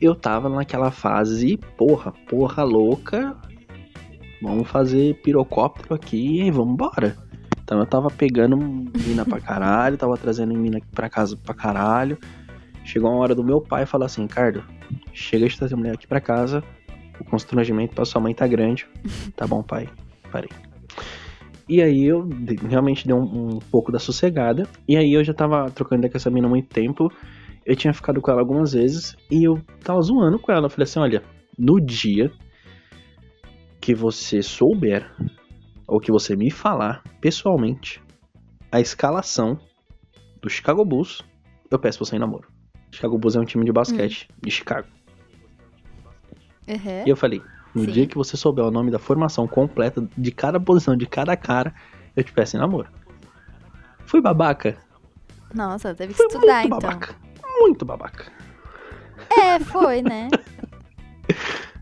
eu 0.00 0.14
tava 0.14 0.48
naquela 0.48 0.90
fase, 0.90 1.56
porra, 1.76 2.12
porra 2.28 2.62
louca. 2.62 3.36
Vamos 4.42 4.68
fazer 4.68 5.14
pirocóptero 5.22 5.94
aqui 5.94 6.42
e 6.42 6.50
vamos 6.50 6.74
embora. 6.74 7.16
Então 7.62 7.78
eu 7.78 7.86
tava 7.86 8.10
pegando 8.10 8.56
mina 8.56 9.24
pra 9.24 9.40
caralho, 9.40 9.96
tava 9.96 10.16
trazendo 10.16 10.52
mina 10.54 10.78
aqui 10.78 10.88
pra 10.92 11.08
casa 11.08 11.36
pra 11.36 11.54
caralho. 11.54 12.18
Chegou 12.84 13.08
a 13.08 13.14
hora 13.14 13.34
do 13.34 13.44
meu 13.44 13.60
pai 13.60 13.86
falar 13.86 14.06
assim, 14.06 14.22
Ricardo, 14.22 14.64
chega 15.12 15.48
de 15.48 15.56
trazer 15.56 15.76
mulher 15.76 15.94
aqui 15.94 16.08
pra 16.08 16.20
casa. 16.20 16.62
O 17.20 17.24
constrangimento 17.24 17.94
pra 17.94 18.04
sua 18.04 18.20
mãe 18.20 18.34
tá 18.34 18.46
grande. 18.48 18.88
Tá 19.36 19.46
bom, 19.46 19.62
pai. 19.62 19.88
Parei. 20.32 20.50
E 21.68 21.80
aí 21.80 22.04
eu 22.04 22.28
realmente 22.68 23.06
dei 23.06 23.14
um, 23.14 23.54
um 23.54 23.58
pouco 23.58 23.92
da 23.92 23.98
sossegada. 23.98 24.66
E 24.88 24.96
aí 24.96 25.12
eu 25.12 25.22
já 25.22 25.32
tava 25.32 25.70
trocando 25.70 26.00
ideia 26.00 26.10
com 26.10 26.16
essa 26.16 26.30
mina 26.30 26.46
há 26.46 26.50
muito 26.50 26.68
tempo. 26.68 27.12
Eu 27.64 27.76
tinha 27.76 27.94
ficado 27.94 28.20
com 28.20 28.30
ela 28.30 28.40
algumas 28.40 28.72
vezes. 28.72 29.16
E 29.30 29.44
eu 29.44 29.60
tava 29.84 30.00
zoando 30.00 30.38
com 30.38 30.50
ela. 30.50 30.66
Eu 30.66 30.70
falei 30.70 30.84
assim, 30.84 30.98
olha, 30.98 31.22
no 31.56 31.80
dia 31.80 32.32
que 33.80 33.94
você 33.94 34.42
souber, 34.42 35.10
ou 35.86 36.00
que 36.00 36.10
você 36.10 36.34
me 36.34 36.50
falar 36.50 37.02
pessoalmente, 37.20 38.02
a 38.70 38.80
escalação 38.80 39.58
do 40.40 40.48
Chicago 40.48 40.84
Bulls, 40.84 41.22
eu 41.70 41.78
peço 41.78 42.04
você 42.04 42.16
em 42.16 42.18
namoro. 42.18 42.48
Chicago 42.90 43.18
Bulls 43.18 43.36
é 43.36 43.40
um 43.40 43.44
time 43.44 43.64
de 43.64 43.72
basquete 43.72 44.28
de 44.40 44.50
Chicago. 44.50 44.88
Uhum. 46.68 47.06
E 47.06 47.08
eu 47.10 47.16
falei, 47.16 47.42
no 47.74 47.84
Sim. 47.84 47.90
dia 47.90 48.06
que 48.06 48.16
você 48.16 48.36
souber 48.36 48.64
o 48.64 48.70
nome 48.70 48.90
da 48.90 48.98
formação 48.98 49.46
completa 49.46 50.06
de 50.16 50.30
cada 50.30 50.60
posição, 50.60 50.96
de 50.96 51.06
cada 51.06 51.36
cara, 51.36 51.74
eu 52.14 52.22
te 52.22 52.32
peço 52.32 52.56
em 52.56 52.60
namoro. 52.60 52.88
Fui 54.06 54.20
babaca? 54.20 54.76
Nossa, 55.54 55.94
teve 55.94 56.12
que 56.12 56.18
Foi 56.18 56.26
estudar 56.26 56.60
muito 56.60 56.66
então. 56.66 56.78
babaca. 56.78 57.14
Muito 57.58 57.84
babaca. 57.84 58.32
É, 59.30 59.58
foi, 59.60 60.02
né? 60.02 60.28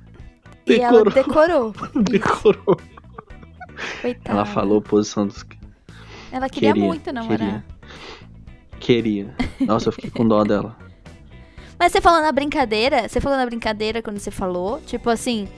E 0.66 0.80
ela 0.80 1.04
decorou. 1.04 1.74
Decorou. 2.08 2.76
Coitada. 4.00 4.30
Ela 4.30 4.44
falou 4.44 4.80
posição 4.80 5.26
dos. 5.26 5.44
Ela 6.30 6.48
queria, 6.48 6.72
Queria, 6.72 6.86
muito 6.86 7.12
namorar. 7.12 7.64
Queria. 8.78 9.34
Nossa, 9.60 9.88
eu 9.88 9.92
fiquei 9.92 10.10
com 10.10 10.26
dó 10.26 10.44
dela. 10.44 10.76
Mas 11.78 11.92
você 11.92 12.00
falou 12.00 12.20
na 12.20 12.30
brincadeira, 12.30 13.08
você 13.08 13.20
falou 13.20 13.36
na 13.36 13.46
brincadeira 13.46 14.02
quando 14.02 14.18
você 14.18 14.30
falou, 14.30 14.80
tipo 14.82 15.10
assim, 15.10 15.48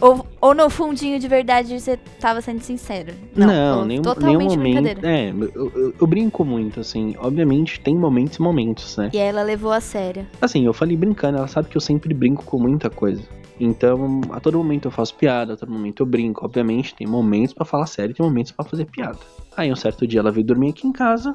ou, 0.00 0.26
ou 0.40 0.54
no 0.54 0.68
fundinho 0.68 1.18
de 1.18 1.26
verdade 1.28 1.78
você 1.80 1.96
tava 2.20 2.40
sendo 2.40 2.60
sincero? 2.60 3.12
Não, 3.34 3.46
falou 3.48 3.84
nenhum, 3.86 4.02
totalmente 4.02 4.56
nenhum 4.56 4.80
momento. 4.82 5.04
É, 5.06 5.30
eu, 5.30 5.72
eu- 5.74 5.94
eu 6.00 6.06
brinco 6.06 6.44
muito, 6.44 6.80
assim. 6.80 7.14
Obviamente 7.18 7.80
tem 7.80 7.96
momentos 7.96 8.36
e 8.38 8.42
momentos, 8.42 8.96
né? 8.96 9.10
E 9.12 9.18
ela 9.18 9.42
levou 9.42 9.72
a 9.72 9.80
sério. 9.80 10.26
Assim, 10.40 10.64
eu 10.66 10.72
falei 10.72 10.96
brincando, 10.96 11.38
ela 11.38 11.48
sabe 11.48 11.68
que 11.68 11.76
eu 11.76 11.80
sempre 11.80 12.12
brinco 12.14 12.44
com 12.44 12.58
muita 12.58 12.88
coisa. 12.90 13.22
Então, 13.58 14.20
a 14.32 14.38
todo 14.40 14.58
momento 14.58 14.86
eu 14.86 14.90
faço 14.90 15.14
piada, 15.14 15.54
a 15.54 15.56
todo 15.56 15.72
momento 15.72 16.02
eu 16.02 16.06
brinco. 16.06 16.44
Obviamente, 16.44 16.94
tem 16.94 17.06
momentos 17.06 17.54
pra 17.54 17.64
falar 17.64 17.86
sério, 17.86 18.14
tem 18.14 18.24
momentos 18.26 18.52
pra 18.52 18.64
fazer 18.66 18.84
piada. 18.84 19.18
Aí, 19.56 19.72
um 19.72 19.76
certo 19.76 20.06
dia, 20.06 20.20
ela 20.20 20.30
veio 20.30 20.44
dormir 20.46 20.68
aqui 20.70 20.86
em 20.86 20.92
casa, 20.92 21.34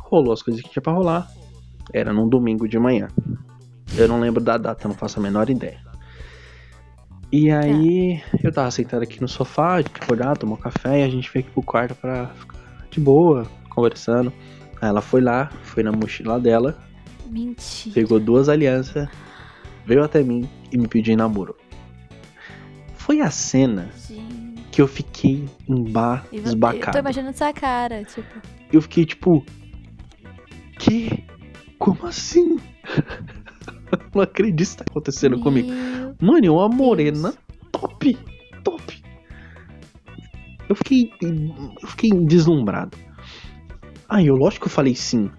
rolou 0.00 0.32
as 0.34 0.42
coisas 0.42 0.60
que 0.62 0.68
tinha 0.68 0.82
pra 0.82 0.92
rolar. 0.92 1.26
Era 1.92 2.12
num 2.12 2.28
domingo 2.28 2.68
de 2.68 2.78
manhã. 2.78 3.08
Eu 3.96 4.06
não 4.08 4.20
lembro 4.20 4.42
da 4.42 4.56
data, 4.58 4.86
não 4.86 4.94
faço 4.94 5.18
a 5.18 5.22
menor 5.22 5.48
ideia. 5.48 5.80
E 7.32 7.50
aí, 7.50 8.22
eu 8.44 8.52
tava 8.52 8.70
sentado 8.70 9.02
aqui 9.02 9.20
no 9.20 9.26
sofá, 9.28 9.74
a 9.74 9.80
gente 9.80 9.90
acordar, 10.02 10.36
tomou 10.36 10.56
café 10.58 11.00
e 11.00 11.02
a 11.02 11.08
gente 11.08 11.30
veio 11.32 11.44
aqui 11.44 11.52
pro 11.54 11.62
quarto 11.62 11.94
pra 11.94 12.26
ficar 12.28 12.58
de 12.90 13.00
boa, 13.00 13.46
conversando. 13.70 14.30
Aí 14.80 14.88
ela 14.88 15.00
foi 15.00 15.22
lá, 15.22 15.50
foi 15.62 15.82
na 15.82 15.90
mochila 15.92 16.38
dela, 16.38 16.78
Mentira. 17.30 17.94
pegou 17.94 18.20
duas 18.20 18.50
alianças, 18.50 19.08
veio 19.86 20.04
até 20.04 20.22
mim 20.22 20.46
e 20.70 20.76
me 20.76 20.86
pediu 20.86 21.14
em 21.14 21.16
namoro. 21.16 21.56
Foi 22.96 23.20
a 23.20 23.30
cena 23.30 23.88
Gente. 24.08 24.62
que 24.70 24.82
eu 24.82 24.86
fiquei 24.86 25.44
E 25.68 25.72
vo- 25.72 25.78
Eu 25.78 25.88
tô 25.88 26.36
embasbacado. 26.36 26.98
imaginando 26.98 27.36
sua 27.36 27.52
cara, 27.52 28.04
tipo. 28.04 28.40
Eu 28.70 28.82
fiquei 28.82 29.06
tipo, 29.06 29.44
que? 30.78 31.24
Como 31.78 32.06
assim? 32.06 32.58
não 34.14 34.22
acredito 34.22 34.56
que 34.56 34.62
isso 34.62 34.76
tá 34.78 34.84
acontecendo 34.88 35.38
comigo. 35.40 35.68
meu- 35.70 36.14
Mano, 36.20 36.46
é 36.46 36.50
uma 36.50 36.68
morena 36.68 37.34
top, 37.70 38.16
top. 38.62 39.02
Eu 40.68 40.76
fiquei, 40.76 41.10
eu 41.82 41.88
fiquei 41.88 42.10
deslumbrado. 42.10 42.96
Aí 44.08 44.26
eu, 44.26 44.36
lógico 44.36 44.64
que 44.66 44.68
eu 44.68 44.74
falei 44.74 44.94
sim. 44.94 45.30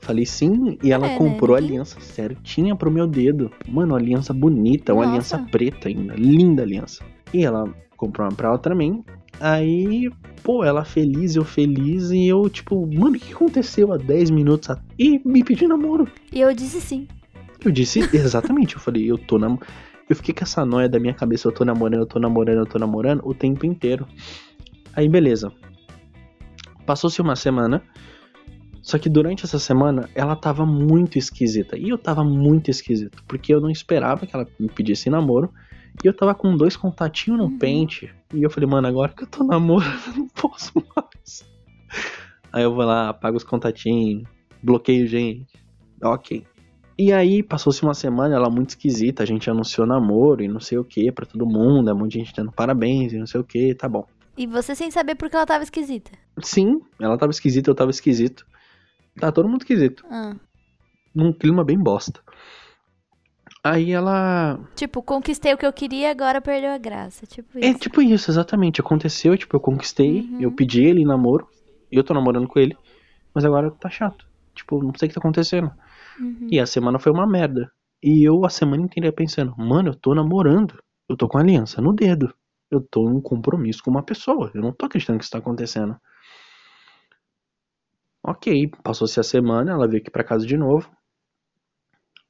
Falei 0.00 0.26
sim 0.26 0.78
e 0.82 0.90
ela 0.92 1.06
É, 1.06 1.10
né? 1.10 1.18
comprou 1.18 1.56
a 1.56 1.60
Ninguém- 1.60 1.76
aliança 1.76 2.00
certinha 2.00 2.74
pro 2.74 2.90
meu 2.90 3.06
dedo. 3.06 3.50
Mano, 3.68 3.92
uma 3.92 3.98
aliança 3.98 4.32
bonita, 4.32 4.92
uma 4.92 5.02
Nossa. 5.04 5.10
aliança 5.10 5.38
preta 5.50 5.88
ainda, 5.88 6.14
linda 6.14 6.62
aliança. 6.62 7.04
E 7.32 7.44
ela 7.44 7.64
comprou 7.96 8.26
uma 8.28 8.34
pra 8.34 8.48
ela 8.48 8.58
também. 8.58 9.04
Aí, 9.40 10.10
pô, 10.42 10.64
ela 10.64 10.84
feliz, 10.84 11.34
eu 11.36 11.44
feliz 11.44 12.10
e 12.10 12.26
eu 12.26 12.48
tipo, 12.50 12.86
mano, 12.86 13.16
o 13.16 13.18
que 13.18 13.32
aconteceu 13.32 13.92
há 13.92 13.96
10 13.96 14.30
minutos? 14.30 14.74
E 14.98 15.20
me 15.24 15.42
pediu 15.44 15.68
namoro. 15.68 16.06
E 16.32 16.40
eu 16.40 16.52
disse 16.54 16.80
sim. 16.80 17.06
Eu 17.64 17.70
disse 17.70 18.00
exatamente, 18.12 18.74
eu 18.74 18.80
falei, 18.80 19.10
eu 19.10 19.18
tô 19.18 19.38
nam... 19.38 19.58
Eu 20.08 20.16
fiquei 20.16 20.34
com 20.34 20.44
essa 20.44 20.64
noia 20.66 20.88
da 20.88 20.98
minha 20.98 21.14
cabeça, 21.14 21.48
eu 21.48 21.52
tô 21.52 21.64
namorando, 21.64 22.00
eu 22.00 22.06
tô 22.06 22.18
namorando, 22.18 22.58
eu 22.58 22.66
tô 22.66 22.78
namorando 22.78 23.22
o 23.24 23.32
tempo 23.32 23.64
inteiro. 23.64 24.06
Aí 24.94 25.08
beleza. 25.08 25.52
Passou-se 26.84 27.20
uma 27.22 27.36
semana. 27.36 27.82
Só 28.82 28.98
que 28.98 29.08
durante 29.08 29.44
essa 29.44 29.60
semana 29.60 30.10
ela 30.14 30.34
tava 30.34 30.66
muito 30.66 31.16
esquisita. 31.16 31.78
E 31.78 31.88
eu 31.88 31.96
tava 31.96 32.24
muito 32.24 32.68
esquisito. 32.70 33.22
Porque 33.28 33.54
eu 33.54 33.60
não 33.60 33.70
esperava 33.70 34.26
que 34.26 34.34
ela 34.34 34.46
me 34.58 34.68
pedisse 34.68 35.08
namoro. 35.08 35.52
E 36.02 36.06
eu 36.06 36.12
tava 36.12 36.34
com 36.34 36.56
dois 36.56 36.76
contatinhos 36.76 37.38
no 37.38 37.46
Uhum. 37.46 37.58
pente. 37.58 38.12
E 38.34 38.42
eu 38.42 38.50
falei, 38.50 38.68
mano, 38.68 38.88
agora 38.88 39.12
que 39.12 39.22
eu 39.22 39.28
tô 39.28 39.44
namorando, 39.44 40.00
eu 40.08 40.14
não 40.14 40.28
posso 40.28 40.72
mais. 40.96 41.48
Aí 42.52 42.64
eu 42.64 42.74
vou 42.74 42.84
lá, 42.84 43.10
apago 43.10 43.36
os 43.36 43.44
contatinhos, 43.44 44.24
bloqueio 44.62 45.06
gente. 45.06 45.46
Ok. 46.02 46.44
E 46.98 47.12
aí, 47.12 47.42
passou-se 47.42 47.82
uma 47.82 47.94
semana, 47.94 48.34
ela 48.34 48.50
muito 48.50 48.70
esquisita, 48.70 49.22
a 49.22 49.26
gente 49.26 49.48
anunciou 49.50 49.86
namoro 49.86 50.42
e 50.42 50.48
não 50.48 50.60
sei 50.60 50.78
o 50.78 50.84
que 50.84 51.10
pra 51.10 51.24
todo 51.26 51.46
mundo, 51.46 51.90
é 51.90 51.94
muita 51.94 52.18
gente 52.18 52.34
dando 52.34 52.52
parabéns 52.52 53.12
e 53.12 53.18
não 53.18 53.26
sei 53.26 53.40
o 53.40 53.44
que, 53.44 53.74
tá 53.74 53.88
bom. 53.88 54.06
E 54.36 54.46
você 54.46 54.74
sem 54.74 54.90
saber 54.90 55.14
porque 55.14 55.34
ela 55.36 55.46
tava 55.46 55.64
esquisita. 55.64 56.10
Sim, 56.42 56.80
ela 57.00 57.16
tava 57.18 57.32
esquisita, 57.32 57.70
eu 57.70 57.74
tava 57.74 57.90
esquisito. 57.90 58.46
Tá 59.18 59.30
todo 59.32 59.48
mundo 59.48 59.60
esquisito, 59.62 60.04
Ah. 60.10 60.34
num 61.14 61.32
clima 61.32 61.64
bem 61.64 61.78
bosta. 61.78 62.20
Aí 63.64 63.92
ela. 63.92 64.58
Tipo, 64.74 65.02
conquistei 65.02 65.54
o 65.54 65.58
que 65.58 65.64
eu 65.66 65.72
queria, 65.72 66.10
agora 66.10 66.40
perdeu 66.40 66.70
a 66.72 66.78
graça. 66.78 67.26
Tipo 67.26 67.58
isso. 67.58 67.68
É 67.68 67.74
tipo 67.74 68.02
isso, 68.02 68.30
exatamente. 68.30 68.80
Aconteceu, 68.80 69.36
tipo, 69.36 69.54
eu 69.54 69.60
conquistei, 69.60 70.20
Uhum. 70.22 70.40
eu 70.40 70.50
pedi 70.50 70.82
ele 70.84 71.04
namoro, 71.04 71.46
e 71.90 71.96
eu 71.96 72.02
tô 72.02 72.12
namorando 72.12 72.48
com 72.48 72.58
ele, 72.58 72.76
mas 73.34 73.44
agora 73.44 73.70
tá 73.70 73.88
chato. 73.88 74.26
Tipo, 74.54 74.82
não 74.82 74.92
sei 74.96 75.06
o 75.06 75.08
que 75.08 75.14
tá 75.14 75.20
acontecendo. 75.20 75.70
Uhum. 76.18 76.48
E 76.50 76.60
a 76.60 76.66
semana 76.66 76.98
foi 76.98 77.12
uma 77.12 77.26
merda. 77.26 77.70
E 78.02 78.22
eu 78.26 78.44
a 78.44 78.50
semana 78.50 78.82
inteira 78.82 79.12
pensando, 79.12 79.54
mano, 79.56 79.90
eu 79.90 79.94
tô 79.94 80.14
namorando. 80.14 80.78
Eu 81.08 81.16
tô 81.16 81.28
com 81.28 81.38
aliança 81.38 81.80
no 81.80 81.92
dedo. 81.92 82.34
Eu 82.70 82.80
tô 82.80 83.08
em 83.08 83.14
um 83.14 83.20
compromisso 83.20 83.82
com 83.82 83.90
uma 83.90 84.02
pessoa. 84.02 84.50
Eu 84.54 84.60
não 84.62 84.72
tô 84.72 84.86
acreditando 84.86 85.18
que 85.18 85.24
isso 85.24 85.32
tá 85.32 85.38
acontecendo. 85.38 85.96
Ok, 88.24 88.68
passou-se 88.82 89.18
a 89.20 89.22
semana, 89.22 89.72
ela 89.72 89.86
veio 89.88 90.00
aqui 90.00 90.10
pra 90.10 90.24
casa 90.24 90.46
de 90.46 90.56
novo. 90.56 90.90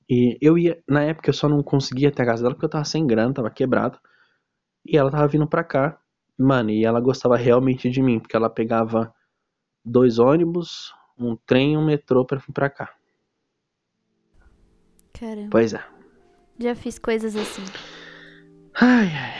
E 0.08 0.36
eu 0.40 0.58
ia, 0.58 0.82
na 0.88 1.02
época 1.02 1.30
eu 1.30 1.34
só 1.34 1.48
não 1.48 1.62
conseguia 1.62 2.08
até 2.08 2.22
a 2.22 2.26
casa 2.26 2.42
dela 2.42 2.54
porque 2.54 2.66
eu 2.66 2.70
tava 2.70 2.84
sem 2.84 3.06
grana, 3.06 3.32
tava 3.34 3.50
quebrado. 3.50 3.98
E 4.86 4.96
ela 4.96 5.10
tava 5.10 5.28
vindo 5.28 5.46
pra 5.46 5.64
cá. 5.64 5.98
Mano, 6.38 6.70
e 6.70 6.84
ela 6.84 7.00
gostava 7.00 7.36
realmente 7.36 7.90
de 7.90 8.02
mim, 8.02 8.18
porque 8.20 8.36
ela 8.36 8.50
pegava 8.50 9.14
dois 9.84 10.18
ônibus, 10.18 10.92
um 11.18 11.36
trem 11.36 11.74
e 11.74 11.76
um 11.76 11.84
metrô 11.84 12.24
pra 12.24 12.38
vir 12.38 12.52
pra 12.52 12.70
cá. 12.70 12.94
Caramba. 15.22 15.50
Pois 15.52 15.72
é. 15.72 15.80
Já 16.58 16.74
fiz 16.74 16.98
coisas 16.98 17.36
assim. 17.36 17.62
Ai, 18.74 19.06
ai. 19.06 19.34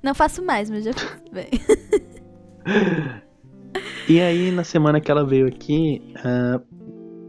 Não 0.00 0.14
faço 0.14 0.40
mais, 0.40 0.70
mas 0.70 0.84
já 0.84 0.92
fiz. 0.92 1.20
Bem. 1.32 1.50
E 4.08 4.20
aí, 4.20 4.50
na 4.50 4.62
semana 4.62 5.00
que 5.00 5.10
ela 5.10 5.24
veio 5.24 5.48
aqui, 5.48 6.14
ah, 6.24 6.60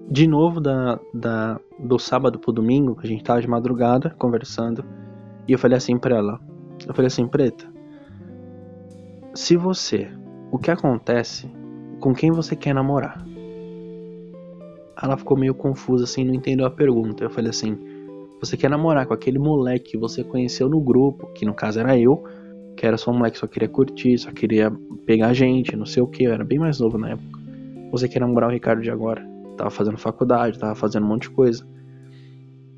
de 0.10 0.28
novo, 0.28 0.60
da, 0.60 1.00
da, 1.14 1.60
do 1.80 1.98
sábado 1.98 2.38
pro 2.40 2.52
domingo, 2.52 3.00
a 3.04 3.08
gente 3.08 3.24
tava 3.24 3.42
de 3.42 3.48
madrugada 3.48 4.12
conversando, 4.12 4.84
e 5.48 5.54
eu 5.54 5.60
falei 5.60 5.78
assim 5.78 5.98
pra 5.98 6.16
ela: 6.18 6.40
Eu 6.88 6.94
falei 6.94 7.08
assim, 7.08 7.28
Preta, 7.28 7.68
se 9.34 9.56
você, 9.58 10.08
o 10.52 10.58
que 10.58 10.70
acontece, 10.70 11.52
com 12.00 12.14
quem 12.14 12.32
você 12.32 12.56
quer 12.56 12.74
namorar? 12.74 13.31
Ela 15.02 15.18
ficou 15.18 15.36
meio 15.36 15.56
confusa 15.56 16.04
assim, 16.04 16.24
não 16.24 16.34
entendeu 16.34 16.66
a 16.66 16.72
pergunta. 16.72 17.24
Eu 17.24 17.30
falei 17.30 17.50
assim: 17.50 17.78
Você 18.40 18.56
quer 18.56 18.70
namorar 18.70 19.06
com 19.06 19.14
aquele 19.14 19.40
moleque 19.40 19.92
que 19.92 19.98
você 19.98 20.24
conheceu 20.24 20.70
no 20.70 20.80
grupo, 20.80 21.28
que 21.34 21.46
no 21.46 21.54
caso 21.54 21.80
era 21.80 21.98
eu, 21.98 22.24
que 22.76 22.86
era 22.86 22.98
só 22.98 23.12
um 23.12 23.16
moleque 23.16 23.34
que 23.34 23.40
só 23.40 23.48
queria 23.48 23.70
curtir, 23.70 24.18
só 24.18 24.32
queria 24.32 24.72
pegar 25.06 25.34
gente, 25.34 25.76
não 25.76 25.86
sei 25.86 26.04
o 26.04 26.08
que, 26.08 26.24
eu 26.24 26.34
era 26.34 26.44
bem 26.44 26.60
mais 26.60 26.80
novo 26.80 26.98
na 26.98 27.12
época. 27.12 27.40
Você 27.92 28.08
quer 28.08 28.20
namorar 28.20 28.50
o 28.50 28.54
Ricardo 28.54 28.82
de 28.82 28.90
agora? 28.90 29.26
Tava 29.58 29.70
fazendo 29.70 29.98
faculdade, 29.98 30.58
tava 30.58 30.76
fazendo 30.76 31.04
um 31.04 31.10
monte 31.10 31.24
de 31.24 31.32
coisa. 31.32 31.66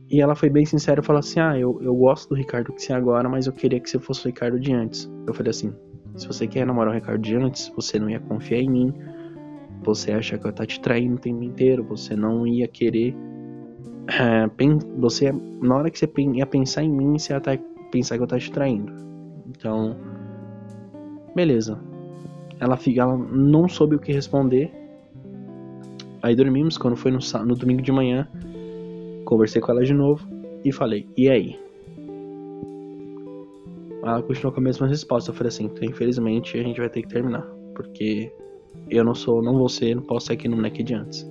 E 0.09 0.21
ela 0.21 0.35
foi 0.35 0.49
bem 0.49 0.65
sincera 0.65 1.01
e 1.01 1.03
falou 1.03 1.19
assim: 1.19 1.39
Ah, 1.39 1.57
eu, 1.57 1.79
eu 1.81 1.95
gosto 1.95 2.29
do 2.29 2.35
Ricardo 2.35 2.71
que 2.73 2.81
você 2.81 2.93
é 2.93 2.95
agora, 2.95 3.27
mas 3.27 3.47
eu 3.47 3.53
queria 3.53 3.79
que 3.79 3.89
você 3.89 3.99
fosse 3.99 4.25
o 4.25 4.27
Ricardo 4.27 4.59
de 4.59 4.73
antes. 4.73 5.11
Eu 5.27 5.33
falei 5.33 5.51
assim: 5.51 5.73
Se 6.15 6.27
você 6.27 6.47
quer 6.47 6.65
namorar 6.65 6.93
o 6.93 6.95
Ricardo 6.95 7.21
de 7.21 7.35
antes, 7.35 7.71
você 7.75 7.99
não 7.99 8.09
ia 8.09 8.19
confiar 8.19 8.59
em 8.59 8.69
mim. 8.69 8.93
Você 9.83 10.11
acha 10.11 10.37
que 10.37 10.47
eu 10.47 10.53
tá 10.53 10.65
te 10.65 10.79
traindo 10.79 11.15
o 11.15 11.19
tempo 11.19 11.43
inteiro, 11.43 11.83
você 11.83 12.15
não 12.15 12.47
ia 12.47 12.67
querer. 12.67 13.15
é, 14.07 14.49
você, 14.97 15.31
na 15.61 15.75
hora 15.77 15.89
que 15.89 15.97
você 15.99 16.09
ia 16.33 16.45
pensar 16.45 16.83
em 16.83 16.89
mim, 16.91 17.17
você 17.17 17.33
ia 17.33 17.39
tá- 17.39 17.57
pensar 17.91 18.17
que 18.17 18.23
eu 18.23 18.27
tá 18.27 18.37
te 18.37 18.51
traindo. 18.51 18.91
Então, 19.47 19.95
beleza. 21.35 21.79
Ela, 22.59 22.77
fi- 22.77 22.97
ela 22.99 23.17
não 23.17 23.67
soube 23.67 23.95
o 23.95 23.99
que 23.99 24.11
responder. 24.11 24.71
Aí 26.21 26.35
dormimos, 26.35 26.77
quando 26.77 26.95
foi 26.95 27.11
no, 27.11 27.19
no 27.45 27.55
domingo 27.55 27.81
de 27.81 27.91
manhã, 27.91 28.27
conversei 29.25 29.61
com 29.61 29.71
ela 29.71 29.83
de 29.83 29.93
novo 29.93 30.25
e 30.63 30.71
falei, 30.71 31.07
e 31.17 31.29
aí? 31.29 31.59
Ela 34.01 34.21
continuou 34.21 34.53
com 34.53 34.59
a 34.59 34.63
mesma 34.63 34.87
resposta. 34.87 35.31
Eu 35.31 35.35
falei 35.35 35.49
assim, 35.49 35.69
infelizmente 35.81 36.57
a 36.57 36.63
gente 36.63 36.79
vai 36.79 36.89
ter 36.89 37.01
que 37.01 37.07
terminar. 37.07 37.45
Porque 37.75 38.31
eu 38.89 39.03
não 39.03 39.13
sou, 39.15 39.41
não 39.41 39.57
vou 39.57 39.69
ser, 39.69 39.95
não 39.95 40.03
posso 40.03 40.27
ser 40.27 40.33
aqui 40.33 40.47
no 40.47 40.55
moleque 40.57 40.83
de 40.83 40.93
antes. 40.93 41.29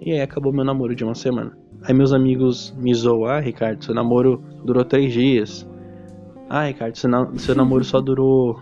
E 0.00 0.12
aí 0.12 0.20
acabou 0.20 0.52
meu 0.52 0.64
namoro 0.64 0.94
de 0.94 1.04
uma 1.04 1.14
semana. 1.14 1.56
Aí 1.82 1.94
meus 1.94 2.12
amigos 2.12 2.74
me 2.78 2.92
zoam, 2.94 3.24
ah, 3.26 3.40
Ricardo, 3.40 3.84
seu 3.84 3.94
namoro 3.94 4.42
durou 4.64 4.84
três 4.84 5.12
dias. 5.12 5.68
Ah, 6.48 6.64
Ricardo, 6.64 6.96
seu, 6.96 7.08
na- 7.10 7.30
seu 7.36 7.54
namoro 7.54 7.84
só 7.84 8.00
durou 8.00 8.60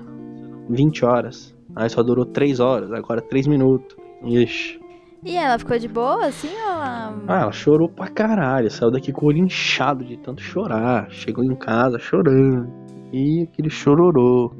20 0.68 1.04
horas. 1.04 1.54
Aí 1.76 1.88
só 1.88 2.02
durou 2.02 2.24
3 2.24 2.58
horas, 2.60 2.90
agora 2.92 3.20
3 3.20 3.46
minutos. 3.46 3.96
Ixi. 4.24 4.80
E 5.24 5.36
ela 5.36 5.58
ficou 5.58 5.78
de 5.78 5.86
boa, 5.88 6.26
assim, 6.26 6.48
ou 6.48 6.72
ela... 6.72 7.14
Ah, 7.26 7.40
ela 7.42 7.52
chorou 7.52 7.88
pra 7.88 8.08
caralho. 8.08 8.70
Saiu 8.70 8.90
daqui 8.90 9.12
com 9.12 9.26
o 9.26 9.28
olho 9.28 9.38
inchado 9.38 10.04
de 10.04 10.16
tanto 10.16 10.42
chorar. 10.42 11.08
Chegou 11.10 11.44
em 11.44 11.54
casa 11.54 11.98
chorando. 11.98 12.68
E 13.12 13.42
aquele 13.42 13.70
chororô. 13.70 14.52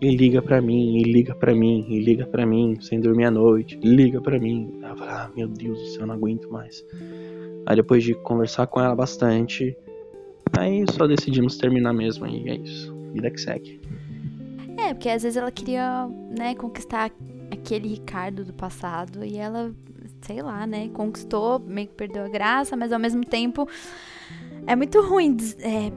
E 0.00 0.16
liga 0.16 0.42
pra 0.42 0.60
mim, 0.60 0.96
e 0.98 1.02
liga 1.02 1.34
pra 1.34 1.54
mim, 1.54 1.86
e 1.88 2.00
liga 2.00 2.26
pra 2.26 2.44
mim, 2.44 2.76
sem 2.80 3.00
dormir 3.00 3.24
à 3.24 3.30
noite. 3.30 3.78
Liga 3.82 4.20
pra 4.20 4.38
mim. 4.38 4.80
Eu 4.82 4.96
falei, 4.96 5.14
ah, 5.14 5.30
meu 5.34 5.48
Deus 5.48 5.78
do 5.78 5.86
céu, 5.86 6.00
eu 6.02 6.06
não 6.06 6.14
aguento 6.14 6.50
mais. 6.50 6.84
Aí 7.66 7.76
depois 7.76 8.04
de 8.04 8.14
conversar 8.14 8.66
com 8.66 8.80
ela 8.80 8.94
bastante, 8.94 9.76
aí 10.58 10.84
só 10.90 11.06
decidimos 11.06 11.56
terminar 11.56 11.92
mesmo. 11.92 12.26
E 12.26 12.48
é 12.50 12.56
isso. 12.56 12.94
Vida 13.12 13.30
que 13.30 13.40
segue. 13.40 13.80
É, 14.76 14.92
porque 14.92 15.08
às 15.08 15.22
vezes 15.22 15.36
ela 15.36 15.50
queria, 15.50 16.08
né, 16.36 16.54
conquistar 16.54 17.10
aquele 17.50 17.88
Ricardo 17.88 18.44
do 18.44 18.52
passado 18.52 19.24
e 19.24 19.36
ela 19.36 19.72
sei 20.24 20.42
lá, 20.42 20.66
né? 20.66 20.88
Conquistou, 20.92 21.60
meio 21.60 21.88
que 21.88 21.94
perdeu 21.94 22.24
a 22.24 22.28
graça, 22.28 22.76
mas 22.76 22.92
ao 22.92 22.98
mesmo 22.98 23.24
tempo 23.24 23.68
é 24.66 24.74
muito 24.74 25.00
ruim 25.02 25.36
é, 25.60 25.92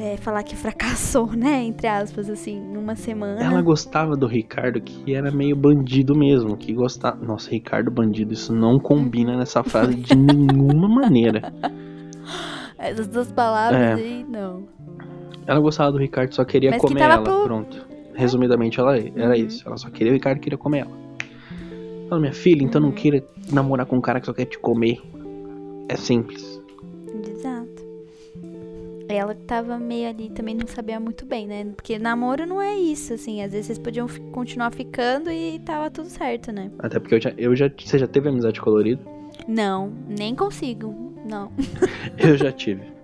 é, 0.00 0.16
falar 0.16 0.42
que 0.42 0.56
fracassou, 0.56 1.30
né? 1.36 1.62
Entre 1.62 1.86
aspas, 1.86 2.30
assim, 2.30 2.58
numa 2.58 2.96
semana. 2.96 3.42
Ela 3.42 3.60
gostava 3.60 4.16
do 4.16 4.26
Ricardo, 4.26 4.80
que 4.80 5.14
era 5.14 5.30
meio 5.30 5.54
bandido 5.54 6.16
mesmo, 6.16 6.56
que 6.56 6.72
gostava. 6.72 7.22
Nossa, 7.22 7.50
Ricardo 7.50 7.90
bandido, 7.90 8.32
isso 8.32 8.52
não 8.54 8.78
combina 8.78 9.36
nessa 9.36 9.62
frase 9.62 9.94
de 9.94 10.16
nenhuma 10.16 10.88
maneira. 10.88 11.52
Essas 12.78 13.08
duas 13.08 13.30
palavras 13.30 13.78
é. 13.78 14.02
aí, 14.02 14.24
não. 14.26 14.64
Ela 15.46 15.60
gostava 15.60 15.92
do 15.92 15.98
Ricardo, 15.98 16.34
só 16.34 16.44
queria 16.46 16.70
Mas 16.70 16.80
comer 16.80 16.96
que 16.96 17.02
ela. 17.02 17.22
Pronto. 17.22 17.86
Resumidamente, 18.14 18.80
ela 18.80 18.96
era 18.96 19.28
uhum. 19.28 19.34
isso. 19.34 19.66
Ela 19.66 19.76
só 19.76 19.90
queria 19.90 20.12
o 20.12 20.14
Ricardo 20.14 20.40
queria 20.40 20.56
comer 20.56 20.80
ela. 20.80 21.00
Fala, 22.08 22.20
minha 22.22 22.32
filha, 22.32 22.62
então 22.62 22.80
não 22.80 22.88
uhum. 22.88 22.94
queira 22.94 23.22
namorar 23.52 23.84
com 23.84 23.96
um 23.96 24.00
cara 24.00 24.18
que 24.18 24.26
só 24.26 24.32
quer 24.32 24.46
te 24.46 24.58
comer. 24.58 24.98
É 25.90 25.96
simples. 25.96 26.60
Ela 29.14 29.34
tava 29.34 29.78
meio 29.78 30.08
ali, 30.08 30.30
também 30.30 30.54
não 30.54 30.66
sabia 30.66 31.00
muito 31.00 31.24
bem, 31.24 31.46
né? 31.46 31.64
Porque 31.74 31.98
namoro 31.98 32.46
não 32.46 32.60
é 32.60 32.76
isso, 32.76 33.14
assim. 33.14 33.42
Às 33.42 33.52
vezes 33.52 33.66
vocês 33.66 33.78
podiam 33.78 34.06
continuar 34.32 34.70
ficando 34.70 35.30
e 35.30 35.58
tava 35.60 35.90
tudo 35.90 36.08
certo, 36.08 36.52
né? 36.52 36.70
Até 36.78 36.98
porque 36.98 37.14
eu 37.14 37.20
já, 37.20 37.32
eu 37.36 37.54
já. 37.56 37.68
Você 37.68 37.98
já 37.98 38.06
teve 38.06 38.28
amizade 38.28 38.60
colorida? 38.60 39.02
Não, 39.46 39.92
nem 40.08 40.34
consigo. 40.34 41.14
Não. 41.24 41.50
eu 42.18 42.36
já 42.36 42.52
tive. 42.52 43.00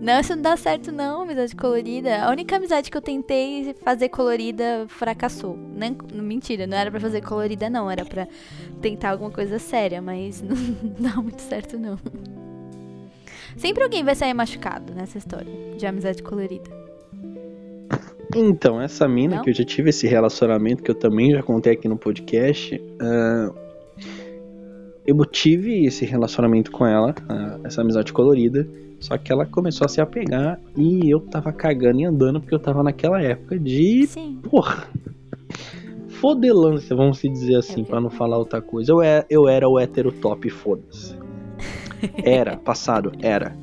Não, 0.00 0.20
isso 0.20 0.34
não 0.34 0.42
dá 0.42 0.56
certo 0.56 0.92
não, 0.92 1.22
amizade 1.22 1.56
colorida. 1.56 2.22
A 2.22 2.30
única 2.30 2.56
amizade 2.56 2.90
que 2.90 2.96
eu 2.96 3.02
tentei 3.02 3.74
fazer 3.82 4.08
colorida 4.08 4.86
fracassou. 4.88 5.56
Nem, 5.56 5.96
mentira, 6.12 6.66
não 6.66 6.76
era 6.76 6.90
para 6.90 7.00
fazer 7.00 7.22
colorida 7.22 7.70
não, 7.70 7.90
era 7.90 8.04
para 8.04 8.28
tentar 8.80 9.10
alguma 9.10 9.30
coisa 9.30 9.58
séria, 9.58 10.02
mas 10.02 10.42
não 10.42 10.54
dá 10.98 11.16
muito 11.16 11.40
certo 11.40 11.78
não. 11.78 11.98
Sempre 13.56 13.82
alguém 13.82 14.04
vai 14.04 14.14
sair 14.14 14.34
machucado 14.34 14.94
nessa 14.94 15.18
história 15.18 15.52
de 15.76 15.86
amizade 15.86 16.22
colorida. 16.22 16.70
Então, 18.34 18.80
essa 18.80 19.08
mina 19.08 19.36
Não? 19.36 19.42
que 19.42 19.50
eu 19.50 19.54
já 19.54 19.64
tive 19.64 19.90
esse 19.90 20.06
relacionamento, 20.06 20.82
que 20.82 20.90
eu 20.90 20.94
também 20.94 21.30
já 21.30 21.42
contei 21.42 21.72
aqui 21.72 21.88
no 21.88 21.96
podcast, 21.96 22.74
uh, 22.76 23.54
eu 25.06 25.16
tive 25.24 25.86
esse 25.86 26.04
relacionamento 26.04 26.70
com 26.70 26.86
ela, 26.86 27.14
uh, 27.22 27.66
essa 27.66 27.80
amizade 27.80 28.12
colorida, 28.12 28.68
só 29.00 29.16
que 29.16 29.32
ela 29.32 29.46
começou 29.46 29.84
a 29.84 29.88
se 29.88 30.00
apegar 30.00 30.60
e 30.76 31.08
eu 31.10 31.20
tava 31.20 31.52
cagando 31.52 32.00
e 32.00 32.04
andando 32.04 32.40
porque 32.40 32.54
eu 32.54 32.58
tava 32.58 32.82
naquela 32.82 33.22
época 33.22 33.58
de. 33.58 34.06
Sim. 34.06 34.40
Porra! 34.42 34.86
Fodelância, 36.08 36.96
vamos 36.96 37.20
dizer 37.20 37.56
assim, 37.56 37.84
para 37.84 38.00
não 38.00 38.10
falar 38.10 38.36
outra 38.38 38.60
coisa. 38.60 38.92
Eu, 38.92 39.00
é, 39.00 39.24
eu 39.30 39.48
era 39.48 39.68
o 39.68 39.78
hétero 39.78 40.10
top, 40.10 40.50
foda-se. 40.50 41.16
Era, 42.22 42.56
passado, 42.56 43.12
era. 43.20 43.56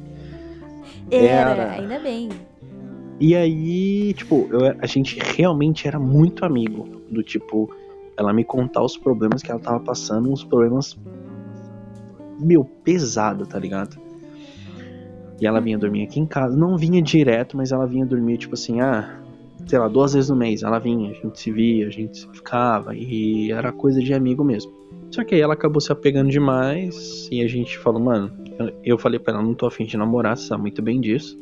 Era, 1.10 1.52
era. 1.52 1.71
ainda 1.71 2.00
bem. 2.00 2.30
E 3.19 3.36
aí, 3.36 4.13
tipo, 4.13 4.48
eu, 4.52 4.76
a 4.80 4.86
gente 4.86 5.19
realmente 5.19 5.88
era 5.88 6.00
muito 6.00 6.43
amigo. 6.43 6.88
Do 7.10 7.24
tipo, 7.24 7.74
ela 8.17 8.34
me 8.34 8.43
contar 8.43 8.84
os 8.84 8.98
problemas 8.98 9.41
que 9.41 9.52
ela 9.52 9.60
tava 9.60 9.80
passando, 9.80 10.32
uns 10.32 10.43
problemas. 10.43 10.98
Meu, 12.39 12.65
pesado, 12.65 13.45
tá 13.45 13.58
ligado? 13.58 13.98
E 15.39 15.45
ela 15.45 15.60
vinha 15.60 15.78
dormir 15.78 16.04
aqui 16.04 16.19
em 16.19 16.26
casa. 16.26 16.56
Não 16.56 16.78
vinha 16.78 17.02
direto, 17.02 17.56
mas 17.56 17.71
ela 17.71 17.86
vinha 17.86 18.06
dormir, 18.06 18.38
tipo 18.38 18.56
assim, 18.56 18.82
ah, 18.82 19.21
sei 19.65 19.80
lá, 19.80 19.88
duas 19.88 20.13
vezes 20.13 20.30
no 20.30 20.36
mês. 20.36 20.63
Ela 20.63 20.80
vinha, 20.80 21.12
a 21.12 21.13
gente 21.13 21.39
se 21.39 21.52
via, 21.52 21.88
a 21.88 21.91
gente 21.91 22.28
ficava. 22.32 22.95
E 22.95 23.52
era 23.52 23.71
coisa 23.71 24.02
de 24.02 24.13
amigo 24.13 24.43
mesmo. 24.43 24.74
Só 25.15 25.23
que 25.23 25.34
aí 25.34 25.39
ela 25.39 25.54
acabou 25.54 25.80
se 25.80 25.89
apegando 25.93 26.30
demais 26.30 27.30
e 27.32 27.41
a 27.41 27.47
gente 27.47 27.78
falou, 27.78 28.01
mano, 28.01 28.30
eu 28.84 28.97
falei 28.97 29.17
pra 29.17 29.34
ela, 29.34 29.41
não 29.41 29.54
tô 29.54 29.65
afim 29.65 29.86
de 29.86 29.95
namorar, 29.95 30.36
você 30.36 30.47
sabe 30.47 30.63
muito 30.63 30.82
bem 30.82 30.99
disso. 30.99 31.39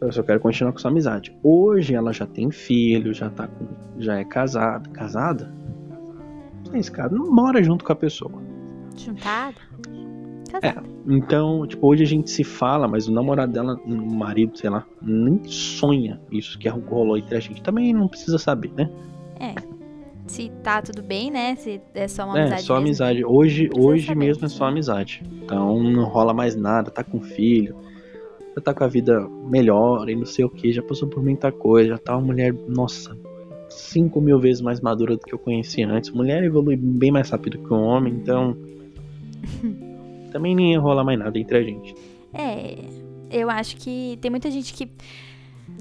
Eu 0.00 0.10
só 0.10 0.22
quero 0.22 0.40
continuar 0.40 0.72
com 0.72 0.78
sua 0.78 0.90
amizade. 0.90 1.36
Hoje 1.42 1.94
ela 1.94 2.10
já 2.10 2.24
tem 2.24 2.50
filho, 2.50 3.12
já 3.12 3.28
tá 3.28 3.48
com, 3.48 3.66
já 3.98 4.18
é 4.18 4.24
casada. 4.24 4.88
Casada? 4.88 5.54
Não 6.66 6.74
é 6.74 6.78
esse 6.78 6.90
cara, 6.90 7.10
não 7.10 7.30
mora 7.30 7.62
junto 7.62 7.84
com 7.84 7.92
a 7.92 7.96
pessoa. 7.96 8.32
Juntada? 8.96 9.54
É, 10.62 10.74
então, 11.06 11.66
tipo, 11.66 11.86
hoje 11.86 12.02
a 12.02 12.06
gente 12.06 12.30
se 12.30 12.44
fala, 12.44 12.88
mas 12.88 13.08
o 13.08 13.12
namorado 13.12 13.52
dela, 13.52 13.78
o 13.84 14.14
marido, 14.14 14.56
sei 14.56 14.70
lá, 14.70 14.86
nem 15.02 15.38
sonha 15.44 16.18
isso 16.30 16.58
que 16.58 16.66
rolou 16.66 17.18
entre 17.18 17.36
a 17.36 17.40
gente. 17.40 17.62
Também 17.62 17.92
não 17.92 18.08
precisa 18.08 18.38
saber, 18.38 18.72
né? 18.74 18.90
É 19.38 19.73
se 20.26 20.50
tá 20.62 20.80
tudo 20.82 21.02
bem, 21.02 21.30
né? 21.30 21.56
Se 21.56 21.80
é 21.94 22.08
só 22.08 22.24
uma 22.24 22.38
é, 22.38 22.42
amizade. 22.42 22.62
É, 22.62 22.64
só 22.64 22.74
mesmo. 22.74 22.86
amizade. 22.86 23.24
Hoje, 23.24 23.70
hoje 23.76 24.14
mesmo 24.14 24.44
é 24.46 24.48
só 24.48 24.66
amizade. 24.66 25.22
Então 25.42 25.82
não 25.82 26.04
rola 26.04 26.32
mais 26.32 26.56
nada, 26.56 26.90
tá 26.90 27.04
com 27.04 27.20
filho, 27.20 27.76
já 28.54 28.62
tá 28.62 28.74
com 28.74 28.84
a 28.84 28.88
vida 28.88 29.28
melhor 29.48 30.08
e 30.08 30.14
não 30.14 30.26
sei 30.26 30.44
o 30.44 30.50
que, 30.50 30.72
já 30.72 30.82
passou 30.82 31.08
por 31.08 31.22
muita 31.22 31.52
coisa, 31.52 31.90
já 31.90 31.98
tá 31.98 32.16
uma 32.16 32.26
mulher, 32.26 32.54
nossa, 32.68 33.16
5 33.68 34.20
mil 34.20 34.38
vezes 34.38 34.62
mais 34.62 34.80
madura 34.80 35.16
do 35.16 35.22
que 35.22 35.34
eu 35.34 35.38
conhecia 35.38 35.88
antes. 35.88 36.10
Mulher 36.10 36.42
evolui 36.42 36.76
bem 36.76 37.10
mais 37.10 37.30
rápido 37.30 37.58
que 37.58 37.72
o 37.72 37.76
um 37.76 37.82
homem, 37.82 38.14
então. 38.14 38.56
também 40.32 40.54
nem 40.54 40.76
rola 40.76 41.04
mais 41.04 41.18
nada 41.18 41.38
entre 41.38 41.58
a 41.58 41.62
gente. 41.62 41.94
É, 42.32 42.76
eu 43.30 43.48
acho 43.48 43.76
que 43.76 44.18
tem 44.20 44.30
muita 44.30 44.50
gente 44.50 44.74
que 44.74 44.90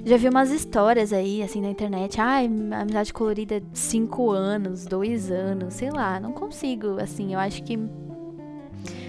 já 0.05 0.17
vi 0.17 0.27
umas 0.27 0.51
histórias 0.51 1.13
aí, 1.13 1.41
assim, 1.41 1.61
na 1.61 1.69
internet. 1.69 2.19
Ai, 2.19 2.45
amizade 2.45 3.13
colorida 3.13 3.61
5 3.73 4.31
anos, 4.31 4.85
2 4.85 5.31
anos, 5.31 5.75
sei 5.75 5.91
lá. 5.91 6.19
Não 6.19 6.33
consigo, 6.33 6.99
assim. 6.99 7.33
Eu 7.33 7.39
acho 7.39 7.63
que 7.63 7.77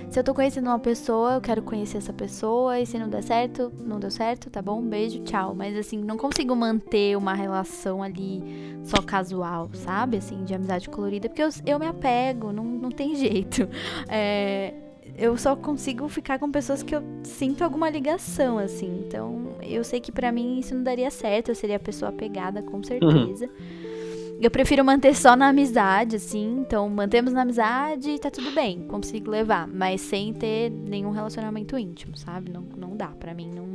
se 0.08 0.20
eu 0.20 0.22
tô 0.22 0.32
conhecendo 0.32 0.68
uma 0.68 0.78
pessoa, 0.78 1.34
eu 1.34 1.40
quero 1.40 1.62
conhecer 1.62 1.98
essa 1.98 2.12
pessoa. 2.12 2.78
E 2.78 2.86
se 2.86 2.96
não 2.96 3.08
der 3.08 3.24
certo, 3.24 3.72
não 3.80 3.98
deu 3.98 4.10
certo, 4.10 4.48
tá 4.48 4.62
bom? 4.62 4.80
beijo, 4.80 5.18
tchau. 5.24 5.52
Mas, 5.52 5.76
assim, 5.76 5.98
não 5.98 6.16
consigo 6.16 6.54
manter 6.54 7.16
uma 7.16 7.34
relação 7.34 8.00
ali 8.00 8.40
só 8.84 9.02
casual, 9.02 9.70
sabe? 9.74 10.18
Assim, 10.18 10.44
de 10.44 10.54
amizade 10.54 10.88
colorida. 10.88 11.28
Porque 11.28 11.42
eu, 11.42 11.48
eu 11.66 11.78
me 11.80 11.86
apego, 11.86 12.52
não, 12.52 12.64
não 12.64 12.90
tem 12.90 13.16
jeito. 13.16 13.68
É 14.08 14.83
eu 15.16 15.36
só 15.36 15.54
consigo 15.54 16.08
ficar 16.08 16.38
com 16.38 16.50
pessoas 16.50 16.82
que 16.82 16.94
eu 16.94 17.02
sinto 17.22 17.62
alguma 17.62 17.88
ligação, 17.88 18.58
assim. 18.58 19.04
Então, 19.06 19.56
eu 19.62 19.84
sei 19.84 20.00
que 20.00 20.10
para 20.10 20.32
mim 20.32 20.58
isso 20.58 20.74
não 20.74 20.82
daria 20.82 21.10
certo, 21.10 21.50
eu 21.50 21.54
seria 21.54 21.76
a 21.76 21.80
pessoa 21.80 22.08
apegada, 22.08 22.62
com 22.62 22.82
certeza. 22.82 23.46
Uhum. 23.46 24.34
Eu 24.40 24.50
prefiro 24.50 24.84
manter 24.84 25.14
só 25.14 25.36
na 25.36 25.48
amizade, 25.48 26.16
assim. 26.16 26.58
Então, 26.58 26.88
mantemos 26.90 27.32
na 27.32 27.42
amizade 27.42 28.10
e 28.10 28.18
tá 28.18 28.30
tudo 28.30 28.50
bem, 28.50 28.80
consigo 28.88 29.30
levar. 29.30 29.68
Mas 29.68 30.00
sem 30.00 30.32
ter 30.32 30.70
nenhum 30.70 31.10
relacionamento 31.10 31.78
íntimo, 31.78 32.16
sabe? 32.16 32.50
Não, 32.50 32.64
não 32.76 32.96
dá, 32.96 33.08
para 33.08 33.32
mim 33.32 33.50
não, 33.54 33.68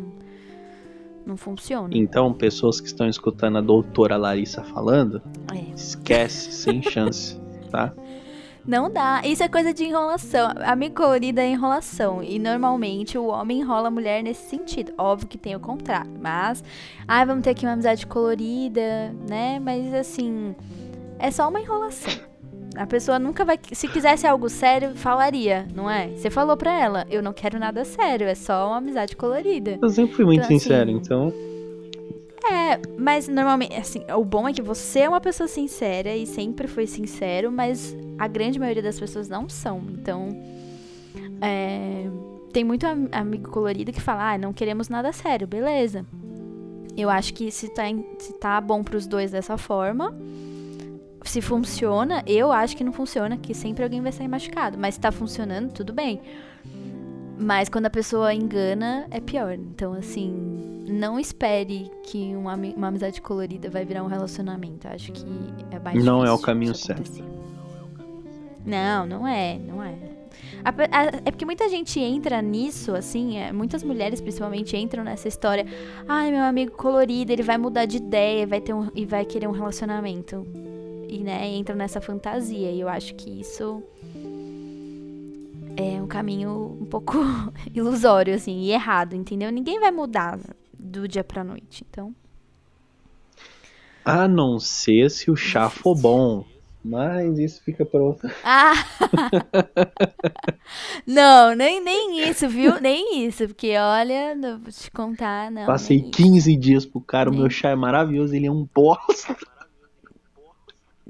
não 1.26 1.38
funciona. 1.38 1.90
Então, 1.94 2.34
pessoas 2.34 2.82
que 2.82 2.88
estão 2.88 3.08
escutando 3.08 3.58
a 3.58 3.62
doutora 3.62 4.18
Larissa 4.18 4.62
falando, 4.62 5.22
é. 5.54 5.74
esquece, 5.74 6.52
sem 6.52 6.84
chance, 6.84 7.40
tá? 7.72 7.94
Não 8.70 8.88
dá. 8.88 9.24
Isso 9.26 9.42
é 9.42 9.48
coisa 9.48 9.74
de 9.74 9.84
enrolação. 9.84 10.54
Amigo 10.58 10.94
colorido 10.94 11.40
é 11.40 11.50
enrolação. 11.50 12.22
E 12.22 12.38
normalmente 12.38 13.18
o 13.18 13.26
homem 13.26 13.62
enrola 13.62 13.88
a 13.88 13.92
mulher 13.92 14.22
nesse 14.22 14.48
sentido. 14.48 14.94
Óbvio 14.96 15.28
que 15.28 15.40
tem 15.40 15.56
o 15.56 15.60
contrário. 15.60 16.12
Mas, 16.22 16.64
ai, 17.08 17.24
ah, 17.24 17.26
vamos 17.26 17.44
ter 17.44 17.50
aqui 17.50 17.66
uma 17.66 17.74
amizade 17.74 18.06
colorida, 18.06 19.12
né? 19.28 19.60
Mas 19.60 19.92
assim, 19.92 20.56
é 21.18 21.32
só 21.32 21.50
uma 21.50 21.60
enrolação. 21.60 22.14
A 22.76 22.86
pessoa 22.86 23.18
nunca 23.18 23.44
vai. 23.44 23.58
Se 23.72 23.88
quisesse 23.88 24.28
algo 24.28 24.48
sério, 24.48 24.96
falaria, 24.96 25.68
não 25.74 25.90
é? 25.90 26.10
Você 26.10 26.30
falou 26.30 26.56
pra 26.56 26.72
ela, 26.72 27.08
eu 27.10 27.24
não 27.24 27.34
quero 27.34 27.58
nada 27.58 27.84
sério, 27.84 28.28
é 28.28 28.36
só 28.36 28.68
uma 28.68 28.78
amizade 28.78 29.16
colorida. 29.16 29.80
Eu 29.82 29.90
sempre 29.90 30.16
fui 30.16 30.26
muito 30.26 30.46
então, 30.46 30.60
sincero, 30.60 30.92
assim, 30.92 31.00
então. 31.00 31.34
É, 32.44 32.80
mas 32.98 33.28
normalmente, 33.28 33.76
assim, 33.76 34.04
o 34.16 34.24
bom 34.24 34.48
é 34.48 34.54
que 34.54 34.62
você 34.62 35.00
é 35.00 35.10
uma 35.10 35.20
pessoa 35.20 35.48
sincera 35.48 36.16
e 36.16 36.26
sempre 36.26 36.68
foi 36.68 36.88
sincero, 36.88 37.52
mas 37.52 37.96
a 38.18 38.28
grande 38.28 38.60
maioria 38.60 38.82
das 38.82 39.00
pessoas 39.00 39.28
não 39.28 39.50
são. 39.50 39.82
Então, 39.92 40.30
é, 41.42 42.06
tem 42.54 42.64
muito 42.64 42.86
amigo 43.12 43.50
colorido 43.50 43.92
que 43.92 44.02
fala, 44.02 44.34
ah, 44.34 44.38
não 44.38 44.54
queremos 44.54 44.90
nada 44.90 45.12
sério, 45.12 45.48
beleza. 45.48 46.06
Eu 46.98 47.10
acho 47.10 47.34
que 47.34 47.52
se 47.52 47.70
tá, 47.70 47.84
se 48.18 48.34
tá 48.34 48.60
bom 48.60 48.84
pros 48.84 49.06
dois 49.06 49.32
dessa 49.32 49.58
forma, 49.58 50.14
se 51.24 51.42
funciona, 51.42 52.24
eu 52.26 52.52
acho 52.52 52.76
que 52.76 52.84
não 52.84 52.92
funciona, 52.92 53.38
que 53.38 53.54
sempre 53.54 53.84
alguém 53.84 54.02
vai 54.02 54.12
sair 54.12 54.28
machucado. 54.28 54.78
Mas 54.78 54.96
se 54.96 55.00
tá 55.00 55.12
funcionando, 55.12 55.72
tudo 55.72 55.94
bem. 55.94 56.22
Mas 57.40 57.70
quando 57.70 57.86
a 57.86 57.90
pessoa 57.90 58.34
engana, 58.34 59.08
é 59.10 59.22
pior. 59.22 59.54
Então, 59.54 59.94
assim, 59.94 60.30
não 60.90 61.18
espere 61.18 61.90
que 62.04 62.36
uma, 62.36 62.56
uma 62.56 62.88
amizade 62.90 63.22
colorida 63.22 63.70
vai 63.70 63.86
virar 63.86 64.04
um 64.04 64.08
relacionamento. 64.08 64.88
Acho 64.90 65.14
que 65.14 65.26
é 65.72 65.80
mais 65.80 66.04
Não 66.04 66.26
é 66.26 66.32
o 66.32 66.38
caminho 66.38 66.76
certo. 66.76 67.24
Não, 68.66 69.06
não 69.06 69.26
é, 69.26 69.58
não 69.58 69.82
é. 69.82 69.96
A, 70.66 70.70
a, 70.70 71.06
é 71.26 71.32
porque 71.32 71.46
muita 71.46 71.70
gente 71.70 71.98
entra 72.00 72.42
nisso, 72.42 72.94
assim, 72.94 73.38
é, 73.38 73.54
muitas 73.54 73.84
mulheres 73.84 74.20
principalmente 74.20 74.76
entram 74.76 75.04
nessa 75.04 75.30
história. 75.30 75.66
Ai, 76.08 76.32
meu 76.32 76.44
amigo 76.44 76.74
colorido, 76.74 77.32
ele 77.32 77.44
vai 77.44 77.58
mudar 77.58 77.86
de 77.86 77.98
ideia 77.98 78.46
vai 78.46 78.60
ter 78.60 78.74
um, 78.74 78.90
e 78.94 79.06
vai 79.06 79.24
querer 79.24 79.48
um 79.48 79.52
relacionamento. 79.52 80.46
e 81.08 81.24
né, 81.24 81.48
entram 81.48 81.78
nessa 81.78 82.02
fantasia. 82.02 82.70
E 82.70 82.82
eu 82.82 82.90
acho 82.90 83.16
que 83.16 83.40
isso 83.40 83.82
é 85.80 86.02
um 86.02 86.08
caminho 86.08 86.78
um 86.82 86.86
pouco 86.86 87.18
ilusório, 87.74 88.36
assim, 88.36 88.60
e 88.62 88.72
errado, 88.72 89.16
entendeu? 89.16 89.52
Ninguém 89.52 89.80
vai 89.80 89.92
mudar 89.92 90.38
do 90.78 91.08
dia 91.08 91.24
pra 91.24 91.44
noite, 91.44 91.86
então. 91.90 92.14
A 94.04 94.28
não 94.28 94.60
ser 94.60 95.10
se 95.10 95.32
o 95.32 95.36
chá 95.36 95.70
for 95.70 95.96
bom. 95.96 96.44
Mas 96.84 97.38
isso 97.38 97.62
fica 97.64 97.88
outra. 97.94 98.34
Ah! 98.44 98.74
não, 101.06 101.54
nem, 101.54 101.84
nem 101.84 102.30
isso, 102.30 102.48
viu? 102.48 102.80
Nem 102.80 103.26
isso, 103.26 103.48
porque 103.48 103.76
olha, 103.78 104.34
não 104.34 104.58
vou 104.60 104.72
te 104.72 104.90
contar, 104.90 105.52
não. 105.52 105.66
Passei 105.66 106.02
15 106.02 106.52
isso. 106.52 106.60
dias 106.60 106.86
pro 106.86 107.02
cara, 107.02 107.30
nem... 107.30 107.38
o 107.38 107.42
meu 107.42 107.50
chá 107.50 107.70
é 107.70 107.76
maravilhoso, 107.76 108.34
ele 108.34 108.48
é 108.48 108.52
um 108.52 108.66
bosta. 108.74 109.36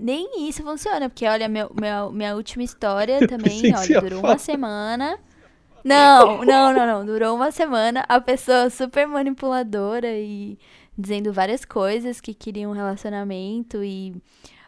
Nem 0.01 0.47
isso 0.47 0.63
funciona, 0.63 1.09
porque 1.09 1.25
olha, 1.25 1.49
meu, 1.49 1.69
meu, 1.79 2.11
minha 2.11 2.35
última 2.35 2.63
história 2.63 3.19
também, 3.27 3.61
olha, 3.75 4.01
durou 4.01 4.19
uma 4.19 4.37
semana. 4.37 5.19
Não, 5.83 6.43
não, 6.45 6.73
não, 6.73 6.87
não. 6.87 7.05
Durou 7.05 7.35
uma 7.35 7.51
semana. 7.51 8.05
A 8.07 8.19
pessoa 8.19 8.69
super 8.69 9.07
manipuladora 9.07 10.07
e 10.07 10.57
dizendo 10.97 11.31
várias 11.31 11.63
coisas 11.63 12.19
que 12.19 12.33
queriam 12.33 12.71
um 12.71 12.75
relacionamento 12.75 13.83
e 13.83 14.15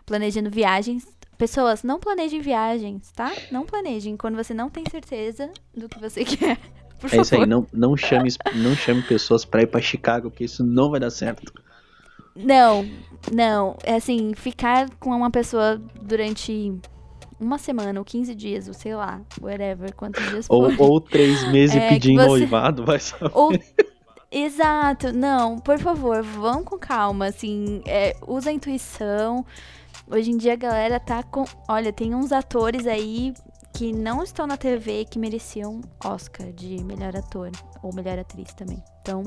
planejando 0.06 0.50
viagens. 0.50 1.08
Pessoas, 1.38 1.82
não 1.82 2.00
planejem 2.00 2.40
viagens, 2.40 3.12
tá? 3.12 3.32
Não 3.52 3.66
planejem 3.66 4.16
quando 4.16 4.36
você 4.36 4.54
não 4.54 4.70
tem 4.70 4.84
certeza 4.90 5.50
do 5.76 5.90
que 5.90 6.00
você 6.00 6.24
quer. 6.26 6.58
Por 7.00 7.08
é 7.08 7.10
favor. 7.10 7.22
isso 7.22 7.36
aí, 7.36 7.46
não, 7.48 7.66
não, 7.74 7.98
chame, 7.98 8.30
não 8.56 8.76
chame 8.76 9.02
pessoas 9.02 9.44
pra 9.44 9.64
ir 9.64 9.68
pra 9.68 9.82
Chicago, 9.82 10.30
porque 10.30 10.44
isso 10.44 10.64
não 10.64 10.92
vai 10.92 11.00
dar 11.00 11.10
certo. 11.10 11.52
Não, 12.36 12.88
não. 13.32 13.78
É 13.84 13.96
assim, 13.96 14.34
ficar 14.34 14.90
com 15.00 15.10
uma 15.12 15.30
pessoa 15.30 15.82
durante 16.02 16.80
uma 17.40 17.58
semana, 17.58 18.00
ou 18.00 18.06
15 18.06 18.36
dias, 18.36 18.68
ou 18.68 18.74
sei 18.74 18.96
lá, 18.96 19.22
whatever, 19.42 19.94
quantos 19.96 20.24
dias 20.30 20.48
for. 20.48 20.72
Ou, 20.80 20.92
ou 20.92 21.02
três 21.02 21.44
meses 21.52 21.76
é, 21.76 21.90
pedindo 21.90 22.22
você... 22.22 22.28
noivado, 22.28 22.86
vai 22.86 23.00
saber. 23.00 23.32
Ou... 23.34 23.52
Exato, 24.32 25.12
não, 25.12 25.60
por 25.60 25.78
favor, 25.78 26.24
vão 26.24 26.64
com 26.64 26.78
calma, 26.78 27.26
assim, 27.26 27.82
é, 27.86 28.16
usa 28.26 28.50
a 28.50 28.54
intuição. 28.54 29.46
Hoje 30.10 30.32
em 30.32 30.38
dia 30.38 30.54
a 30.54 30.56
galera 30.56 31.00
tá 31.00 31.22
com. 31.22 31.44
Olha, 31.68 31.92
tem 31.92 32.16
uns 32.16 32.32
atores 32.32 32.88
aí 32.88 33.34
que 33.74 33.92
não 33.92 34.24
estão 34.24 34.46
na 34.46 34.56
TV 34.56 35.06
que 35.06 35.18
mereciam 35.18 35.82
Oscar 36.06 36.52
de 36.54 36.84
melhor 36.84 37.16
ator 37.16 37.52
ou 37.82 37.94
melhor 37.94 38.20
atriz 38.20 38.54
também. 38.54 38.82
Então, 39.02 39.24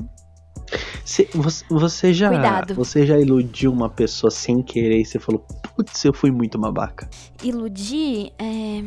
você, 1.03 1.29
você, 1.69 2.13
já, 2.13 2.29
Cuidado. 2.29 2.75
você 2.75 3.05
já 3.05 3.19
iludiu 3.19 3.71
uma 3.71 3.89
pessoa 3.89 4.31
sem 4.31 4.61
querer 4.61 5.01
e 5.01 5.05
você 5.05 5.19
falou, 5.19 5.45
putz, 5.75 6.03
eu 6.03 6.13
fui 6.13 6.31
muito 6.31 6.57
babaca? 6.57 7.09
Iludir? 7.43 8.31
É... 8.39 8.83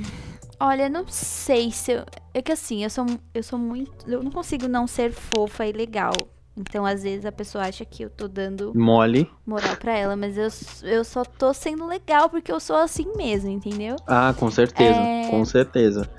Olha, 0.60 0.88
não 0.88 1.04
sei 1.06 1.70
se 1.70 1.92
eu. 1.92 2.04
É 2.34 2.42
que 2.42 2.50
assim, 2.50 2.82
eu 2.82 2.90
sou, 2.90 3.06
eu 3.32 3.42
sou 3.42 3.58
muito. 3.58 3.92
Eu 4.10 4.22
não 4.22 4.30
consigo 4.30 4.66
não 4.66 4.88
ser 4.88 5.12
fofa 5.12 5.64
e 5.66 5.72
legal. 5.72 6.12
Então, 6.58 6.84
às 6.84 7.04
vezes, 7.04 7.24
a 7.24 7.30
pessoa 7.30 7.64
acha 7.64 7.84
que 7.84 8.02
eu 8.02 8.10
tô 8.10 8.26
dando 8.26 8.72
mole 8.74 9.30
moral 9.46 9.76
pra 9.76 9.96
ela, 9.96 10.16
mas 10.16 10.36
eu, 10.36 10.48
eu 10.90 11.04
só 11.04 11.24
tô 11.24 11.54
sendo 11.54 11.86
legal 11.86 12.28
porque 12.28 12.50
eu 12.50 12.58
sou 12.58 12.74
assim 12.74 13.06
mesmo, 13.16 13.48
entendeu? 13.48 13.94
Ah, 14.04 14.34
com 14.36 14.50
certeza, 14.50 14.98
é... 14.98 15.28
com 15.30 15.44
certeza. 15.44 16.10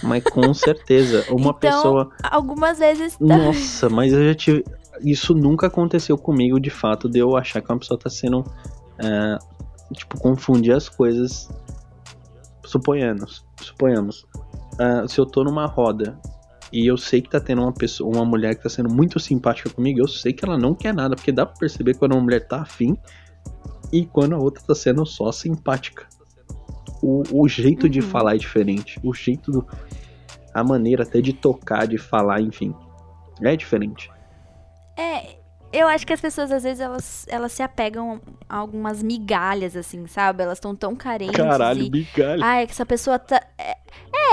mas 0.00 0.22
com 0.22 0.54
certeza. 0.54 1.26
Uma 1.28 1.50
então, 1.58 1.58
pessoa. 1.58 2.10
Algumas 2.22 2.78
vezes. 2.78 3.16
Tá... 3.16 3.24
Nossa, 3.24 3.88
mas 3.88 4.12
eu 4.12 4.24
já 4.24 4.34
tive 4.36 4.64
isso 5.00 5.34
nunca 5.34 5.66
aconteceu 5.66 6.16
comigo, 6.16 6.60
de 6.60 6.70
fato, 6.70 7.08
de 7.08 7.18
eu 7.18 7.36
achar 7.36 7.60
que 7.60 7.70
uma 7.70 7.78
pessoa 7.78 7.98
tá 7.98 8.10
sendo. 8.10 8.44
É, 8.98 9.38
tipo, 9.92 10.18
confundir 10.18 10.74
as 10.74 10.88
coisas. 10.88 11.48
Suponhamos. 12.64 13.44
Suponhamos. 13.60 14.26
Uh, 14.74 15.08
se 15.08 15.20
eu 15.20 15.26
tô 15.26 15.44
numa 15.44 15.66
roda 15.66 16.18
e 16.72 16.86
eu 16.86 16.96
sei 16.96 17.22
que 17.22 17.30
tá 17.30 17.38
tendo 17.38 17.62
uma 17.62 17.72
pessoa, 17.72 18.14
uma 18.14 18.24
mulher 18.24 18.56
que 18.56 18.62
tá 18.62 18.68
sendo 18.68 18.92
muito 18.92 19.20
simpática 19.20 19.70
comigo, 19.70 20.00
eu 20.00 20.08
sei 20.08 20.32
que 20.32 20.44
ela 20.44 20.58
não 20.58 20.74
quer 20.74 20.92
nada, 20.92 21.14
porque 21.14 21.30
dá 21.30 21.46
pra 21.46 21.56
perceber 21.56 21.94
quando 21.94 22.12
uma 22.12 22.22
mulher 22.22 22.48
tá 22.48 22.62
afim 22.62 22.96
e 23.92 24.04
quando 24.04 24.34
a 24.34 24.38
outra 24.38 24.62
tá 24.64 24.74
sendo 24.74 25.06
só 25.06 25.30
simpática. 25.30 26.08
O, 27.00 27.22
o 27.42 27.48
jeito 27.48 27.84
uhum. 27.84 27.90
de 27.90 28.00
falar 28.00 28.34
é 28.34 28.38
diferente. 28.38 28.98
O 29.04 29.14
jeito 29.14 29.52
do. 29.52 29.66
A 30.52 30.64
maneira 30.64 31.02
até 31.02 31.20
de 31.20 31.32
tocar, 31.32 31.86
de 31.86 31.98
falar, 31.98 32.40
enfim. 32.40 32.74
É 33.42 33.54
diferente. 33.54 34.10
É, 34.96 35.36
eu 35.74 35.88
acho 35.88 36.06
que 36.06 36.12
as 36.12 36.20
pessoas, 36.20 36.52
às 36.52 36.62
vezes, 36.62 36.80
elas, 36.80 37.26
elas 37.28 37.52
se 37.52 37.60
apegam 37.60 38.20
a 38.48 38.58
algumas 38.58 39.02
migalhas, 39.02 39.76
assim, 39.76 40.06
sabe? 40.06 40.44
Elas 40.44 40.58
estão 40.58 40.74
tão 40.74 40.94
carentes. 40.94 41.36
Caralho, 41.36 41.82
e... 41.82 41.90
migalha. 41.90 42.44
Ah, 42.44 42.62
é 42.62 42.66
que 42.66 42.72
essa 42.72 42.86
pessoa 42.86 43.18
tá. 43.18 43.42
É, 43.58 43.76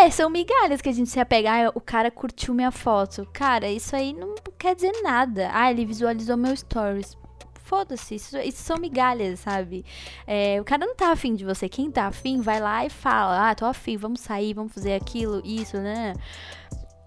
é, 0.04 0.10
são 0.12 0.30
migalhas 0.30 0.82
que 0.82 0.90
a 0.90 0.92
gente 0.92 1.10
se 1.10 1.20
apega. 1.20 1.50
Ah, 1.52 1.72
o 1.74 1.82
cara 1.82 2.12
curtiu 2.12 2.54
minha 2.54 2.70
foto. 2.70 3.28
Cara, 3.34 3.68
isso 3.68 3.96
aí 3.96 4.14
não 4.14 4.36
quer 4.60 4.76
dizer 4.76 4.92
nada. 5.02 5.50
Ah, 5.52 5.72
ele 5.72 5.84
visualizou 5.84 6.38
meu 6.38 6.56
stories. 6.56 7.18
Foda-se, 7.64 8.16
isso, 8.16 8.38
isso, 8.38 8.62
são 8.62 8.78
migalhas, 8.78 9.40
sabe? 9.40 9.84
É, 10.28 10.60
o 10.62 10.64
cara 10.64 10.86
não 10.86 10.94
tá 10.94 11.12
afim 11.12 11.34
de 11.34 11.44
você. 11.44 11.68
Quem 11.68 11.90
tá 11.90 12.06
afim, 12.06 12.40
vai 12.42 12.60
lá 12.60 12.86
e 12.86 12.90
fala: 12.90 13.50
Ah, 13.50 13.56
tô 13.56 13.66
afim, 13.66 13.98
vamos 13.98 14.22
sair, 14.22 14.54
vamos 14.54 14.74
fazer 14.74 14.94
aquilo, 14.94 15.42
isso, 15.44 15.78
né? 15.78 16.14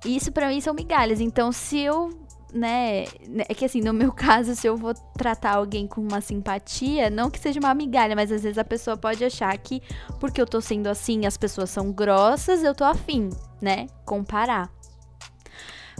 Isso 0.05 0.33
para 0.33 0.49
mim 0.49 0.61
são 0.61 0.75
migalhas. 0.75 1.21
Então, 1.21 1.53
se 1.53 1.79
eu 1.79 2.24
né, 2.55 3.05
né? 3.29 3.45
É 3.49 3.55
que 3.55 3.65
assim, 3.65 3.81
no 3.81 3.93
meu 3.93 4.13
caso, 4.15 4.55
se 4.55 4.67
eu 4.67 4.77
vou 4.77 4.95
tratar 5.19 5.57
alguém 5.57 5.87
com 5.87 6.01
uma 6.01 6.21
simpatia, 6.21 7.11
não 7.11 7.31
que 7.31 7.39
seja 7.39 7.59
uma 7.59 7.75
migalha, 7.75 8.15
mas 8.15 8.31
às 8.31 8.43
vezes 8.43 8.57
a 8.57 8.65
pessoa 8.65 8.97
pode 8.97 9.25
achar 9.25 9.57
que 9.59 9.83
porque 10.21 10.41
eu 10.41 10.47
tô 10.47 10.61
sendo 10.61 10.87
assim, 10.87 11.27
as 11.27 11.37
pessoas 11.37 11.69
são 11.69 11.91
grossas, 11.91 12.63
eu 12.63 12.75
tô 12.75 12.85
afim, 12.85 13.29
né? 13.61 13.89
Comparar. 14.07 14.71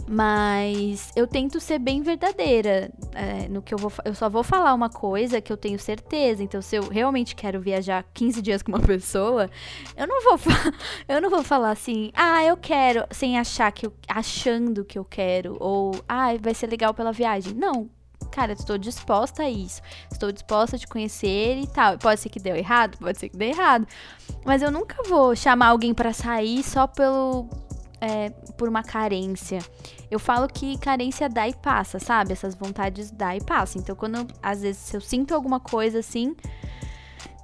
Mas 0.07 1.11
eu 1.15 1.25
tento 1.25 1.59
ser 1.59 1.79
bem 1.79 2.01
verdadeira 2.03 2.91
é, 3.13 3.47
no 3.49 3.61
que 3.61 3.73
eu 3.73 3.77
vou. 3.77 3.91
Eu 4.03 4.13
só 4.13 4.29
vou 4.29 4.43
falar 4.43 4.73
uma 4.73 4.89
coisa 4.89 5.41
que 5.41 5.51
eu 5.51 5.57
tenho 5.57 5.79
certeza. 5.79 6.43
Então, 6.43 6.61
se 6.61 6.75
eu 6.75 6.87
realmente 6.87 7.35
quero 7.35 7.59
viajar 7.59 8.05
15 8.13 8.41
dias 8.41 8.61
com 8.61 8.71
uma 8.71 8.81
pessoa, 8.81 9.49
eu 9.97 10.07
não 10.07 10.23
vou, 10.23 10.39
eu 11.09 11.19
não 11.19 11.29
vou 11.29 11.43
falar 11.43 11.71
assim, 11.71 12.11
ah, 12.13 12.43
eu 12.43 12.55
quero, 12.55 13.05
sem 13.09 13.39
achar 13.39 13.71
que 13.71 13.87
eu, 13.87 13.93
achando 14.07 14.85
que 14.85 14.99
eu 14.99 15.05
quero, 15.05 15.57
ou 15.59 15.91
ah, 16.07 16.29
vai 16.39 16.53
ser 16.53 16.67
legal 16.67 16.93
pela 16.93 17.11
viagem. 17.11 17.55
Não, 17.55 17.89
cara, 18.31 18.53
estou 18.53 18.77
disposta 18.77 19.43
a 19.43 19.49
isso. 19.49 19.81
Estou 20.11 20.31
disposta 20.31 20.75
a 20.75 20.79
te 20.79 20.87
conhecer 20.87 21.57
e 21.57 21.67
tal. 21.67 21.97
Pode 21.97 22.19
ser 22.19 22.29
que 22.29 22.39
deu 22.39 22.55
errado, 22.55 22.97
pode 22.99 23.17
ser 23.17 23.29
que 23.29 23.37
deu 23.37 23.47
errado. 23.47 23.87
Mas 24.45 24.61
eu 24.61 24.69
nunca 24.69 25.01
vou 25.07 25.35
chamar 25.35 25.67
alguém 25.67 25.93
para 25.93 26.13
sair 26.13 26.61
só 26.61 26.85
pelo 26.85 27.49
é, 28.05 28.29
por 28.57 28.69
uma 28.69 28.83
carência. 28.83 29.59
Eu 30.09 30.19
falo 30.19 30.47
que 30.47 30.77
carência 30.77 31.27
dá 31.27 31.47
e 31.47 31.55
passa, 31.55 31.99
sabe? 31.99 32.33
Essas 32.33 32.55
vontades 32.55 33.09
dá 33.11 33.35
e 33.35 33.43
passa. 33.43 33.77
Então, 33.77 33.95
quando 33.95 34.27
às 34.41 34.61
vezes 34.61 34.93
eu 34.93 35.01
sinto 35.01 35.33
alguma 35.33 35.59
coisa 35.59 35.99
assim, 35.99 36.35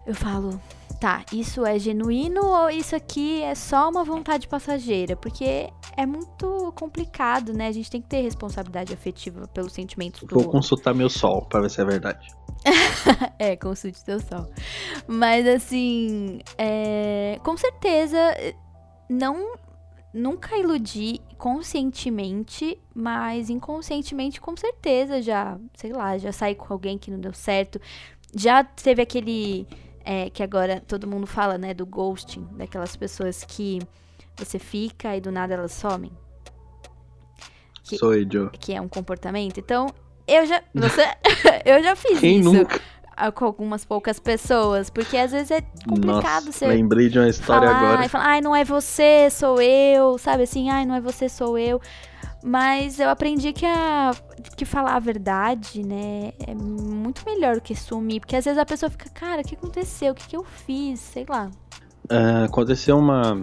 eu 0.06 0.14
falo, 0.14 0.62
tá, 1.00 1.24
isso 1.34 1.66
é 1.66 1.80
genuíno 1.80 2.46
ou 2.46 2.70
isso 2.70 2.96
aqui 2.96 3.42
é 3.42 3.56
só 3.56 3.90
uma 3.90 4.04
vontade 4.04 4.48
passageira? 4.48 5.16
Porque 5.16 5.70
é 5.98 6.06
muito 6.06 6.72
complicado, 6.76 7.54
né? 7.54 7.68
A 7.68 7.72
gente 7.72 7.90
tem 7.90 8.02
que 8.02 8.08
ter 8.08 8.22
responsabilidade 8.22 8.94
afetiva 8.94 9.48
pelos 9.48 9.74
sentimentos 9.74 10.22
do 10.22 10.36
Vou 10.36 10.50
consultar 10.50 10.94
meu 10.94 11.10
sol 11.10 11.46
para 11.50 11.62
ver 11.62 11.70
se 11.70 11.82
é 11.82 11.86
verdade. 11.86 12.28
é, 13.40 13.56
consulte 13.56 14.00
seu 14.00 14.20
sol. 14.20 14.48
Mas 15.08 15.48
assim, 15.48 16.40
é... 16.58 17.40
com 17.44 17.58
certeza 17.58 18.18
não 19.10 19.56
nunca 20.14 20.58
iludi 20.58 21.22
conscientemente, 21.38 22.78
mas 22.94 23.50
inconscientemente 23.50 24.40
com 24.40 24.56
certeza 24.56 25.22
já, 25.22 25.58
sei 25.74 25.94
lá, 25.94 26.18
já 26.18 26.32
saí 26.32 26.56
com 26.56 26.72
alguém 26.74 26.98
que 26.98 27.10
não 27.10 27.20
deu 27.20 27.34
certo. 27.34 27.80
Já 28.36 28.64
teve 28.64 29.02
aquele 29.02 29.68
é, 30.04 30.30
que 30.30 30.44
agora 30.44 30.82
todo 30.82 31.08
mundo 31.08 31.28
fala, 31.28 31.58
né, 31.58 31.74
do 31.74 31.86
ghosting, 31.86 32.48
daquelas 32.54 32.96
pessoas 32.96 33.44
que 33.44 33.80
você 34.38 34.60
fica 34.60 35.16
e 35.16 35.22
do 35.22 35.32
nada 35.32 35.54
elas 35.54 35.74
somem. 35.74 36.12
Que, 37.84 37.98
Sou 37.98 38.14
eu. 38.14 38.50
Que 38.52 38.74
é 38.74 38.82
um 38.82 38.88
comportamento. 38.88 39.60
Então, 39.60 39.88
eu 40.28 40.46
já, 40.46 40.64
você, 40.74 41.04
eu 41.66 41.84
já 41.84 41.96
fiz 41.96 42.20
Quem 42.20 42.40
isso. 42.40 42.54
Nunca? 42.54 42.80
Com 43.34 43.46
algumas 43.46 43.86
poucas 43.86 44.20
pessoas, 44.20 44.90
porque 44.90 45.18
às 45.18 45.32
vezes 45.32 45.52
é 45.52 45.62
complicado 45.88 46.46
Nossa, 46.46 46.68
lembrei 46.68 47.10
de 47.10 47.20
uma 47.20 47.30
história 47.30 47.68
falar, 47.68 47.80
agora. 47.80 48.06
E 48.06 48.10
falar, 48.10 48.26
ai, 48.26 48.42
não 48.42 48.56
é 48.56 48.64
você, 48.64 49.30
sou 49.30 49.62
eu, 49.62 50.18
sabe 50.18 50.44
assim, 50.44 50.70
ai, 50.70 50.86
não 50.86 50.96
é 50.96 51.02
você, 51.02 51.30
sou 51.30 51.58
eu. 51.58 51.80
Mas 52.44 53.00
eu 53.00 53.10
aprendi 53.10 53.54
que, 53.54 53.66
a, 53.66 54.12
que 54.58 54.66
falar 54.66 54.96
a 54.96 55.00
verdade, 55.00 55.84
né, 55.84 56.32
é 56.48 56.56
muito 56.56 57.24
melhor 57.26 57.56
do 57.56 57.62
que 57.62 57.76
sumir. 57.76 58.20
Porque 58.20 58.36
às 58.36 58.46
vezes 58.46 58.58
a 58.58 58.66
pessoa 58.66 58.90
fica, 58.90 59.10
cara, 59.10 59.42
o 59.42 59.44
que 59.44 59.56
aconteceu? 59.56 60.14
O 60.14 60.16
que, 60.16 60.28
que 60.28 60.36
eu 60.36 60.44
fiz? 60.44 61.00
Sei 61.00 61.26
lá. 61.30 61.52
Uh, 62.12 62.46
aconteceu 62.46 62.98
uma. 62.98 63.42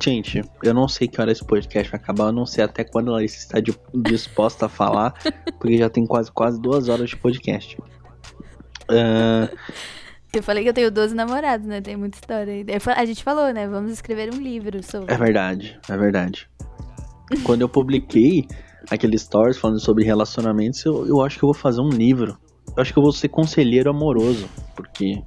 Gente, 0.00 0.44
eu 0.62 0.72
não 0.72 0.86
sei 0.86 1.08
que 1.08 1.20
hora 1.20 1.32
esse 1.32 1.44
podcast 1.44 1.90
vai 1.90 2.00
acabar, 2.00 2.26
eu 2.26 2.32
não 2.32 2.46
sei 2.46 2.62
até 2.62 2.84
quando 2.84 3.08
ela 3.08 3.24
está 3.24 3.58
disposta 3.92 4.66
a 4.66 4.68
falar, 4.68 5.12
porque 5.58 5.76
já 5.76 5.90
tem 5.90 6.06
quase 6.06 6.30
quase 6.30 6.60
duas 6.60 6.88
horas 6.88 7.10
de 7.10 7.16
podcast. 7.16 7.76
Uh, 8.90 9.56
Eu 10.32 10.42
falei 10.44 10.62
que 10.62 10.68
eu 10.68 10.74
tenho 10.74 10.90
12 10.90 11.14
namorados, 11.14 11.66
né? 11.66 11.80
Tem 11.80 11.96
muita 11.96 12.16
história 12.16 12.52
aí. 12.52 12.64
A 12.96 13.04
gente 13.04 13.24
falou, 13.24 13.52
né? 13.52 13.66
Vamos 13.66 13.90
escrever 13.90 14.32
um 14.32 14.38
livro 14.38 14.80
sobre. 14.82 15.12
É 15.12 15.16
verdade, 15.16 15.78
é 15.88 15.96
verdade. 15.96 16.48
Quando 17.42 17.62
eu 17.62 17.68
publiquei 17.68 18.46
aquele 18.88 19.18
stories 19.18 19.58
falando 19.58 19.80
sobre 19.80 20.04
relacionamentos, 20.04 20.84
eu, 20.84 21.06
eu 21.06 21.20
acho 21.20 21.36
que 21.36 21.44
eu 21.44 21.48
vou 21.48 21.54
fazer 21.54 21.80
um 21.80 21.88
livro. 21.88 22.38
Eu 22.76 22.80
acho 22.80 22.92
que 22.92 22.98
eu 22.98 23.02
vou 23.02 23.12
ser 23.12 23.28
conselheiro 23.28 23.90
amoroso, 23.90 24.48
porque. 24.76 25.20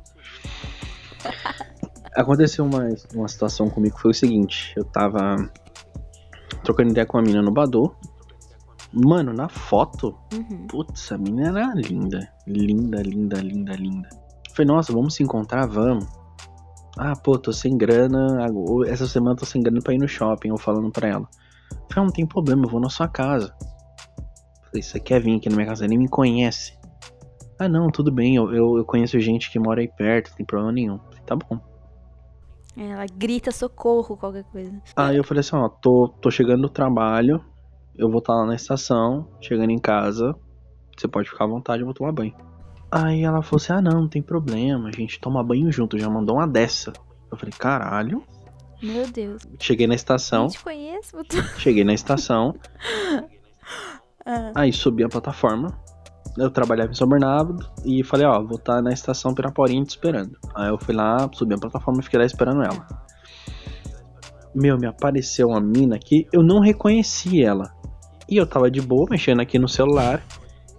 Aconteceu 2.16 2.64
uma, 2.64 2.88
uma 3.16 3.28
situação 3.28 3.70
comigo 3.70 3.96
que 3.96 4.02
foi 4.02 4.12
o 4.12 4.14
seguinte: 4.14 4.74
eu 4.78 4.86
tava 4.86 5.36
trocando 6.64 6.92
ideia 6.92 7.06
com 7.06 7.18
a 7.18 7.22
mina 7.22 7.42
no 7.42 7.52
Badu. 7.52 7.94
Mano, 8.94 9.34
na 9.34 9.50
foto, 9.50 10.16
Uhum. 10.34 10.68
putz, 10.68 11.12
a 11.12 11.18
mina 11.18 11.48
era 11.48 11.74
linda. 11.74 12.32
Linda, 12.46 13.02
linda, 13.02 13.42
linda, 13.42 13.74
linda. 13.76 14.10
Falei, 14.54 14.68
nossa, 14.68 14.94
vamos 14.94 15.16
se 15.16 15.24
encontrar? 15.24 15.66
Vamos. 15.68 16.06
Ah, 16.96 17.14
pô, 17.16 17.40
tô 17.40 17.52
sem 17.52 17.76
grana. 17.76 18.46
Essa 18.88 19.08
semana 19.08 19.36
tô 19.36 19.46
sem 19.46 19.64
grana 19.64 19.82
pra 19.82 19.94
ir 19.96 19.98
no 19.98 20.08
shopping, 20.08 20.50
eu 20.50 20.58
falando 20.58 20.92
pra 20.92 21.08
ela. 21.08 21.28
Falei, 21.90 21.96
ah, 21.96 22.02
não 22.04 22.12
tem 22.12 22.26
problema, 22.26 22.66
eu 22.66 22.70
vou 22.70 22.80
na 22.80 22.90
sua 22.90 23.08
casa. 23.08 23.52
Falei, 24.66 24.84
você 24.84 25.00
quer 25.00 25.20
vir 25.20 25.38
aqui 25.38 25.50
na 25.50 25.56
minha 25.56 25.68
casa? 25.68 25.88
Nem 25.88 25.98
me 25.98 26.08
conhece. 26.08 26.78
Ah, 27.60 27.68
não, 27.68 27.90
tudo 27.90 28.12
bem, 28.12 28.36
eu, 28.36 28.54
eu, 28.54 28.78
eu 28.78 28.86
conheço 28.86 29.20
gente 29.20 29.50
que 29.52 29.58
mora 29.58 29.82
aí 29.82 29.88
perto, 29.88 30.30
não 30.30 30.38
tem 30.38 30.46
problema 30.46 30.72
nenhum. 30.72 31.00
Falei, 31.00 31.22
tá 31.26 31.36
bom. 31.36 31.60
Ela 32.78 33.06
grita 33.16 33.52
socorro, 33.52 34.16
qualquer 34.18 34.44
coisa. 34.46 34.72
Aí 34.96 35.18
eu 35.18 35.24
falei 35.24 35.42
assim, 35.42 35.56
ó, 35.56 35.70
tô, 35.70 36.10
tô 36.22 36.30
chegando 36.32 36.64
do 36.64 36.70
trabalho, 36.70 37.44
eu 37.98 38.10
vou 38.10 38.20
estar 38.20 38.34
lá 38.34 38.46
na 38.46 38.56
estação, 38.56 39.28
chegando 39.42 39.72
em 39.72 39.80
casa, 39.80 40.36
você 40.98 41.08
pode 41.08 41.30
ficar 41.30 41.46
à 41.46 41.48
vontade, 41.48 41.82
eu 41.82 41.86
vou 41.86 41.94
tomar 41.94 42.12
banho. 42.12 42.34
Aí 42.92 43.24
ela 43.24 43.42
falou 43.42 43.58
assim, 43.62 43.74
ah 43.74 43.82
não, 43.82 44.02
não 44.02 44.08
tem 44.08 44.22
problema, 44.22 44.90
a 44.90 44.92
gente 44.92 45.20
toma 45.20 45.44
banho 45.44 45.72
junto, 45.72 45.98
já 45.98 46.10
mandou 46.10 46.36
uma 46.36 46.48
dessa. 46.48 46.94
Eu 47.32 47.38
falei, 47.38 47.54
caralho. 47.58 48.24
Meu 48.82 49.08
Deus. 49.08 49.42
Cheguei 49.60 49.88
na 49.88 49.94
Eu 49.94 49.96
estação, 49.96 50.48
te 50.48 50.62
conheço. 50.64 51.18
cheguei 51.58 51.84
na 51.84 51.94
estação, 51.94 52.56
Ah, 54.26 54.52
aí 54.56 54.72
subi 54.72 55.04
a 55.04 55.10
plataforma, 55.10 55.78
eu 56.38 56.50
trabalhava 56.50 56.92
em 56.92 56.96
São 56.96 57.08
Bernardo 57.08 57.58
e 57.86 58.04
falei, 58.04 58.26
ó, 58.26 58.42
vou 58.42 58.58
estar 58.58 58.82
na 58.82 58.92
estação 58.94 59.34
Piraporinha 59.34 59.84
te 59.84 59.90
esperando. 59.90 60.38
Aí 60.56 60.70
eu 60.70 60.78
fui 60.78 60.96
lá, 60.96 61.30
subi 61.34 61.54
a 61.56 61.58
plataforma 61.58 62.00
e 62.00 62.04
fiquei 62.04 62.20
lá 62.20 62.26
esperando 62.26 62.64
ela. 62.64 62.88
Meu, 64.56 64.78
me 64.78 64.88
apareceu 64.88 65.50
uma 65.50 65.60
mina 65.60 66.00
que 66.00 66.26
eu 66.32 66.42
não 66.42 66.60
reconheci 66.60 67.44
ela. 67.44 67.74
E 68.28 68.38
eu 68.38 68.48
tava 68.48 68.72
de 68.72 68.82
boa, 68.82 69.08
mexendo 69.10 69.42
aqui 69.42 69.60
no 69.60 69.68
celular, 69.68 70.24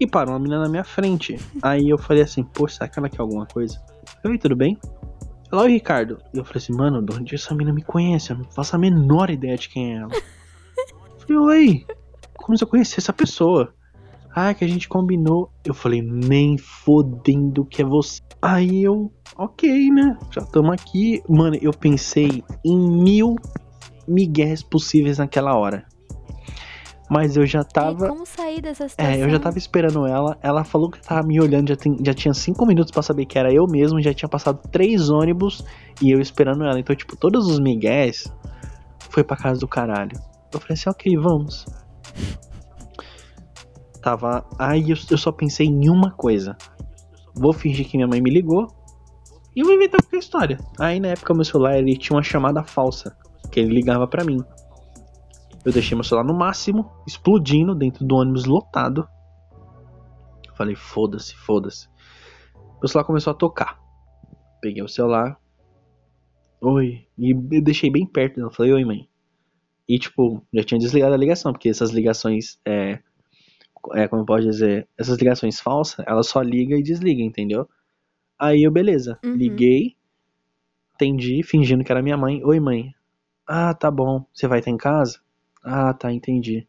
e 0.01 0.07
parou 0.07 0.35
uma 0.35 0.41
mina 0.41 0.61
na 0.61 0.69
minha 0.69 0.85
frente. 0.85 1.39
Aí 1.63 1.89
eu 1.89 1.99
falei 1.99 2.23
assim, 2.23 2.43
pô, 2.43 2.67
será 2.67 2.89
que 2.89 2.99
ela 2.99 3.09
quer 3.09 3.21
alguma 3.21 3.47
coisa? 3.47 3.81
Oi, 4.25 4.39
tudo 4.39 4.57
bem? 4.57 4.79
Ela, 5.53 5.63
oi, 5.63 5.73
Ricardo. 5.73 6.19
E 6.33 6.39
eu 6.39 6.45
falei 6.45 6.63
assim, 6.63 6.73
mano, 6.73 7.03
de 7.03 7.15
onde 7.15 7.35
essa 7.35 7.55
mina 7.55 7.73
me 7.73 7.83
conhece? 7.83 8.31
Eu 8.31 8.39
não 8.39 8.45
faço 8.45 8.75
a 8.75 8.79
menor 8.79 9.31
ideia 9.31 9.57
de 9.57 9.69
quem 9.69 9.95
é 9.95 9.99
ela. 9.99 10.13
Eu 10.13 11.21
falei, 11.21 11.39
oi, 11.39 11.87
como 12.35 12.57
se 12.59 12.65
eu 12.65 12.69
conhecesse 12.69 13.01
essa 13.01 13.13
pessoa? 13.13 13.73
Ah, 14.35 14.53
que 14.53 14.65
a 14.65 14.69
gente 14.69 14.89
combinou. 14.89 15.51
Eu 15.65 15.75
falei, 15.75 16.03
nem 16.03 16.59
fodendo 16.59 17.65
que 17.65 17.83
é 17.83 17.85
você. 17.85 18.21
Aí 18.43 18.83
eu, 18.83 19.13
ok, 19.37 19.91
né? 19.91 20.19
Já 20.31 20.43
estamos 20.43 20.73
aqui. 20.73 21.23
Mano, 21.29 21.57
eu 21.63 21.73
pensei 21.73 22.43
em 22.65 22.77
mil 22.77 23.37
migués 24.09 24.63
possíveis 24.63 25.19
naquela 25.19 25.57
hora. 25.57 25.87
Mas 27.11 27.37
eu 27.37 27.45
já 27.47 27.61
e 27.61 27.65
tava. 27.65 28.09
como 28.09 28.25
sair 28.25 28.63
dessa 28.63 28.89
situação? 28.89 29.13
É, 29.15 29.23
eu 29.23 29.29
já 29.29 29.39
tava 29.39 29.59
esperando 29.59 30.07
ela. 30.07 30.39
Ela 30.43 30.65
falou 30.65 30.91
que 30.91 31.01
tava 31.03 31.27
me 31.27 31.39
olhando, 31.41 31.69
já, 31.69 31.77
tem- 31.77 31.99
já 32.05 32.15
tinha 32.15 32.33
cinco 32.33 32.65
minutos 32.65 32.91
pra 32.91 33.03
saber 33.03 33.27
que 33.27 33.39
era 33.39 33.53
eu 33.53 33.67
mesmo. 33.67 34.01
Já 34.01 34.15
tinha 34.15 34.29
passado 34.29 34.59
três 34.73 35.11
ônibus 35.11 35.63
e 36.01 36.11
eu 36.11 36.21
esperando 36.21 36.65
ela. 36.65 36.79
Então, 36.81 36.97
tipo, 36.97 37.15
todos 37.17 37.47
os 37.47 37.59
migués 37.61 38.33
foi 39.11 39.23
pra 39.23 39.37
casa 39.37 39.61
do 39.61 39.69
caralho. 39.69 40.19
Eu 40.53 40.59
falei 40.61 40.75
assim, 40.75 40.89
ok, 40.89 41.17
vamos. 41.19 41.67
Tava. 44.01 44.45
Aí 44.59 44.91
eu, 44.91 44.97
eu 45.11 45.19
só 45.19 45.31
pensei 45.33 45.67
em 45.67 45.89
uma 45.89 46.11
coisa. 46.11 46.57
Vou 47.35 47.53
fingir 47.53 47.87
que 47.89 47.97
minha 47.97 48.07
mãe 48.09 48.21
me 48.21 48.31
ligou. 48.31 48.67
E 49.55 49.61
eu 49.61 49.67
vou 49.67 49.75
inventar 49.75 50.01
qualquer 50.03 50.19
história. 50.19 50.59
Aí 50.79 50.99
na 51.01 51.09
época 51.09 51.35
meu 51.35 51.45
celular 51.45 51.79
ele 51.79 51.97
tinha 51.97 52.17
uma 52.17 52.23
chamada 52.23 52.63
falsa. 52.65 53.17
Que 53.51 53.61
ele 53.61 53.75
ligava 53.75 54.07
pra 54.07 54.25
mim. 54.25 54.43
Eu 55.65 55.73
deixei 55.73 55.95
meu 55.97 56.05
celular 56.05 56.27
no 56.27 56.35
máximo, 56.35 56.91
explodindo 57.07 57.75
dentro 57.75 58.05
do 58.05 58.17
ônibus 58.17 58.45
lotado. 58.45 59.09
Falei, 60.57 60.77
foda-se, 60.77 61.35
foda-se. 61.35 61.89
Meu 62.81 62.89
celular 62.89 63.07
começou 63.07 63.31
a 63.33 63.35
tocar. 63.35 63.81
Peguei 64.61 64.83
o 64.83 64.89
celular. 64.89 65.39
Oi. 66.61 67.07
E 67.19 67.31
eu 67.33 67.63
deixei 67.63 67.91
bem 67.91 68.07
perto 68.07 68.37
dela. 68.37 68.51
Falei, 68.53 68.73
oi, 68.73 68.85
mãe. 68.85 69.09
E, 69.89 69.99
tipo, 69.99 70.47
já 70.53 70.63
tinha 70.63 70.79
desligado 70.79 71.15
a 71.15 71.17
ligação, 71.19 71.53
porque 71.53 71.69
essas 71.69 71.91
ligações, 71.91 72.59
é, 72.65 73.01
é 73.95 74.09
como 74.09 74.23
eu 74.23 74.27
posso 74.27 74.43
dizer, 74.45 74.89
essas 74.97 75.19
ligações 75.19 75.61
falsas, 75.61 76.05
ela 76.07 76.23
só 76.23 76.41
liga 76.41 76.77
e 76.77 76.83
desliga, 76.83 77.23
entendeu? 77.23 77.69
Aí 78.39 78.63
eu, 78.63 78.71
beleza, 78.71 79.19
Uhum. 79.25 79.35
liguei, 79.35 79.97
atendi, 80.95 81.43
fingindo 81.43 81.85
que 81.85 81.93
era 81.93 82.03
minha 82.03 82.17
mãe. 82.17 82.43
Oi, 82.45 82.61
mãe. 82.61 82.95
Ah, 83.47 83.75
tá 83.75 83.91
bom. 83.91 84.25
Você 84.33 84.47
vai 84.47 84.61
estar 84.61 84.71
em 84.71 84.77
casa? 84.77 85.21
Ah, 85.65 85.93
tá, 85.95 86.13
entendi. 86.13 86.67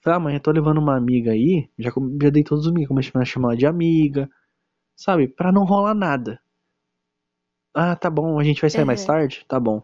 Falei, 0.00 0.16
ah, 0.16 0.20
mãe, 0.20 0.34
eu 0.34 0.40
tô 0.40 0.50
levando 0.50 0.78
uma 0.78 0.96
amiga 0.96 1.30
aí, 1.30 1.68
já, 1.78 1.90
já 2.20 2.30
dei 2.30 2.42
todos 2.42 2.66
os 2.66 2.70
amigos, 2.70 2.88
comecei 2.88 3.12
a 3.14 3.24
chamar 3.24 3.50
ela 3.50 3.56
de 3.56 3.66
amiga, 3.66 4.28
sabe, 4.96 5.28
pra 5.28 5.52
não 5.52 5.64
rolar 5.64 5.94
nada. 5.94 6.40
Ah, 7.74 7.94
tá 7.96 8.10
bom, 8.10 8.38
a 8.38 8.44
gente 8.44 8.60
vai 8.60 8.68
sair 8.68 8.84
mais 8.84 9.00
Uhum. 9.02 9.06
tarde? 9.06 9.44
Tá 9.48 9.58
bom. 9.60 9.82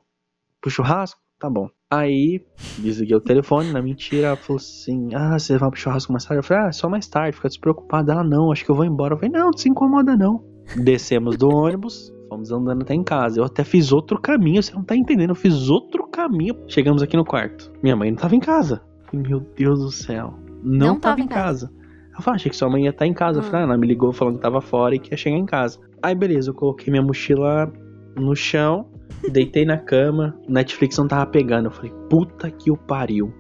Pro 0.61 0.71
churrasco? 0.71 1.21
Tá 1.39 1.49
bom. 1.49 1.71
Aí, 1.91 2.45
desliguei 2.77 3.17
o 3.17 3.21
telefone, 3.21 3.71
na 3.71 3.81
mentira, 3.81 4.27
ela 4.29 4.37
falou 4.37 4.57
assim, 4.59 5.15
ah, 5.15 5.39
você 5.39 5.57
vai 5.57 5.71
pro 5.71 5.79
churrasco 5.79 6.13
mais 6.13 6.25
tarde? 6.25 6.41
Eu 6.41 6.43
falei, 6.43 6.65
ah, 6.65 6.73
só 6.73 6.89
mais 6.89 7.07
tarde, 7.07 7.37
fica 7.37 7.49
despreocupada. 7.49 8.13
Ela, 8.13 8.25
não, 8.25 8.51
acho 8.53 8.65
que 8.65 8.71
eu 8.71 8.75
vou 8.75 8.85
embora. 8.85 9.15
Eu 9.15 9.19
falei, 9.19 9.31
não, 9.31 9.47
não 9.47 9.57
se 9.57 9.69
incomoda 9.69 10.17
não. 10.17 10.45
Descemos 10.85 11.37
do 11.39 11.49
ônibus, 11.49 12.13
fomos 12.29 12.53
andando 12.53 12.83
até 12.83 12.95
em 12.95 13.03
casa. 13.03 13.41
Eu 13.41 13.45
até 13.45 13.65
fiz 13.65 13.93
outro 13.93 14.21
caminho, 14.21 14.63
você 14.63 14.73
não 14.73 14.85
tá 14.85 14.95
entendendo, 14.95 15.31
eu 15.31 15.35
fiz 15.35 15.69
outro 15.69 16.07
caminho. 16.07 16.55
Chegamos 16.69 17.03
aqui 17.03 17.17
no 17.17 17.25
quarto. 17.25 17.73
Minha 17.83 17.97
mãe 17.97 18.11
não 18.11 18.19
tava 18.19 18.37
em 18.37 18.41
casa. 18.41 18.83
Meu 19.13 19.41
Deus 19.57 19.81
do 19.81 19.91
céu, 19.91 20.35
não, 20.63 20.89
Não 20.89 21.01
tava, 21.01 21.17
tava 21.17 21.21
em 21.21 21.25
em 21.25 21.29
casa. 21.29 21.73
Eu 22.15 22.23
falei, 22.23 22.37
achei 22.37 22.51
que 22.51 22.57
sua 22.57 22.69
mãe 22.69 22.85
ia 22.85 22.91
estar 22.91 23.07
em 23.07 23.15
casa. 23.15 23.39
Eu 23.39 23.43
falei, 23.43 23.63
ah, 23.63 23.65
ela 23.65 23.79
me 23.79 23.87
ligou 23.87 24.13
falando 24.13 24.37
que 24.37 24.43
tava 24.43 24.61
fora 24.61 24.95
e 24.95 24.99
que 24.99 25.13
ia 25.13 25.17
chegar 25.17 25.37
em 25.37 25.47
casa. 25.47 25.79
Aí, 26.03 26.15
beleza, 26.15 26.51
eu 26.51 26.55
coloquei 26.55 26.91
minha 26.91 27.03
mochila 27.03 27.73
no 28.17 28.35
chão, 28.35 28.87
deitei 29.33 29.65
na 29.65 29.79
cama, 29.79 30.37
Netflix 30.49 30.99
não 30.99 31.09
tava 31.09 31.27
pegando. 31.27 31.67
Eu 31.67 31.71
falei, 31.71 31.93
puta 32.11 32.51
que 32.51 32.71
o 32.71 32.77
pariu. 32.77 33.33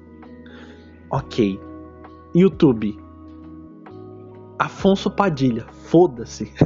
Ok. 1.10 1.60
YouTube. 2.34 2.96
Afonso 4.58 5.10
Padilha, 5.10 5.66
foda-se. 5.84 6.52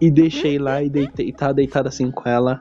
e 0.00 0.10
deixei 0.10 0.58
lá 0.58 0.82
e 0.82 0.88
deitei, 0.88 1.32
tava 1.32 1.54
deitado 1.54 1.88
assim 1.88 2.10
com 2.10 2.28
ela. 2.28 2.60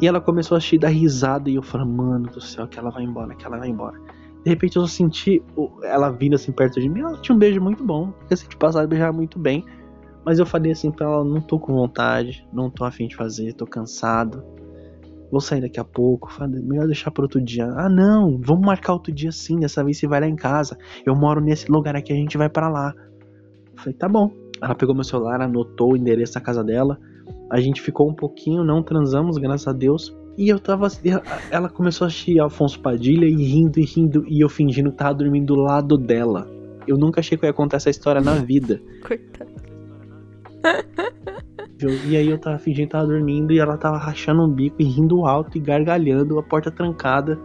E 0.00 0.06
ela 0.06 0.20
começou 0.20 0.54
a 0.54 0.58
assistir 0.58 0.78
dar 0.78 0.88
risada 0.88 1.50
e 1.50 1.56
eu 1.56 1.62
falei, 1.62 1.86
mano 1.86 2.30
do 2.30 2.40
céu, 2.40 2.66
que 2.68 2.78
ela 2.78 2.90
vai 2.90 3.02
embora, 3.02 3.34
que 3.34 3.44
ela 3.44 3.58
vai 3.58 3.68
embora. 3.68 3.98
De 4.44 4.50
repente 4.50 4.76
eu 4.76 4.86
senti 4.86 5.42
o- 5.56 5.70
ela 5.82 6.10
vindo 6.10 6.34
assim 6.34 6.52
perto 6.52 6.80
de 6.80 6.88
mim, 6.88 7.00
ela 7.00 7.16
tinha 7.20 7.34
um 7.34 7.38
beijo 7.38 7.60
muito 7.60 7.84
bom. 7.84 8.12
Eu 8.30 8.36
senti 8.36 8.56
passar 8.56 8.86
beijar 8.86 9.12
muito 9.12 9.38
bem. 9.38 9.64
Mas 10.24 10.38
eu 10.38 10.46
falei 10.46 10.72
assim 10.72 10.90
pra 10.90 11.06
ela, 11.06 11.24
não 11.24 11.40
tô 11.40 11.58
com 11.58 11.72
vontade, 11.72 12.46
não 12.52 12.70
tô 12.70 12.84
afim 12.84 13.08
de 13.08 13.16
fazer, 13.16 13.54
tô 13.54 13.66
cansado. 13.66 14.44
Vou 15.30 15.40
sair 15.40 15.60
daqui 15.60 15.80
a 15.80 15.84
pouco. 15.84 16.30
Falei, 16.32 16.60
melhor 16.62 16.86
deixar 16.86 17.10
pra 17.10 17.22
outro 17.24 17.40
dia. 17.40 17.66
Ah, 17.76 17.88
não, 17.88 18.38
vamos 18.42 18.64
marcar 18.64 18.92
outro 18.92 19.12
dia 19.12 19.32
sim, 19.32 19.58
dessa 19.58 19.82
vez 19.82 19.98
você 19.98 20.06
vai 20.06 20.20
lá 20.20 20.26
em 20.28 20.36
casa. 20.36 20.76
Eu 21.04 21.14
moro 21.16 21.40
nesse 21.40 21.70
lugar 21.70 21.96
aqui, 21.96 22.12
a 22.12 22.16
gente 22.16 22.36
vai 22.38 22.48
pra 22.48 22.68
lá. 22.68 22.94
Eu 23.72 23.78
falei, 23.82 23.94
tá 23.94 24.08
bom. 24.08 24.30
Ela 24.60 24.74
pegou 24.74 24.94
meu 24.94 25.04
celular, 25.04 25.40
anotou 25.40 25.92
o 25.92 25.96
endereço 25.96 26.34
da 26.34 26.40
casa 26.40 26.62
dela. 26.64 26.98
A 27.50 27.60
gente 27.60 27.80
ficou 27.80 28.08
um 28.08 28.14
pouquinho, 28.14 28.64
não 28.64 28.82
transamos, 28.82 29.38
graças 29.38 29.66
a 29.66 29.72
Deus. 29.72 30.14
E 30.36 30.48
eu 30.48 30.58
tava. 30.58 30.88
Ela 31.50 31.68
começou 31.68 32.04
a 32.04 32.08
assistir 32.08 32.38
Alfonso 32.38 32.80
Padilha 32.80 33.26
e 33.26 33.34
rindo 33.34 33.80
e 33.80 33.84
rindo. 33.84 34.24
E 34.28 34.40
eu 34.40 34.48
fingindo 34.48 34.90
que 34.90 34.96
tava 34.96 35.14
dormindo 35.14 35.54
do 35.54 35.60
lado 35.60 35.96
dela. 35.96 36.48
Eu 36.86 36.96
nunca 36.96 37.20
achei 37.20 37.36
que 37.36 37.44
eu 37.44 37.48
ia 37.48 37.52
contar 37.52 37.76
essa 37.78 37.90
história 37.90 38.20
na 38.20 38.34
vida. 38.34 38.80
Coitado. 39.06 39.50
E 42.08 42.16
aí 42.16 42.28
eu 42.28 42.38
tava 42.38 42.58
fingindo 42.58 42.86
que 42.86 42.92
tava 42.92 43.06
dormindo 43.06 43.52
e 43.52 43.58
ela 43.58 43.76
tava 43.76 43.98
rachando 43.98 44.42
um 44.42 44.48
bico 44.48 44.76
e 44.80 44.84
rindo 44.84 45.24
alto 45.24 45.56
e 45.56 45.60
gargalhando, 45.60 46.38
a 46.38 46.42
porta 46.42 46.70
trancada. 46.70 47.38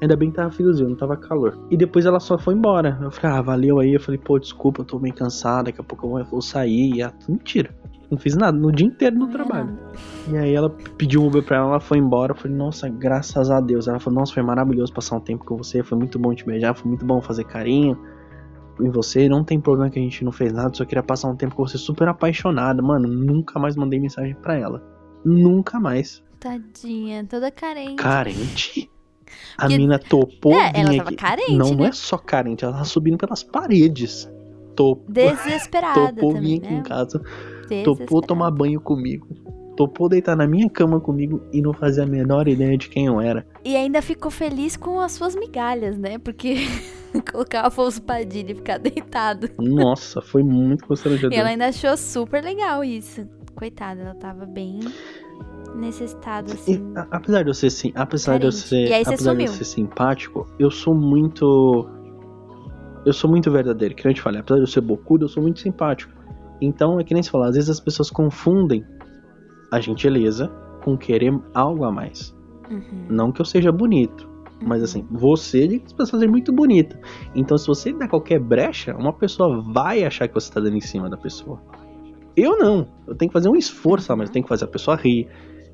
Ainda 0.00 0.16
bem 0.16 0.30
que 0.30 0.36
tava 0.36 0.50
friozinho, 0.50 0.88
não 0.88 0.96
tava 0.96 1.16
calor. 1.16 1.58
E 1.70 1.76
depois 1.76 2.06
ela 2.06 2.18
só 2.20 2.38
foi 2.38 2.54
embora. 2.54 2.98
Eu 3.02 3.10
falei, 3.10 3.36
ah, 3.36 3.42
valeu 3.42 3.78
aí. 3.80 3.92
Eu 3.94 4.00
falei, 4.00 4.18
pô, 4.18 4.38
desculpa, 4.38 4.80
eu 4.80 4.84
tô 4.86 4.98
meio 4.98 5.14
cansado, 5.14 5.66
daqui 5.66 5.80
a 5.80 5.84
pouco 5.84 6.18
eu 6.18 6.24
vou- 6.24 6.40
sair. 6.42 6.94
E 6.94 7.02
ela, 7.02 7.12
mentira. 7.28 7.74
Não 8.10 8.18
fiz 8.18 8.34
nada, 8.34 8.56
no 8.58 8.72
dia 8.72 8.86
inteiro 8.86 9.16
no 9.16 9.28
trabalho. 9.28 9.78
E 10.32 10.36
aí 10.36 10.52
ela 10.54 10.68
pediu 10.98 11.22
um 11.22 11.26
Uber 11.28 11.44
pra 11.44 11.58
ela, 11.58 11.66
ela 11.68 11.80
foi 11.80 11.98
embora. 11.98 12.32
Eu 12.32 12.36
falei, 12.36 12.56
nossa, 12.56 12.88
graças 12.88 13.50
a 13.50 13.60
Deus. 13.60 13.86
Ela 13.86 14.00
falou, 14.00 14.18
nossa, 14.20 14.32
foi 14.34 14.42
maravilhoso 14.42 14.92
passar 14.92 15.16
um 15.16 15.20
tempo 15.20 15.44
com 15.44 15.56
você, 15.56 15.82
foi 15.82 15.96
muito 15.98 16.18
bom 16.18 16.34
te 16.34 16.44
beijar, 16.44 16.74
foi 16.74 16.88
muito 16.88 17.04
bom 17.04 17.20
fazer 17.20 17.44
carinho. 17.44 17.96
em 18.80 18.88
você, 18.90 19.28
não 19.28 19.44
tem 19.44 19.60
problema 19.60 19.90
que 19.90 19.98
a 19.98 20.02
gente 20.02 20.24
não 20.24 20.32
fez 20.32 20.52
nada, 20.54 20.72
só 20.74 20.86
queria 20.86 21.02
passar 21.02 21.28
um 21.28 21.36
tempo 21.36 21.54
com 21.54 21.66
você 21.66 21.76
super 21.76 22.08
apaixonada. 22.08 22.80
Mano, 22.82 23.06
nunca 23.06 23.58
mais 23.60 23.76
mandei 23.76 24.00
mensagem 24.00 24.34
pra 24.34 24.56
ela. 24.56 24.82
Nunca 25.22 25.78
mais. 25.78 26.22
Tadinha, 26.40 27.24
toda 27.28 27.50
carente. 27.50 27.96
Carente? 27.96 28.90
A 29.56 29.62
Porque- 29.62 29.76
mina 29.78 29.98
topou 29.98 30.52
É, 30.54 30.72
ela 30.74 30.96
tava 30.96 31.08
aqui. 31.10 31.16
carente, 31.16 31.52
não, 31.56 31.70
não 31.70 31.76
né? 31.84 31.88
é 31.88 31.92
só 31.92 32.16
carente, 32.18 32.64
ela 32.64 32.76
tá 32.78 32.84
subindo 32.84 33.18
pelas 33.18 33.42
paredes. 33.42 34.30
Topou, 34.76 35.04
Desesperada 35.08 36.12
topou 36.14 36.34
também, 36.34 36.58
vir 36.60 36.64
aqui 36.64 36.74
em 36.74 36.76
né? 36.78 36.82
casa, 36.82 37.20
topou 37.84 38.22
tomar 38.22 38.50
banho 38.50 38.80
comigo, 38.80 39.26
topou 39.76 40.08
deitar 40.08 40.34
na 40.36 40.46
minha 40.46 40.70
cama 40.70 41.00
comigo 41.00 41.42
e 41.52 41.60
não 41.60 41.72
fazia 41.74 42.04
a 42.04 42.06
menor 42.06 42.48
ideia 42.48 42.78
de 42.78 42.88
quem 42.88 43.06
eu 43.06 43.20
era. 43.20 43.44
E 43.64 43.76
ainda 43.76 44.00
ficou 44.00 44.30
feliz 44.30 44.76
com 44.76 44.98
as 45.00 45.12
suas 45.12 45.34
migalhas, 45.34 45.98
né? 45.98 46.16
Porque 46.18 46.54
colocar 47.30 47.64
o 47.64 47.66
Afonso 47.66 48.00
Padilha 48.00 48.52
e 48.52 48.54
ficar 48.54 48.78
deitado. 48.78 49.50
Nossa, 49.58 50.22
foi 50.22 50.42
muito 50.42 50.86
constrangedor. 50.86 51.32
E 51.32 51.36
ela 51.36 51.50
ainda 51.50 51.66
achou 51.66 51.94
super 51.96 52.42
legal 52.42 52.82
isso. 52.84 53.28
Coitada, 53.54 54.00
ela 54.00 54.14
tava 54.14 54.46
bem 54.46 54.80
necessitada, 55.74 56.50
E, 56.50 56.54
assim. 56.54 56.92
a- 56.96 57.06
apesar 57.10 57.42
de 57.42 57.50
eu 57.50 57.54
ser 57.54 57.70
sim, 57.70 57.92
apesar 57.94 58.38
de 58.38 58.46
eu 58.46 58.52
ser, 58.52 58.88
E 58.88 58.94
apesar 58.94 59.34
de 59.34 59.44
eu 59.44 59.48
ser 59.48 59.64
simpático, 59.64 60.46
eu 60.58 60.70
sou 60.70 60.94
muito 60.94 61.88
eu 63.06 63.12
sou 63.14 63.30
muito 63.30 63.50
verdadeiro, 63.50 63.94
que 63.94 64.06
eu 64.06 64.12
te 64.12 64.20
falei, 64.20 64.40
apesar 64.40 64.56
de 64.56 64.62
eu 64.62 64.66
ser 64.66 64.82
bocudo, 64.82 65.24
eu 65.24 65.28
sou 65.28 65.42
muito 65.42 65.58
simpático. 65.60 66.12
Então, 66.60 67.00
é 67.00 67.04
que 67.04 67.14
nem 67.14 67.22
se 67.22 67.30
falar, 67.30 67.48
às 67.48 67.54
vezes 67.54 67.70
as 67.70 67.80
pessoas 67.80 68.10
confundem 68.10 68.84
a 69.72 69.80
gentileza 69.80 70.48
com 70.84 70.98
querer 70.98 71.32
algo 71.54 71.84
a 71.84 71.90
mais. 71.90 72.36
Uhum. 72.70 73.06
Não 73.08 73.32
que 73.32 73.40
eu 73.40 73.44
seja 73.46 73.72
bonito, 73.72 74.28
mas 74.60 74.80
Uhum. 74.80 74.84
assim, 74.84 75.06
você 75.10 75.66
diga 75.66 75.80
que 75.80 75.86
as 75.86 75.92
pessoas 75.94 76.22
é 76.22 76.26
muito 76.26 76.52
bonita. 76.52 77.00
Então, 77.34 77.56
se 77.56 77.66
você 77.66 77.90
der 77.90 78.06
qualquer 78.06 78.38
brecha, 78.38 78.94
uma 78.94 79.14
pessoa 79.14 79.62
vai 79.62 80.04
achar 80.04 80.28
que 80.28 80.34
você 80.34 80.52
tá 80.52 80.60
dando 80.60 80.76
em 80.76 80.80
cima 80.82 81.08
da 81.08 81.16
pessoa. 81.16 81.58
Eu 82.36 82.58
não. 82.58 82.86
Eu 83.06 83.14
tenho 83.14 83.30
que 83.30 83.32
fazer 83.32 83.48
um 83.48 83.56
esforço, 83.56 84.12
a 84.12 84.16
mais. 84.16 84.28
eu 84.28 84.32
tenho 84.34 84.42
que 84.44 84.48
fazer 84.48 84.66
a 84.66 84.68
pessoa 84.68 84.94
rir. 84.96 85.26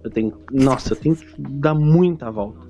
Eu 0.04 0.10
tenho, 0.10 0.32
nossa, 0.52 0.92
eu 0.92 0.96
tenho 0.96 1.16
que 1.16 1.26
dar 1.38 1.74
muita 1.74 2.30
volta. 2.30 2.66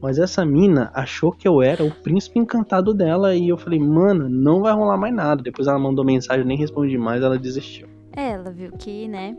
Mas 0.00 0.18
essa 0.18 0.44
mina 0.44 0.90
achou 0.94 1.32
que 1.32 1.46
eu 1.46 1.60
era 1.60 1.84
o 1.84 1.90
príncipe 1.90 2.38
encantado 2.38 2.94
dela 2.94 3.34
e 3.34 3.48
eu 3.48 3.58
falei, 3.58 3.80
mano, 3.80 4.28
não 4.28 4.62
vai 4.62 4.72
rolar 4.72 4.96
mais 4.96 5.14
nada. 5.14 5.42
Depois 5.42 5.66
ela 5.66 5.78
mandou 5.78 6.04
mensagem, 6.04 6.44
nem 6.44 6.56
respondi 6.56 6.96
mais, 6.96 7.22
ela 7.22 7.36
desistiu. 7.36 7.88
É, 8.16 8.30
ela 8.30 8.50
viu 8.50 8.70
que, 8.72 9.08
né? 9.08 9.36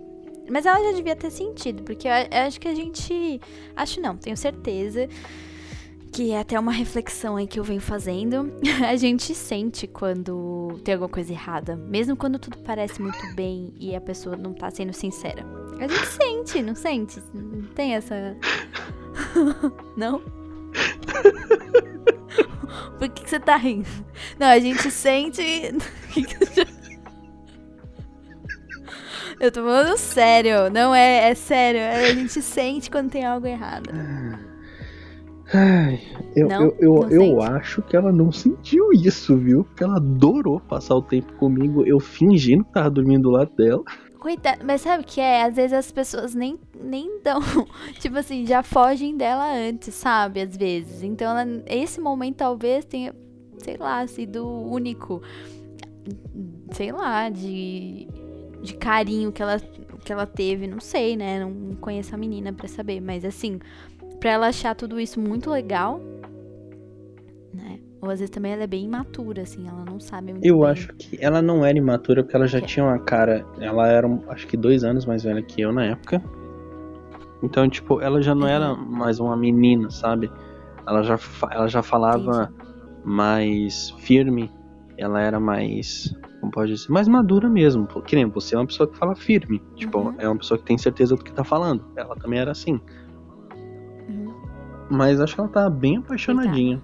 Mas 0.52 0.66
ela 0.66 0.84
já 0.84 0.96
devia 0.96 1.16
ter 1.16 1.30
sentido, 1.30 1.84
porque 1.84 2.08
eu 2.08 2.12
acho 2.46 2.60
que 2.60 2.68
a 2.68 2.74
gente. 2.74 3.40
Acho 3.76 4.02
não, 4.02 4.18
tenho 4.18 4.36
certeza. 4.36 5.08
Que 6.12 6.32
é 6.32 6.40
até 6.40 6.60
uma 6.60 6.72
reflexão 6.72 7.38
aí 7.38 7.48
que 7.48 7.60
eu 7.60 7.64
venho 7.64 7.82
fazendo. 7.82 8.52
A 8.88 8.96
gente 8.96 9.36
sente 9.36 9.88
quando 9.88 10.80
tem 10.84 10.94
alguma 10.94 11.10
coisa 11.10 11.32
errada. 11.32 11.76
Mesmo 11.76 12.16
quando 12.16 12.40
tudo 12.40 12.58
parece 12.60 13.02
muito 13.02 13.36
bem 13.36 13.74
e 13.80 13.96
a 13.96 14.02
pessoa 14.02 14.36
não 14.36 14.54
tá 14.54 14.72
sendo 14.72 14.94
sincera. 14.94 15.46
A 15.80 15.88
gente 15.88 16.08
sente, 16.08 16.62
não 16.62 16.76
sente? 16.76 17.22
Não 17.34 17.62
tem 17.74 17.96
essa. 17.96 18.36
não? 19.96 20.22
Por 22.98 23.10
que, 23.10 23.24
que 23.24 23.30
você 23.30 23.40
tá 23.40 23.56
rindo? 23.56 23.88
Não, 24.38 24.48
a 24.48 24.60
gente 24.60 24.92
sente. 24.92 25.42
Eu 29.40 29.52
tô 29.54 29.64
falando 29.64 29.98
sério, 29.98 30.70
não 30.70 30.94
é, 30.94 31.30
é 31.30 31.36
sério. 31.36 31.80
A 31.80 32.14
gente 32.14 32.42
sente 32.42 32.92
quando 32.92 33.10
tem 33.10 33.26
algo 33.26 33.48
errado. 33.48 33.90
Ai, 35.54 36.00
eu, 36.36 36.48
Não? 36.48 36.64
eu, 36.64 36.78
eu, 36.80 37.10
Não 37.10 37.12
eu 37.12 37.42
acho 37.42 37.82
que 37.82 37.96
ela 37.96 38.12
não 38.12 38.32
sentiu 38.32 38.92
isso, 38.94 39.36
viu? 39.36 39.64
Porque 39.64 39.84
ela 39.84 39.98
adorou 39.98 40.60
passar 40.60 40.96
o 40.96 41.02
tempo 41.02 41.34
comigo, 41.34 41.84
eu 41.86 42.00
fingindo 42.00 42.64
que 42.64 42.72
tava 42.74 42.90
dormindo 42.90 43.24
do 43.24 43.32
lado 43.32 43.52
dela. 43.56 43.84
Coitada, 44.20 44.64
mas 44.66 44.82
sabe 44.82 45.04
o 45.04 45.06
que 45.08 45.22
é? 45.22 45.44
Às 45.44 45.56
vezes 45.56 45.74
as 45.74 45.92
pessoas 45.92 46.36
nem, 46.36 46.60
nem 46.80 47.22
dão. 47.24 47.40
Tipo 48.00 48.18
assim, 48.18 48.46
já 48.46 48.62
fogem 48.62 49.16
dela 49.16 49.52
antes, 49.54 49.96
sabe? 49.96 50.42
Às 50.42 50.56
vezes. 50.58 51.04
Então, 51.04 51.32
ela, 51.38 51.64
esse 51.66 52.02
momento 52.02 52.36
talvez 52.36 52.84
tenha, 52.86 53.16
sei 53.60 53.78
lá, 53.78 54.06
sido 54.06 54.46
único. 54.46 55.22
Sei 56.74 56.92
lá, 56.92 57.30
de, 57.30 58.08
de 58.62 58.74
carinho 58.76 59.32
que 59.32 59.42
ela, 59.42 59.58
que 60.04 60.12
ela 60.12 60.26
teve. 60.26 60.68
Não 60.68 60.82
sei, 60.82 61.16
né? 61.16 61.40
Não 61.40 61.76
conheço 61.76 62.14
a 62.14 62.18
menina 62.18 62.52
pra 62.52 62.68
saber. 62.68 63.00
Mas 63.00 63.24
assim, 63.24 63.58
pra 64.20 64.32
ela 64.32 64.48
achar 64.48 64.76
tudo 64.76 65.00
isso 65.00 65.20
muito 65.20 65.50
legal. 65.50 66.00
Né? 67.54 67.80
Ou 68.02 68.10
às 68.10 68.20
vezes 68.20 68.30
também 68.30 68.52
ela 68.54 68.64
é 68.64 68.68
bem 68.68 68.86
imatura, 68.86 69.42
assim. 69.42 69.68
Ela 69.68 69.84
não 69.86 70.00
sabe 70.00 70.32
muito 70.34 70.46
Eu 70.46 70.60
bem. 70.60 70.70
acho 70.70 70.94
que 70.96 71.18
ela 71.22 71.42
não 71.42 71.66
era 71.66 71.78
imatura 71.78 72.24
porque 72.24 72.36
ela 72.36 72.48
já 72.48 72.62
Que- 72.62 72.68
tinha 72.68 72.86
uma 72.86 73.00
cara. 73.00 73.46
Ela 73.60 73.88
era, 73.88 74.08
acho 74.30 74.48
que 74.48 74.56
dois 74.58 74.84
anos 74.84 75.06
mais 75.06 75.24
velha 75.24 75.42
que 75.42 75.62
eu 75.62 75.72
na 75.72 75.86
época. 75.86 76.22
Então, 77.42 77.70
tipo, 77.70 78.02
ela 78.02 78.22
já 78.22 78.36
não 78.36 78.44
Uhum. 78.48 78.54
era 78.54 78.76
mais 78.76 79.20
uma 79.20 79.36
menina, 79.36 79.90
sabe? 79.90 80.30
Ela 80.88 81.04
já, 81.04 81.18
ela 81.52 81.68
já 81.68 81.82
falava 81.82 82.52
mais 83.04 83.92
firme. 84.00 84.52
Ela 84.98 85.22
era 85.22 85.40
mais. 85.40 86.14
Como 86.42 86.52
pode 86.52 86.74
dizer? 86.74 86.90
Mais 86.92 87.08
madura 87.08 87.50
mesmo. 87.50 87.88
Que 88.04 88.16
nem 88.16 88.26
você 88.26 88.56
é 88.56 88.58
uma 88.60 88.66
pessoa 88.66 88.90
que 88.90 88.98
fala 88.98 89.16
firme. 89.16 89.62
Tipo, 89.76 90.00
Uhum. 90.00 90.16
é 90.18 90.28
uma 90.28 90.38
pessoa 90.38 90.58
que 90.58 90.66
tem 90.66 90.78
certeza 90.78 91.16
do 91.16 91.24
que 91.24 91.32
tá 91.34 91.44
falando. 91.44 91.86
Ela 91.96 92.16
também 92.16 92.40
era 92.40 92.52
assim. 92.52 92.80
Mas 94.90 95.22
acho 95.22 95.36
que 95.36 95.42
ela 95.42 95.50
tava 95.50 95.70
bem 95.70 95.98
apaixonadinha. 95.98 96.82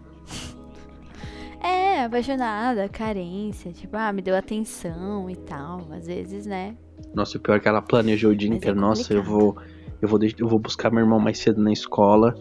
É, 1.62 2.04
apaixonada, 2.04 2.88
carência, 2.88 3.72
tipo, 3.72 3.98
ah, 3.98 4.14
me 4.14 4.22
deu 4.22 4.36
atenção 4.36 5.28
e 5.30 5.36
tal. 5.36 5.82
Às 5.92 6.06
vezes, 6.06 6.46
né? 6.46 6.76
Nossa, 7.14 7.38
o 7.38 7.42
pior 7.42 7.56
é 7.56 7.60
que 7.60 7.68
ela 7.68 7.82
planejou 7.82 8.32
o 8.32 8.36
dia 8.36 8.50
Mas 8.50 8.58
é 8.58 8.60
inteiro. 8.60 8.80
Nossa, 8.80 9.14
eu 9.14 9.24
vou, 9.24 9.58
eu 10.00 10.08
vou, 10.08 10.20
eu 10.38 10.48
vou 10.48 10.60
buscar 10.60 10.92
meu 10.92 11.00
irmão 11.00 11.20
mais 11.20 11.40
cedo 11.40 11.60
na 11.62 11.72
escola. 11.72 12.36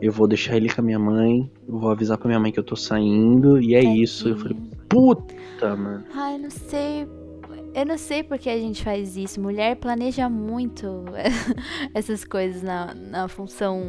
Eu 0.00 0.12
vou 0.12 0.28
deixar 0.28 0.56
ele 0.56 0.68
com 0.68 0.80
a 0.80 0.84
minha 0.84 0.98
mãe. 0.98 1.50
Eu 1.66 1.78
vou 1.78 1.90
avisar 1.90 2.16
pra 2.16 2.28
minha 2.28 2.38
mãe 2.38 2.52
que 2.52 2.60
eu 2.60 2.64
tô 2.64 2.76
saindo. 2.76 3.60
E 3.60 3.74
é 3.74 3.82
isso. 3.82 4.28
Eu 4.28 4.36
falei, 4.36 4.56
puta, 4.88 5.74
mano. 5.74 6.04
Ai, 6.14 6.36
eu 6.36 6.38
não 6.38 6.50
sei. 6.50 7.08
Eu 7.74 7.86
não 7.86 7.98
sei 7.98 8.22
por 8.22 8.38
que 8.38 8.48
a 8.48 8.56
gente 8.56 8.84
faz 8.84 9.16
isso. 9.16 9.40
Mulher 9.40 9.76
planeja 9.76 10.28
muito 10.28 11.04
essas 11.92 12.24
coisas 12.24 12.62
na, 12.62 12.94
na 12.94 13.26
função 13.26 13.82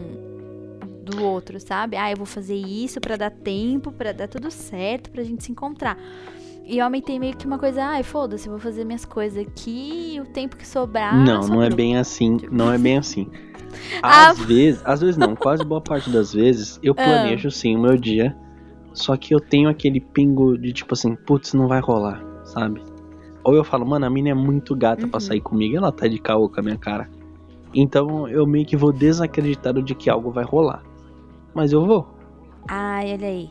do 1.10 1.24
outro, 1.24 1.60
sabe? 1.60 1.98
Ah, 1.98 2.12
eu 2.12 2.18
vou 2.18 2.26
fazer 2.26 2.56
isso 2.56 3.00
pra 3.02 3.16
dar 3.18 3.32
tempo, 3.32 3.92
pra 3.92 4.12
dar 4.12 4.28
tudo 4.28 4.50
certo, 4.52 5.10
pra 5.10 5.24
gente 5.24 5.44
se 5.44 5.52
encontrar. 5.52 5.98
E 6.66 6.82
homem 6.82 7.02
tem 7.02 7.20
meio 7.20 7.36
que 7.36 7.48
uma 7.48 7.58
coisa, 7.58 7.84
ai, 7.84 8.04
foda-se, 8.04 8.48
eu 8.48 8.52
vou 8.52 8.60
fazer 8.60 8.86
minhas 8.86 9.04
coisas 9.04 9.44
aqui 9.46 10.14
e 10.16 10.22
o 10.22 10.26
tempo 10.26 10.56
que 10.56 10.68
sobrar. 10.68 11.16
não, 11.18 11.26
não 11.26 11.62
é 11.62 11.66
sobrou." 11.66 11.76
bem 11.76 11.98
assim. 11.98 12.38
Tipo- 12.38 12.54
Não 12.54 12.72
é 12.72 12.78
bem 12.78 12.98
assim. 12.98 13.28
Ah. 14.02 14.30
Às 14.30 14.40
vezes, 14.40 14.82
às 14.84 15.00
vezes 15.02 15.16
não, 15.18 15.36
quase 15.38 15.64
boa 15.64 15.80
parte 15.82 16.10
das 16.10 16.34
vezes, 16.34 16.80
eu 16.82 16.94
planejo 16.96 17.52
sim 17.52 17.76
o 17.76 17.80
meu 17.80 17.96
dia. 17.98 18.36
Só 18.94 19.16
que 19.16 19.34
eu 19.34 19.40
tenho 19.40 19.70
aquele 19.70 20.00
pingo 20.00 20.58
de 20.58 20.74
tipo 20.74 20.94
assim, 20.96 21.16
putz, 21.16 21.54
não 21.54 21.68
vai 21.68 21.80
rolar, 21.80 22.20
sabe? 22.46 22.82
Ou 23.44 23.56
eu 23.56 23.64
falo, 23.64 23.86
mano, 23.86 24.06
a 24.06 24.10
mina 24.10 24.30
é 24.30 24.34
muito 24.34 24.76
gata 24.76 25.08
pra 25.08 25.18
Uhum. 25.18 25.20
sair 25.22 25.40
comigo, 25.42 25.78
ela 25.78 25.92
tá 25.92 26.08
de 26.08 26.18
caô 26.20 26.50
com 26.50 26.60
a 26.60 26.64
minha 26.64 26.78
cara. 26.78 27.08
Então 27.74 28.28
eu 28.28 28.46
meio 28.48 28.66
que 28.66 28.76
vou 28.76 28.92
desacreditado 28.92 29.82
de 29.84 29.94
que 29.94 30.10
algo 30.10 30.32
vai 30.32 30.44
rolar. 30.44 30.82
Mas 31.60 31.74
eu 31.74 31.86
vou. 31.86 32.08
Ai, 32.70 33.12
olha 33.12 33.28
aí. 33.28 33.50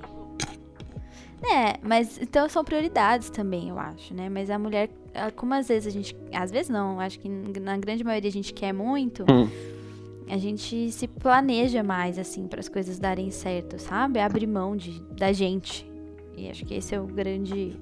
É, 1.43 1.79
mas 1.87 2.19
então 2.19 2.49
são 2.49 2.65
prioridades 2.65 3.29
também, 3.29 3.69
eu 3.69 3.79
acho, 3.79 4.15
né? 4.15 4.31
Mas 4.31 4.49
a 4.49 4.59
mulher, 4.59 4.89
ela- 5.13 5.31
como 5.31 5.53
às 5.53 5.69
vezes 5.69 5.87
a 5.87 5.91
gente. 5.91 6.17
Às 6.33 6.51
vezes 6.51 6.71
não, 6.71 6.99
acho 7.01 7.21
que 7.21 7.29
na 7.29 7.77
grande 7.77 8.03
maioria 8.03 8.29
a 8.31 8.33
gente 8.33 8.55
quer 8.55 8.73
muito, 8.73 9.25
Hum. 9.31 9.47
a 10.31 10.39
gente 10.39 10.91
se 10.91 11.07
planeja 11.07 11.83
mais, 11.83 12.19
assim, 12.19 12.47
para 12.49 12.61
as 12.61 12.69
coisas 12.69 12.99
darem 12.99 13.31
certo, 13.31 13.79
sabe? 13.79 14.19
Abre 14.21 14.47
mão 14.47 14.75
de, 14.75 15.01
da 15.19 15.31
gente. 15.33 15.87
E 16.35 16.49
acho 16.49 16.65
que 16.65 16.75
esse 16.75 16.95
é 16.95 17.01
o 17.01 17.07
grande. 17.07 17.77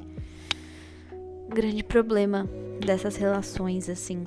grande 1.48 1.84
problema 1.84 2.48
dessas 2.84 3.14
relações, 3.16 3.88
assim. 3.88 4.24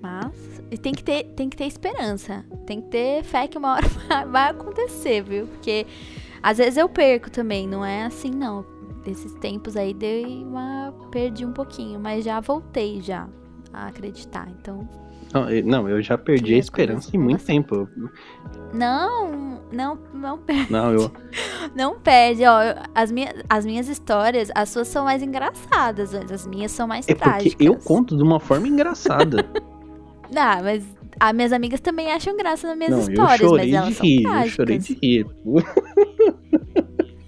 Mas. 0.00 0.62
Tem 0.82 0.92
que 0.92 1.02
ter, 1.04 1.24
tem 1.34 1.48
que 1.48 1.56
ter 1.56 1.66
esperança. 1.66 2.44
Tem 2.66 2.80
que 2.80 2.88
ter 2.88 3.22
fé 3.22 3.46
que 3.46 3.56
uma 3.58 3.74
hora 3.74 3.86
vai, 4.30 4.50
acontecer, 4.50 5.22
viu? 5.22 5.46
Porque 5.46 5.86
às 6.42 6.58
vezes 6.58 6.76
eu 6.76 6.88
perco 6.88 7.30
também, 7.30 7.66
não 7.68 7.84
é 7.84 8.04
assim 8.04 8.30
não. 8.30 8.64
Esses 9.06 9.32
tempos 9.34 9.76
aí 9.76 9.92
dei 9.94 10.24
uma. 10.44 10.92
perdi 11.10 11.44
um 11.44 11.52
pouquinho, 11.52 12.00
mas 12.00 12.24
já 12.24 12.40
voltei 12.40 13.00
já 13.02 13.28
a 13.72 13.86
acreditar. 13.88 14.48
Então. 14.60 14.88
Não, 15.32 15.50
eu- 15.50 15.64
Não, 15.64 15.88
eu 15.88 16.00
já 16.02 16.16
perdi 16.16 16.54
a 16.54 16.58
esperança 16.58 17.10
em 17.14 17.18
muito 17.18 17.36
assim. 17.36 17.46
tempo. 17.62 17.88
Não, 18.72 19.60
não, 19.72 19.98
não 20.12 20.38
perde. 20.38 20.72
Não, 20.72 20.92
eu. 20.92 21.10
Não 21.74 21.98
perde, 21.98 22.44
ó. 22.44 22.62
eu- 22.62 22.74
As 22.94 23.10
minhas, 23.10 23.32
as 23.48 23.64
minhas 23.66 23.88
histórias, 23.88 24.48
as 24.54 24.68
suas 24.68 24.86
são 24.86 25.04
mais 25.04 25.22
engraçadas, 25.22 26.14
as 26.14 26.46
minhas 26.46 26.70
são 26.70 26.86
mais 26.86 27.08
É 27.08 27.14
porque 27.14 27.28
trágicas. 27.30 27.66
eu 27.66 27.74
conto 27.76 28.16
de 28.16 28.22
uma 28.22 28.38
forma 28.38 28.68
engraçada. 28.68 29.44
Ah, 30.36 30.60
mas 30.62 30.84
as 31.20 31.32
minhas 31.34 31.52
amigas 31.52 31.80
também 31.80 32.10
acham 32.12 32.36
graça 32.36 32.66
nas 32.68 32.76
minhas 32.76 32.90
Não, 32.92 32.98
eu 32.98 33.08
histórias, 33.08 33.40
mas 33.40 33.50
chorei 33.50 33.74
elas 33.74 33.88
de 33.88 33.94
são 33.94 34.06
rir, 34.06 34.24
eu 34.24 34.48
chorei 34.48 34.78
de 34.78 34.94
rir. 34.94 35.26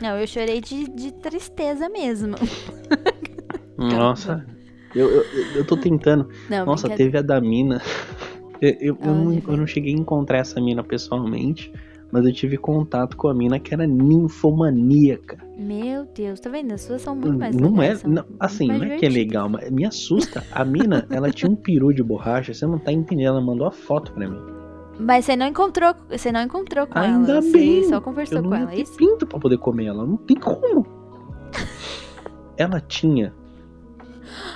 Não, 0.00 0.16
eu 0.16 0.26
chorei 0.26 0.60
de, 0.60 0.88
de 0.88 1.12
tristeza 1.12 1.88
mesmo. 1.88 2.36
Nossa, 3.76 4.46
eu, 4.94 5.08
eu, 5.10 5.24
eu 5.56 5.64
tô 5.66 5.76
tentando. 5.76 6.28
Não, 6.48 6.66
Nossa, 6.66 6.88
teve 6.88 7.18
a 7.18 7.22
da 7.22 7.40
mina. 7.40 7.82
Eu, 8.60 8.70
eu, 8.80 8.98
eu, 9.04 9.14
não, 9.14 9.32
eu 9.32 9.56
não 9.56 9.68
cheguei 9.68 9.94
a 9.94 9.96
encontrar 9.96 10.38
essa 10.38 10.60
mina 10.60 10.82
pessoalmente, 10.82 11.72
mas 12.10 12.24
eu 12.24 12.32
tive 12.32 12.56
contato 12.56 13.16
com 13.16 13.28
a 13.28 13.34
mina 13.34 13.58
que 13.58 13.72
era 13.74 13.86
ninfomaníaca. 13.86 15.38
Meu 15.58 16.06
Deus, 16.14 16.40
tá 16.40 16.48
vendo? 16.50 16.72
As 16.72 16.80
suas 16.82 17.02
são 17.02 17.14
muito 17.14 17.38
mais 17.38 17.54
Não 17.56 17.76
é, 17.82 17.88
legais, 17.88 17.98
são 18.00 18.10
não, 18.10 18.24
assim, 18.40 18.68
não 18.68 18.82
é 18.84 18.96
que 18.96 19.06
é 19.06 19.08
legal, 19.08 19.48
mas 19.48 19.70
me 19.70 19.84
assusta. 19.84 20.42
A 20.52 20.64
mina, 20.64 21.06
ela 21.10 21.30
tinha 21.30 21.50
um 21.50 21.56
peru 21.56 21.92
de 21.92 22.02
borracha, 22.02 22.54
você 22.54 22.66
não 22.66 22.78
tá 22.78 22.92
entendendo, 22.92 23.28
ela 23.28 23.40
mandou 23.40 23.66
a 23.66 23.70
foto 23.72 24.12
pra 24.12 24.28
mim. 24.28 24.40
Mas 25.00 25.24
você 25.26 25.36
não 25.36 25.46
encontrou, 25.46 25.94
você 26.08 26.32
não 26.32 26.42
encontrou 26.42 26.86
com 26.86 26.98
Ainda 26.98 27.32
ela, 27.32 27.40
bem. 27.40 27.82
você 27.82 27.88
só 27.88 27.96
Eu 27.96 28.02
conversou 28.02 28.42
não 28.42 28.50
com 28.50 28.56
ela, 28.56 28.72
é 28.72 28.80
isso? 28.80 28.96
pinto 28.96 29.26
pra 29.26 29.38
poder 29.38 29.58
comer 29.58 29.86
ela, 29.86 30.04
não 30.06 30.16
tem 30.16 30.36
como. 30.36 30.86
Ela 32.56 32.80
tinha, 32.80 33.32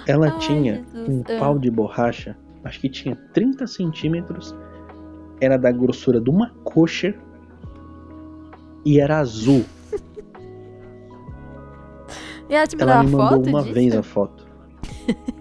ela 0.08 0.26
Ai, 0.32 0.38
tinha 0.38 0.84
Jesus. 0.92 1.08
um 1.08 1.22
Ah. 1.36 1.38
pau 1.38 1.56
de 1.58 1.70
borracha, 1.70 2.36
acho 2.64 2.80
que 2.80 2.88
tinha 2.88 3.14
30 3.32 3.64
centímetros, 3.68 4.52
era 5.40 5.56
da 5.56 5.70
grossura 5.70 6.20
de 6.20 6.28
uma 6.28 6.50
coxa 6.64 7.14
e 8.84 9.00
era 9.00 9.18
azul. 9.18 9.64
E 12.48 12.54
ela 12.54 12.66
te 12.66 12.76
mandou 12.76 12.92
Ela 12.94 13.02
uma 13.02 13.04
me 13.04 13.16
mandou 13.16 13.38
foto 13.38 13.48
uma 13.48 13.62
disso? 13.62 13.74
vez 13.74 13.96
a 13.96 14.02
foto. 14.02 14.46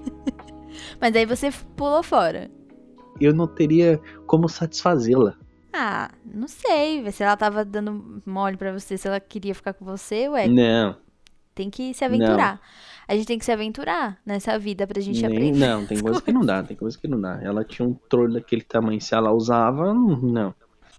Mas 0.99 1.15
aí 1.15 1.25
você 1.25 1.49
pulou 1.75 2.03
fora. 2.03 2.49
Eu 3.19 3.33
não 3.33 3.47
teria 3.47 3.99
como 4.25 4.47
satisfazê-la. 4.47 5.35
Ah, 5.73 6.11
não 6.25 6.47
sei, 6.47 7.09
se 7.11 7.23
ela 7.23 7.37
tava 7.37 7.63
dando 7.63 8.21
mole 8.25 8.57
pra 8.57 8.71
você, 8.73 8.97
se 8.97 9.07
ela 9.07 9.19
queria 9.19 9.55
ficar 9.55 9.73
com 9.73 9.85
você, 9.85 10.27
ué, 10.27 10.47
Não, 10.47 10.97
tem 11.55 11.69
que 11.69 11.93
se 11.93 12.03
aventurar. 12.03 12.59
A 13.07 13.15
gente 13.15 13.25
tem 13.27 13.39
que 13.39 13.45
se 13.45 13.51
aventurar 13.51 14.19
nessa 14.25 14.57
vida 14.59 14.85
pra 14.85 15.01
gente 15.01 15.21
nem, 15.21 15.31
aprender. 15.31 15.59
não, 15.59 15.85
tem 15.85 15.99
coisa 15.99 16.21
que 16.21 16.31
não 16.31 16.41
dá, 16.41 16.63
tem 16.63 16.77
coisa 16.77 16.97
que 16.97 17.07
não 17.07 17.19
dá. 17.19 17.39
Ela 17.41 17.63
tinha 17.63 17.87
um 17.87 17.93
trolho 17.93 18.33
daquele 18.33 18.61
tamanho, 18.63 18.99
se 19.01 19.13
ela 19.13 19.31
usava, 19.31 19.93
não. 19.93 20.53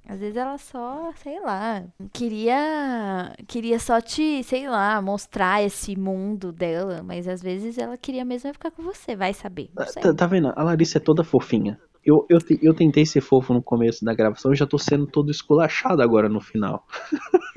Às 0.09 0.19
vezes 0.19 0.37
ela 0.37 0.59
só, 0.59 1.13
sei 1.23 1.41
lá, 1.41 1.83
queria 2.13 3.33
queria 3.47 3.79
só 3.79 4.01
te, 4.01 4.43
sei 4.43 4.69
lá, 4.69 5.01
mostrar 5.01 5.63
esse 5.63 5.97
mundo 5.97 6.53
dela, 6.53 7.03
mas 7.03 7.29
às 7.29 7.41
vezes 7.41 7.79
ela 7.79 7.97
queria 7.97 8.25
mesmo 8.25 8.51
é 8.51 8.53
ficar 8.53 8.71
com 8.73 8.83
você, 8.83 9.15
vai 9.15 9.33
saber. 9.33 9.71
Sei. 9.89 10.03
Tá, 10.03 10.13
tá 10.13 10.27
vendo? 10.27 10.53
A 10.57 10.63
Larissa 10.63 10.99
é 10.99 11.01
toda 11.01 11.23
fofinha. 11.25 11.79
Eu, 12.05 12.27
eu, 12.29 12.39
eu 12.61 12.75
tentei 12.75 13.07
ser 13.07 13.21
fofo 13.21 13.55
no 13.55 13.63
começo 13.63 14.05
da 14.05 14.13
gravação, 14.13 14.51
eu 14.51 14.57
já 14.57 14.67
tô 14.67 14.77
sendo 14.77 15.07
todo 15.07 15.31
esculachado 15.31 16.03
agora 16.03 16.29
no 16.29 16.41
final. 16.41 16.85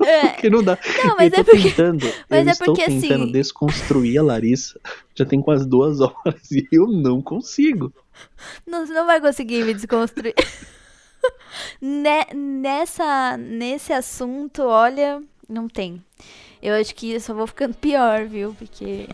É, 0.04 0.28
Porque 0.38 0.48
não 0.48 0.62
dá. 0.62 0.78
não, 1.04 1.16
mas 1.16 1.32
eu 1.32 1.40
é 1.40 1.42
porque 1.44 1.62
tentando. 1.62 2.06
mas 2.30 2.42
eu 2.44 2.48
é 2.48 2.52
estou 2.52 2.66
porque, 2.76 2.84
tentando 2.84 3.24
assim- 3.24 3.32
desconstruir 3.32 4.18
a 4.18 4.22
Larissa. 4.22 4.78
Já 5.16 5.24
tem 5.24 5.42
quase 5.42 5.68
duas 5.68 5.98
horas 6.00 6.48
e 6.52 6.64
eu 6.70 6.86
não 6.86 7.20
consigo. 7.20 7.92
não, 8.64 8.86
você 8.86 8.94
não 8.94 9.04
vai 9.04 9.20
conseguir 9.20 9.64
me 9.64 9.74
desconstruir. 9.74 10.34
Ne- 11.80 12.26
nessa 12.34 13.36
nesse 13.36 13.92
assunto, 13.92 14.62
olha, 14.62 15.22
não 15.48 15.68
tem. 15.68 16.02
Eu 16.62 16.74
acho 16.74 16.94
que 16.94 17.12
eu 17.12 17.20
só 17.20 17.34
vou 17.34 17.46
ficando 17.46 17.74
pior, 17.78 18.26
viu? 18.26 18.54
Porque 18.58 19.08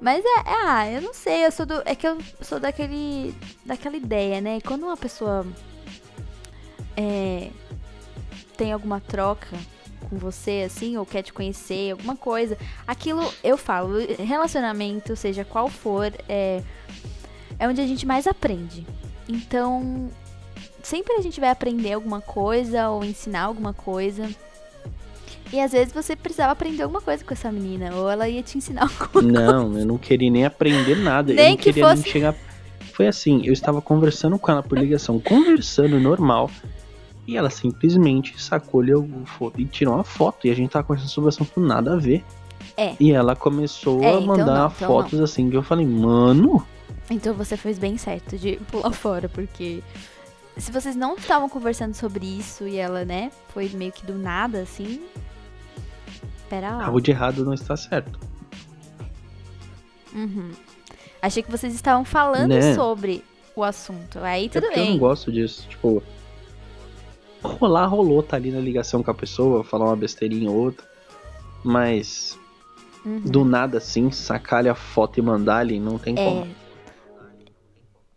Mas 0.00 0.24
é, 0.24 0.28
é, 0.40 0.66
ah, 0.66 0.90
eu 0.90 1.02
não 1.02 1.14
sei, 1.14 1.46
eu 1.46 1.52
sou 1.52 1.66
do. 1.66 1.82
É 1.84 1.94
que 1.94 2.06
eu 2.06 2.18
sou 2.40 2.60
daquele. 2.60 3.34
daquela 3.64 3.96
ideia, 3.96 4.40
né? 4.40 4.60
Quando 4.60 4.84
uma 4.84 4.96
pessoa 4.96 5.46
é, 6.96 7.50
tem 8.56 8.72
alguma 8.72 9.00
troca 9.00 9.56
com 10.08 10.16
você, 10.16 10.64
assim, 10.66 10.96
ou 10.96 11.04
quer 11.06 11.22
te 11.22 11.32
conhecer, 11.32 11.92
alguma 11.92 12.16
coisa, 12.16 12.56
aquilo 12.86 13.22
eu 13.44 13.56
falo, 13.56 13.98
relacionamento, 14.18 15.14
seja 15.14 15.44
qual 15.44 15.68
for, 15.68 16.12
é, 16.28 16.62
é 17.58 17.68
onde 17.68 17.80
a 17.80 17.86
gente 17.86 18.06
mais 18.06 18.26
aprende. 18.26 18.86
Então, 19.28 20.10
sempre 20.82 21.14
a 21.14 21.20
gente 21.22 21.40
vai 21.40 21.50
aprender 21.50 21.92
alguma 21.92 22.20
coisa 22.20 22.88
ou 22.90 23.04
ensinar 23.04 23.42
alguma 23.42 23.72
coisa. 23.72 24.28
E 25.52 25.60
às 25.60 25.72
vezes 25.72 25.92
você 25.92 26.14
precisava 26.14 26.52
aprender 26.52 26.82
alguma 26.82 27.00
coisa 27.00 27.24
com 27.24 27.32
essa 27.32 27.50
menina, 27.50 27.94
ou 27.94 28.08
ela 28.10 28.28
ia 28.28 28.42
te 28.42 28.58
ensinar 28.58 28.82
alguma 29.00 29.22
Não, 29.22 29.78
eu 29.78 29.86
não 29.86 29.96
queria 29.98 30.30
nem 30.30 30.44
aprender 30.44 30.96
nada. 30.96 31.32
eu 31.32 31.36
Nem 31.36 31.50
não 31.50 31.56
que 31.56 31.64
queria 31.64 31.84
fosse- 31.88 32.02
nem 32.02 32.12
chegar. 32.12 32.34
Foi 32.92 33.06
assim, 33.06 33.42
eu 33.46 33.52
estava 33.52 33.80
conversando 33.80 34.38
com 34.38 34.50
ela 34.50 34.62
por 34.62 34.76
ligação, 34.76 35.18
conversando 35.20 35.98
normal. 36.00 36.50
E 37.26 37.36
ela 37.36 37.48
simplesmente 37.50 38.42
sacou 38.42 38.82
o 38.82 39.24
foto 39.26 39.60
e 39.60 39.64
tirou 39.66 39.94
uma 39.94 40.02
foto. 40.04 40.46
E 40.46 40.50
a 40.50 40.54
gente 40.54 40.70
tava 40.70 40.84
conversando 40.84 41.10
sobre 41.10 41.28
assunto 41.28 41.60
nada 41.60 41.94
a 41.94 41.96
ver. 41.96 42.24
É. 42.76 42.94
E 42.98 43.12
ela 43.12 43.36
começou 43.36 44.02
É, 44.02 44.08
a 44.08 44.10
então 44.14 44.26
mandar 44.26 44.46
não, 44.46 44.66
então 44.74 44.88
fotos 44.88 45.20
assim 45.20 45.48
que 45.48 45.56
eu 45.56 45.62
falei, 45.62 45.86
mano. 45.86 46.66
Então 47.10 47.32
você 47.34 47.56
fez 47.56 47.78
bem 47.78 47.96
certo 47.96 48.36
de 48.36 48.56
pular 48.70 48.92
fora, 48.92 49.28
porque 49.28 49.82
se 50.58 50.70
vocês 50.72 50.94
não 50.96 51.14
estavam 51.16 51.48
conversando 51.48 51.94
sobre 51.94 52.26
isso 52.26 52.66
e 52.66 52.76
ela, 52.76 53.04
né, 53.04 53.30
foi 53.48 53.68
meio 53.70 53.92
que 53.92 54.04
do 54.04 54.14
nada, 54.14 54.60
assim. 54.62 55.02
Pera 56.50 56.70
lá. 56.76 56.86
Algo 56.86 57.00
de 57.00 57.10
errado 57.10 57.44
não 57.44 57.54
está 57.54 57.76
certo. 57.76 58.18
Uhum. 60.14 60.50
Achei 61.20 61.42
que 61.42 61.50
vocês 61.50 61.74
estavam 61.74 62.04
falando 62.04 62.48
Né? 62.50 62.74
sobre 62.74 63.24
o 63.54 63.62
assunto. 63.62 64.18
Aí 64.20 64.46
É 64.46 64.48
tudo 64.48 64.62
porque 64.66 64.78
eu 64.80 64.84
não 64.84 64.90
bem. 64.92 64.98
gosto 64.98 65.30
disso. 65.32 65.66
Tipo, 65.68 66.02
rolar, 67.42 67.86
rolou, 67.86 68.22
tá 68.22 68.36
ali 68.36 68.50
na 68.50 68.60
ligação 68.60 69.02
com 69.02 69.10
a 69.10 69.14
pessoa, 69.14 69.62
falar 69.64 69.86
uma 69.86 69.96
besteirinha 69.96 70.50
ou 70.50 70.56
outra. 70.56 70.86
Mas 71.64 72.38
Uhum. 73.04 73.20
do 73.20 73.44
nada 73.44 73.78
assim, 73.78 74.10
sacar 74.10 74.66
a 74.66 74.74
foto 74.74 75.18
e 75.18 75.22
mandar 75.22 75.58
ali, 75.58 75.78
não 75.80 75.98
tem 75.98 76.14
É. 76.18 76.24
como. 76.24 76.48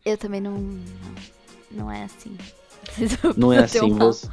Eu 0.06 0.18
também 0.18 0.40
não. 0.42 0.80
Não, 1.74 1.86
não 1.86 1.92
é 1.92 2.04
assim. 2.04 2.38
Não 3.38 3.54
é 3.54 3.60
assim, 3.60 3.92
uma- 3.92 4.06
você, 4.06 4.28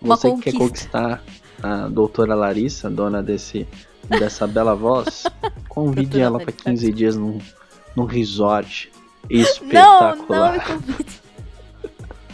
você 0.00 0.30
que 0.32 0.42
quer 0.42 0.52
conquista. 0.52 0.58
conquistar 0.58 1.24
a 1.62 1.88
doutora 1.88 2.34
Larissa, 2.34 2.90
dona 2.90 3.22
desse, 3.22 3.66
dessa 4.08 4.46
bela 4.46 4.74
voz, 4.74 5.24
convide 5.68 6.20
ela 6.20 6.38
pra 6.38 6.46
Larissa. 6.46 6.64
15 6.70 6.92
dias 6.92 7.16
num, 7.16 7.38
num 7.96 8.04
resort 8.04 8.90
Não, 9.30 9.40
espetacular. 9.40 10.52
não 10.52 10.52
me 10.52 10.60
convide. 10.82 11.22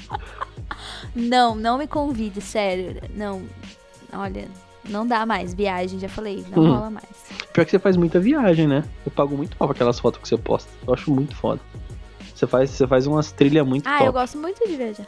não, 1.14 1.54
não 1.54 1.78
me 1.78 1.86
convide, 1.86 2.40
sério. 2.40 3.00
Não. 3.14 3.42
Olha, 4.12 4.48
não 4.88 5.06
dá 5.06 5.26
mais 5.26 5.52
viagem, 5.54 5.98
já 5.98 6.08
falei, 6.08 6.44
não 6.50 6.62
Hum. 6.62 6.74
rola 6.74 6.90
mais. 6.90 7.06
Pior 7.52 7.64
que 7.64 7.70
você 7.70 7.78
faz 7.78 7.96
muita 7.96 8.18
viagem, 8.18 8.66
né? 8.66 8.84
Eu 9.04 9.12
pago 9.12 9.36
muito 9.36 9.56
pau 9.56 9.68
pra 9.68 9.74
aquelas 9.74 9.98
fotos 10.00 10.20
que 10.20 10.28
você 10.28 10.36
posta. 10.38 10.70
Eu 10.86 10.94
acho 10.94 11.10
muito 11.10 11.34
foda. 11.36 11.60
Você 12.38 12.46
faz, 12.46 12.70
você 12.70 12.86
faz 12.86 13.04
umas 13.04 13.32
trilhas 13.32 13.66
muito 13.66 13.84
Ah, 13.88 13.94
top. 13.94 14.04
eu 14.06 14.12
gosto 14.12 14.38
muito 14.38 14.64
de 14.64 14.76
viajar. 14.76 15.06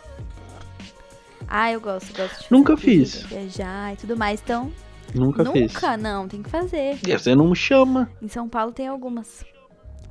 Ah, 1.47 1.71
eu 1.71 1.81
gosto, 1.81 2.13
gosto 2.17 2.41
de 2.43 2.47
Nunca 2.51 2.77
trilha, 2.77 3.07
fiz. 3.07 3.23
Viajar 3.23 3.93
e 3.93 3.97
tudo 3.97 4.17
mais. 4.17 4.41
Então, 4.43 4.73
Nunca, 5.15 5.45
fiz. 5.45 5.73
nunca, 5.73 5.97
não, 5.97 6.27
tem 6.27 6.43
que 6.43 6.51
fazer. 6.51 6.99
E 7.07 7.17
Você 7.17 7.33
não 7.37 7.51
me 7.51 7.55
chama. 7.55 8.11
Em 8.21 8.27
São 8.27 8.49
Paulo 8.49 8.73
tem 8.73 8.89
algumas. 8.89 9.45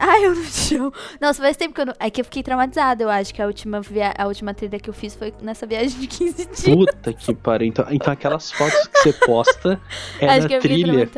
Ah, 0.01 0.17
eu 0.21 0.33
não 0.33 0.43
chamo. 0.45 0.93
Nossa, 1.19 1.41
faz 1.41 1.57
tempo 1.57 1.75
que 1.75 1.81
eu 1.81 1.87
não. 1.87 1.93
É 1.99 2.09
que 2.09 2.21
eu 2.21 2.23
fiquei 2.23 2.41
traumatizada, 2.41 3.03
eu 3.03 3.09
acho 3.09 3.33
que 3.33 3.41
a 3.41 3.45
última, 3.45 3.81
via... 3.81 4.13
a 4.17 4.27
última 4.27 4.53
trilha 4.53 4.79
que 4.79 4.89
eu 4.89 4.93
fiz 4.93 5.13
foi 5.13 5.33
nessa 5.41 5.67
viagem 5.67 5.99
de 5.99 6.07
15 6.07 6.33
dias. 6.45 6.61
Puta 6.63 7.11
que 7.11 7.35
pariu. 7.35 7.67
Então, 7.67 7.85
então 7.89 8.13
aquelas 8.13 8.49
fotos 8.49 8.87
que 8.87 8.97
você 8.99 9.11
posta 9.25 9.77
é 10.21 10.25
acho 10.29 10.43
na 10.43 10.47
que 10.47 10.53
eu 10.53 10.61
fiquei 10.61 10.83
trilha. 10.83 11.09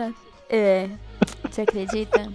É. 0.50 0.90
Você 1.48 1.62
acredita? 1.62 2.28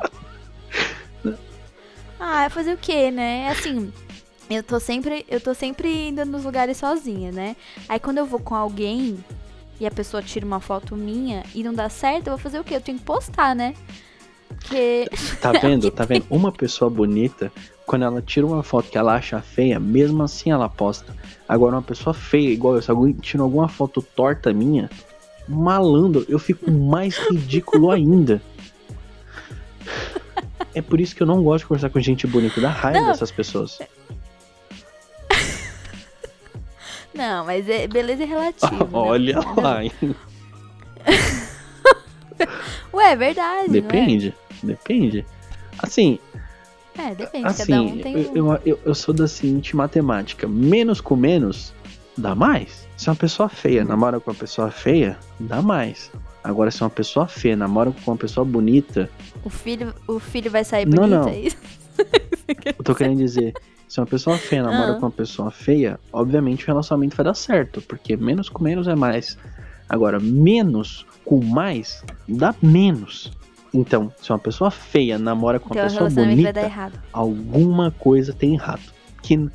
Ah, 2.18 2.44
é 2.44 2.48
fazer 2.48 2.74
o 2.74 2.78
quê, 2.78 3.10
né? 3.10 3.48
Assim, 3.48 3.92
eu 4.48 4.62
tô 4.62 4.78
sempre. 4.80 5.24
Eu 5.28 5.40
tô 5.40 5.54
sempre 5.54 6.08
indo 6.08 6.24
nos 6.24 6.44
lugares 6.44 6.76
sozinha, 6.76 7.32
né? 7.32 7.56
Aí 7.88 7.98
quando 7.98 8.18
eu 8.18 8.26
vou 8.26 8.40
com 8.40 8.54
alguém 8.54 9.18
e 9.78 9.86
a 9.86 9.90
pessoa 9.90 10.22
tira 10.22 10.46
uma 10.46 10.60
foto 10.60 10.96
minha 10.96 11.44
e 11.54 11.62
não 11.62 11.74
dá 11.74 11.88
certo, 11.88 12.28
eu 12.28 12.32
vou 12.32 12.38
fazer 12.38 12.58
o 12.58 12.64
quê? 12.64 12.76
Eu 12.76 12.80
tenho 12.80 12.98
que 12.98 13.04
postar, 13.04 13.54
né? 13.54 13.74
Porque. 14.48 15.08
Tá 15.40 15.52
vendo? 15.52 15.90
Tá 15.90 16.04
vendo? 16.04 16.26
Uma 16.30 16.50
pessoa 16.50 16.90
bonita, 16.90 17.52
quando 17.84 18.04
ela 18.04 18.22
tira 18.22 18.46
uma 18.46 18.62
foto 18.62 18.90
que 18.90 18.98
ela 18.98 19.14
acha 19.14 19.40
feia, 19.40 19.78
mesmo 19.78 20.22
assim 20.22 20.50
ela 20.50 20.68
posta. 20.68 21.14
Agora, 21.48 21.76
uma 21.76 21.82
pessoa 21.82 22.14
feia, 22.14 22.48
igual 22.48 22.76
eu, 22.76 22.82
se 22.82 22.90
alguém 22.90 23.12
tira 23.12 23.42
alguma 23.42 23.68
foto 23.68 24.02
torta 24.02 24.52
minha, 24.52 24.90
malandro, 25.48 26.24
eu 26.28 26.38
fico 26.38 26.70
mais 26.70 27.16
ridículo 27.16 27.90
ainda. 27.90 28.42
É 30.76 30.82
por 30.82 31.00
isso 31.00 31.16
que 31.16 31.22
eu 31.22 31.26
não 31.26 31.42
gosto 31.42 31.62
de 31.64 31.68
conversar 31.68 31.88
com 31.90 31.98
gente 32.00 32.26
bonita, 32.26 32.60
dá 32.60 32.68
raiva 32.68 33.00
Não. 33.00 33.06
dessas 33.08 33.30
pessoas. 33.30 33.78
Não, 37.14 37.46
mas 37.46 37.66
é, 37.68 37.88
beleza 37.88 38.24
é 38.24 38.26
relativo. 38.26 38.74
né? 38.84 38.88
Olha 38.92 39.38
a 39.38 39.60
lá, 39.60 39.76
ver. 39.78 39.84
hein? 39.84 40.14
Ué, 42.92 43.12
é 43.12 43.16
verdade. 43.16 43.70
Depende, 43.70 44.34
depende. 44.62 45.24
Assim, 45.78 46.18
é? 46.98 47.10
é, 47.10 47.14
depende. 47.14 47.44
cada 47.56 47.82
um 47.82 47.86
assim, 47.86 47.98
tem 48.02 48.30
eu, 48.34 48.44
um. 48.46 48.52
eu, 48.54 48.60
eu, 48.66 48.80
eu 48.84 48.94
sou 48.94 49.14
da 49.14 49.26
seguinte 49.26 49.74
matemática: 49.74 50.46
menos 50.46 51.00
com 51.00 51.16
menos, 51.16 51.72
dá 52.18 52.34
mais. 52.34 52.86
Se 52.98 53.08
uma 53.08 53.16
pessoa 53.16 53.48
feia 53.48 53.82
Hum. 53.82 53.86
namora 53.88 54.20
com 54.20 54.30
uma 54.30 54.36
pessoa 54.36 54.70
feia, 54.70 55.18
dá 55.40 55.62
mais. 55.62 56.10
Agora, 56.46 56.70
se 56.70 56.80
uma 56.80 56.90
pessoa 56.90 57.26
feia 57.26 57.56
namora 57.56 57.90
com 57.90 58.10
uma 58.12 58.16
pessoa 58.16 58.44
bonita. 58.44 59.10
O 59.44 59.50
filho, 59.50 59.92
o 60.06 60.20
filho 60.20 60.48
vai 60.50 60.62
sair 60.64 60.86
Não, 60.86 61.02
bonito, 61.02 61.10
não. 61.24 61.28
é 61.28 61.38
isso? 61.40 61.56
Eu 62.64 62.84
tô 62.84 62.94
querendo 62.94 63.18
dizer, 63.18 63.52
se 63.88 63.98
uma 63.98 64.06
pessoa 64.06 64.38
feia 64.38 64.62
namora 64.62 64.92
Ah. 64.92 64.94
com 64.94 65.06
uma 65.06 65.10
pessoa 65.10 65.50
feia, 65.50 65.98
obviamente 66.12 66.62
o 66.62 66.66
relacionamento 66.68 67.16
vai 67.16 67.24
dar 67.24 67.34
certo, 67.34 67.82
porque 67.82 68.16
menos 68.16 68.48
com 68.48 68.62
menos 68.62 68.86
é 68.86 68.94
mais. 68.94 69.36
Agora, 69.88 70.20
menos 70.20 71.04
com 71.24 71.42
mais 71.44 72.04
dá 72.28 72.54
menos. 72.62 73.32
Então, 73.74 74.12
se 74.22 74.30
uma 74.30 74.38
pessoa 74.38 74.70
feia 74.70 75.18
namora 75.18 75.58
com 75.58 75.66
uma 75.74 75.84
Então 75.84 75.86
o 75.86 76.08
pessoa 76.08 76.24
bonita, 76.26 76.52
dar 76.52 76.62
errado. 76.62 77.00
alguma 77.12 77.90
coisa 77.90 78.32
tem 78.32 78.54
errado. 78.54 78.82
Que 79.20 79.50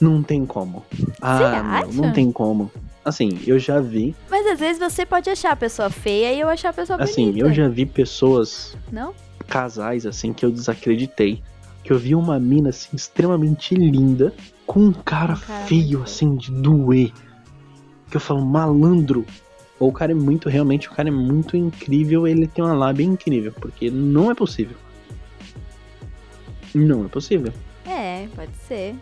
não 0.00 0.22
tem 0.22 0.46
como. 0.46 0.82
Ah, 1.20 1.78
acha? 1.80 1.86
não 1.92 2.10
tem 2.12 2.32
como. 2.32 2.70
Assim, 3.06 3.38
eu 3.46 3.56
já 3.56 3.78
vi, 3.80 4.16
Mas 4.28 4.44
às 4.48 4.58
vezes 4.58 4.80
você 4.80 5.06
pode 5.06 5.30
achar 5.30 5.52
a 5.52 5.56
pessoa 5.56 5.88
feia 5.88 6.32
e 6.32 6.40
eu 6.40 6.48
achar 6.48 6.70
a 6.70 6.72
pessoa 6.72 7.00
assim, 7.00 7.26
bonita. 7.26 7.46
eu 7.46 7.54
já 7.54 7.68
vi 7.68 7.86
pessoas, 7.86 8.76
Não? 8.90 9.14
casais 9.46 10.04
assim 10.04 10.32
que 10.32 10.44
eu 10.44 10.50
desacreditei. 10.50 11.40
Que 11.84 11.92
eu 11.92 11.98
vi 12.00 12.16
uma 12.16 12.40
mina 12.40 12.70
assim 12.70 12.96
extremamente 12.96 13.76
linda 13.76 14.34
com 14.66 14.80
um 14.80 14.92
cara, 14.92 15.34
Um 15.34 15.38
cara 15.38 15.64
feio 15.66 16.02
assim 16.02 16.34
de 16.34 16.50
doer. 16.50 17.12
Que 18.10 18.16
eu 18.16 18.20
falo, 18.20 18.44
malandro. 18.44 19.24
Ou 19.78 19.90
o 19.90 19.92
cara 19.92 20.10
é 20.10 20.14
muito, 20.14 20.48
realmente, 20.48 20.88
o 20.88 20.92
cara 20.92 21.08
é 21.08 21.12
muito 21.12 21.56
incrível, 21.56 22.26
ele 22.26 22.48
tem 22.48 22.64
uma 22.64 22.74
lábia 22.74 23.04
incrível, 23.04 23.52
porque 23.52 23.88
não 23.88 24.32
é 24.32 24.34
possível. 24.34 24.76
Não 26.74 27.04
é 27.04 27.08
possível. 27.08 27.52
É, 27.86 28.26
pode 28.34 28.50
ser. 28.66 28.96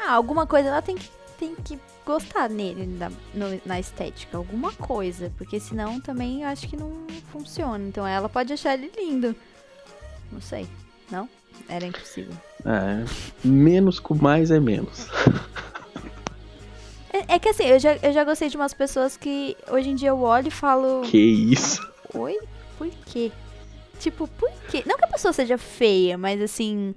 Ah, 0.00 0.14
alguma 0.14 0.48
coisa 0.48 0.68
ela 0.68 0.82
tem 0.82 0.96
que, 0.96 1.08
tem 1.38 1.54
que 1.54 1.78
gostar 2.10 2.48
nele, 2.50 2.86
na, 2.86 3.10
no- 3.34 3.60
na 3.64 3.78
estética. 3.80 4.36
Alguma 4.36 4.72
coisa. 4.72 5.32
Porque 5.38 5.58
senão 5.60 6.00
também 6.00 6.42
eu 6.42 6.48
acho 6.48 6.66
que 6.68 6.76
não 6.76 6.92
funciona. 7.32 7.82
Então 7.86 8.06
ela 8.06 8.28
pode 8.28 8.52
achar 8.52 8.74
ele 8.74 8.90
lindo. 8.96 9.34
Não 10.32 10.40
sei. 10.40 10.66
Não? 11.10 11.28
Era 11.68 11.86
impossível. 11.86 12.32
É, 12.64 13.04
menos 13.44 13.98
com 14.00 14.14
mais 14.14 14.50
é 14.50 14.58
menos. 14.60 15.06
É, 17.12 17.34
é 17.34 17.38
que 17.38 17.48
assim, 17.48 17.64
eu 17.64 17.78
já, 17.78 17.96
eu 17.96 18.12
já 18.12 18.22
gostei 18.24 18.48
de 18.48 18.56
umas 18.56 18.72
pessoas 18.72 19.16
que 19.16 19.56
hoje 19.70 19.90
em 19.90 19.94
dia 19.94 20.10
eu 20.10 20.20
olho 20.22 20.48
e 20.48 20.50
falo. 20.50 21.02
Que 21.02 21.18
isso? 21.18 21.80
Oi? 22.14 22.38
Por 22.78 22.88
quê? 23.06 23.32
Tipo, 23.98 24.26
por 24.28 24.50
quê? 24.70 24.82
Não 24.86 24.96
que 24.96 25.04
a 25.04 25.08
pessoa 25.08 25.32
seja 25.32 25.58
feia, 25.58 26.16
mas 26.16 26.40
assim. 26.40 26.94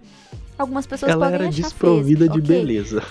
Algumas 0.58 0.86
pessoas 0.86 1.12
Ela 1.12 1.26
podem 1.26 1.36
era 1.36 1.50
achar 1.50 1.62
desprovida 1.64 2.20
feias, 2.26 2.32
de 2.34 2.40
ok? 2.40 2.48
beleza. 2.66 3.04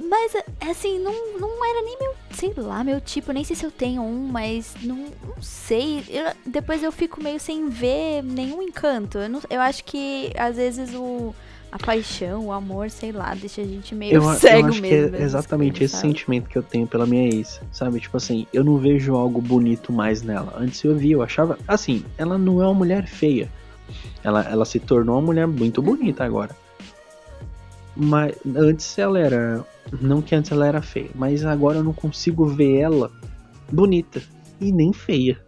Mas, 0.00 0.32
assim, 0.70 0.98
não, 0.98 1.12
não 1.38 1.64
era 1.64 1.82
nem 1.82 1.98
meu, 1.98 2.14
sei 2.32 2.52
lá, 2.56 2.84
meu 2.84 3.00
tipo, 3.00 3.32
nem 3.32 3.42
sei 3.44 3.56
se 3.56 3.64
eu 3.64 3.70
tenho 3.70 4.02
um, 4.02 4.28
mas 4.28 4.74
não, 4.82 4.96
não 5.26 5.40
sei. 5.42 6.04
Eu- 6.08 6.32
depois 6.46 6.82
eu 6.82 6.92
fico 6.92 7.22
meio 7.22 7.40
sem 7.40 7.68
ver 7.68 8.22
nenhum 8.22 8.62
encanto. 8.62 9.18
Eu, 9.18 9.28
não- 9.28 9.40
eu 9.50 9.60
acho 9.60 9.84
que, 9.84 10.30
às 10.36 10.56
vezes, 10.56 10.94
o, 10.94 11.34
a 11.72 11.78
paixão, 11.78 12.46
o 12.46 12.52
amor, 12.52 12.90
sei 12.90 13.12
lá, 13.12 13.34
deixa 13.34 13.60
a 13.60 13.64
gente 13.64 13.94
meio 13.94 14.14
Eu, 14.14 14.28
a- 14.28 14.34
eu 14.34 14.38
cego 14.38 14.68
acho 14.68 14.76
que 14.76 14.80
mesmo. 14.82 15.06
é 15.06 15.10
nessas 15.10 15.26
exatamente 15.26 15.84
esse 15.84 15.96
sabe? 15.96 16.08
sentimento 16.08 16.48
que 16.48 16.56
eu 16.56 16.62
tenho 16.62 16.86
pela 16.86 17.06
minha 17.06 17.28
ex, 17.28 17.60
sabe? 17.72 17.98
Tipo 18.00 18.16
assim, 18.16 18.46
eu 18.52 18.62
não 18.62 18.78
vejo 18.78 19.14
algo 19.14 19.40
bonito 19.40 19.92
mais 19.92 20.22
nela. 20.22 20.54
Antes 20.58 20.82
eu 20.84 20.94
via, 20.96 21.14
eu 21.14 21.22
achava. 21.22 21.58
Assim, 21.66 22.04
ela 22.16 22.38
não 22.38 22.62
é 22.62 22.66
uma 22.66 22.74
mulher 22.74 23.06
feia. 23.06 23.48
Ela, 24.22 24.42
ela 24.48 24.64
se 24.64 24.78
tornou 24.78 25.16
uma 25.16 25.22
mulher 25.26 25.46
muito 25.46 25.80
bonita 25.82 26.24
agora. 26.24 26.54
Mas 27.96 28.34
antes 28.56 28.96
ela 28.98 29.18
era. 29.18 29.64
Não 30.00 30.20
que 30.22 30.34
antes 30.34 30.50
ela 30.50 30.66
era 30.66 30.82
feia, 30.82 31.10
mas 31.14 31.44
agora 31.44 31.78
eu 31.78 31.84
não 31.84 31.92
consigo 31.92 32.46
ver 32.46 32.78
ela 32.78 33.10
bonita 33.70 34.22
e 34.60 34.72
nem 34.72 34.92
feia. 34.92 35.40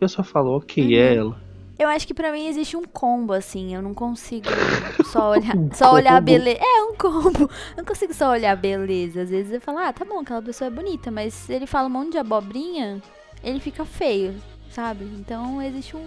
Eu 0.00 0.08
só 0.08 0.22
falo, 0.22 0.56
ok, 0.56 0.96
é 0.96 1.12
Uhum. 1.12 1.18
ela. 1.18 1.44
Eu 1.76 1.88
acho 1.88 2.06
que 2.06 2.14
pra 2.14 2.30
mim 2.30 2.46
existe 2.46 2.76
um 2.76 2.84
combo, 2.84 3.32
assim. 3.32 3.74
Eu 3.74 3.82
não 3.82 3.92
consigo 3.94 4.46
só 5.06 5.30
olhar, 5.30 5.56
Um 5.56 5.72
só 5.72 5.92
olhar 5.92 6.16
a 6.16 6.20
beleza. 6.20 6.60
É, 6.60 6.82
um 6.84 6.94
combo. 6.94 7.42
Eu 7.42 7.76
não 7.78 7.84
consigo 7.84 8.14
só 8.14 8.30
olhar 8.30 8.52
a 8.52 8.56
beleza. 8.56 9.22
Às 9.22 9.30
vezes 9.30 9.52
eu 9.52 9.60
falo, 9.60 9.78
ah, 9.78 9.92
tá 9.92 10.04
bom, 10.04 10.20
aquela 10.20 10.40
pessoa 10.42 10.68
é 10.68 10.70
bonita, 10.70 11.10
mas 11.10 11.34
se 11.34 11.52
ele 11.52 11.66
fala 11.66 11.88
um 11.88 11.90
monte 11.90 12.12
de 12.12 12.18
abobrinha, 12.18 13.02
ele 13.42 13.58
fica 13.58 13.84
feio, 13.84 14.34
sabe? 14.70 15.04
Então 15.18 15.60
existe 15.60 15.96
um, 15.96 16.06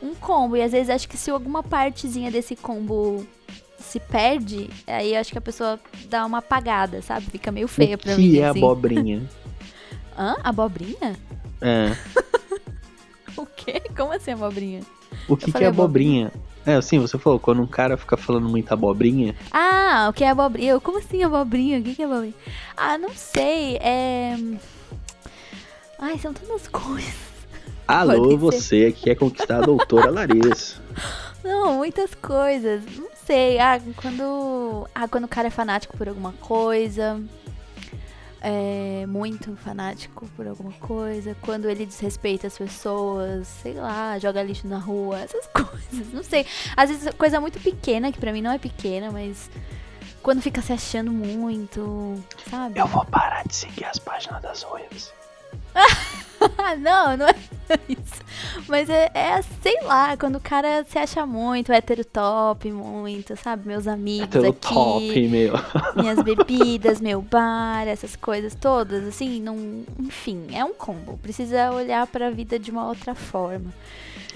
um 0.00 0.14
combo. 0.14 0.56
E 0.56 0.62
às 0.62 0.70
vezes 0.70 0.88
acho 0.88 1.08
que 1.08 1.16
se 1.16 1.30
alguma 1.32 1.64
partezinha 1.64 2.30
desse 2.30 2.54
combo 2.54 3.26
se 3.78 4.00
perde, 4.00 4.68
aí 4.86 5.14
eu 5.14 5.20
acho 5.20 5.32
que 5.32 5.38
a 5.38 5.42
pessoa 5.42 5.78
dá 6.08 6.24
uma 6.26 6.38
apagada, 6.38 7.00
sabe? 7.02 7.26
Fica 7.26 7.50
meio 7.52 7.68
feia 7.68 7.94
o 7.94 7.98
pra 7.98 8.14
que 8.14 8.20
mim. 8.20 8.36
é 8.38 8.48
assim. 8.48 8.58
abobrinha? 8.58 9.22
Hã? 10.18 10.36
Abobrinha? 10.42 11.16
É. 11.60 11.96
O 13.36 13.46
quê? 13.46 13.80
Como 13.96 14.12
assim 14.12 14.32
abobrinha? 14.32 14.80
O 15.28 15.36
que, 15.36 15.52
que 15.52 15.62
é 15.62 15.68
abobrinha? 15.68 16.32
É, 16.66 16.74
assim, 16.74 16.98
você 16.98 17.16
falou, 17.18 17.38
quando 17.38 17.62
um 17.62 17.68
cara 17.68 17.96
fica 17.96 18.16
falando 18.16 18.48
muita 18.48 18.74
abobrinha, 18.74 19.32
Ah, 19.52 20.08
o 20.10 20.12
que 20.12 20.24
é 20.24 20.28
abobrinha? 20.30 20.72
Eu, 20.72 20.80
como 20.80 20.98
assim 20.98 21.22
abobrinha? 21.22 21.78
O 21.78 21.82
que 21.84 21.94
que 21.94 22.02
é 22.02 22.04
abobrinha? 22.04 22.34
Ah, 22.76 22.98
não 22.98 23.10
sei. 23.14 23.76
É. 23.76 24.36
Ai, 26.00 26.18
são 26.18 26.32
tantas 26.32 26.66
coisas. 26.68 27.14
alô, 27.86 28.36
você 28.36 28.90
que 28.90 29.04
quer 29.04 29.14
conquistar 29.14 29.58
a 29.58 29.62
doutora 29.66 30.10
Larissa. 30.10 30.82
Não, 31.42 31.74
muitas 31.74 32.14
coisas. 32.14 32.82
Não 32.96 33.10
sei. 33.14 33.58
Ah, 33.58 33.80
quando. 33.96 34.88
Ah, 34.94 35.08
quando 35.08 35.24
o 35.24 35.28
cara 35.28 35.48
é 35.48 35.50
fanático 35.50 35.96
por 35.96 36.08
alguma 36.08 36.32
coisa. 36.34 37.22
É 38.40 39.04
muito 39.06 39.56
fanático 39.56 40.28
por 40.36 40.46
alguma 40.46 40.72
coisa. 40.74 41.36
Quando 41.40 41.68
ele 41.68 41.84
desrespeita 41.84 42.46
as 42.46 42.56
pessoas, 42.56 43.48
sei 43.48 43.74
lá, 43.74 44.16
joga 44.18 44.42
lixo 44.42 44.68
na 44.68 44.78
rua, 44.78 45.18
essas 45.22 45.46
coisas. 45.48 46.12
Não 46.12 46.22
sei. 46.22 46.46
Às 46.76 46.90
vezes 46.90 47.14
coisa 47.14 47.40
muito 47.40 47.58
pequena, 47.60 48.12
que 48.12 48.18
pra 48.18 48.32
mim 48.32 48.42
não 48.42 48.52
é 48.52 48.58
pequena, 48.58 49.10
mas. 49.10 49.50
Quando 50.22 50.42
fica 50.42 50.60
se 50.60 50.72
achando 50.72 51.12
muito, 51.12 52.22
sabe? 52.50 52.78
Eu 52.78 52.86
vou 52.86 53.04
parar 53.04 53.44
de 53.46 53.54
seguir 53.54 53.84
as 53.84 53.98
páginas 53.98 54.42
das 54.42 54.62
ruivas. 54.62 55.12
Ah, 55.74 56.76
não, 56.76 57.16
não 57.16 57.28
é 57.28 57.34
isso. 57.88 58.22
Mas 58.68 58.88
é, 58.88 59.10
é, 59.14 59.42
sei 59.62 59.78
lá, 59.82 60.16
quando 60.16 60.36
o 60.36 60.40
cara 60.40 60.84
se 60.84 60.98
acha 60.98 61.24
muito, 61.26 61.72
hétero 61.72 62.04
top, 62.04 62.70
muito, 62.70 63.36
sabe? 63.36 63.66
Meus 63.66 63.86
amigos 63.86 64.28
Pelo 64.28 64.48
aqui, 64.48 64.74
top, 64.74 65.28
meu. 65.28 65.54
minhas 65.96 66.22
bebidas, 66.22 67.00
meu 67.00 67.20
bar, 67.20 67.86
essas 67.86 68.16
coisas 68.16 68.54
todas, 68.54 69.06
assim, 69.06 69.40
não. 69.40 69.84
Enfim, 69.98 70.46
é 70.52 70.64
um 70.64 70.74
combo. 70.74 71.18
Precisa 71.18 71.70
olhar 71.70 72.06
pra 72.06 72.30
vida 72.30 72.58
de 72.58 72.70
uma 72.70 72.86
outra 72.88 73.14
forma. 73.14 73.72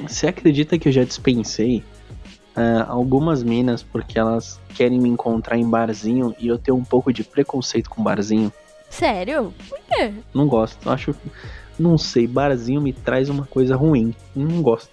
Você 0.01 0.27
acredita 0.27 0.79
que 0.79 0.89
eu 0.89 0.93
já 0.93 1.05
dispensei 1.05 1.83
ah, 2.57 2.87
algumas 2.89 3.43
minas 3.43 3.83
porque 3.83 4.19
elas 4.19 4.61
querem 4.75 4.99
me 4.99 5.09
encontrar 5.09 5.57
em 5.57 5.69
barzinho 5.69 6.35
e 6.39 6.49
eu 6.49 6.59
tenho 6.59 6.77
um 6.77 6.85
pouco 6.85 7.13
de 7.13 7.23
preconceito 7.23 7.89
com 7.91 8.03
barzinho? 8.03 8.53
Sério? 8.93 9.55
Por 9.69 9.79
quê? 9.89 10.13
Não 10.35 10.47
gosto. 10.47 10.89
Acho. 10.91 11.15
Não 11.79 11.97
sei, 11.97 12.27
barzinho 12.27 12.81
me 12.81 12.93
traz 12.93 13.31
uma 13.31 13.47
coisa 13.47 13.75
ruim. 13.75 14.15
Não 14.37 14.61
gosto. 14.61 14.91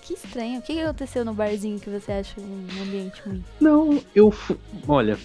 Que 0.00 0.14
estranho. 0.14 0.58
O 0.58 0.62
que 0.62 0.80
aconteceu 0.80 1.26
no 1.26 1.34
barzinho 1.34 1.78
que 1.78 1.90
você 1.90 2.10
acha 2.12 2.40
um 2.40 2.82
ambiente 2.82 3.20
ruim? 3.20 3.44
Não, 3.60 4.02
eu 4.14 4.30
fui. 4.30 4.56
Olha, 4.88 5.18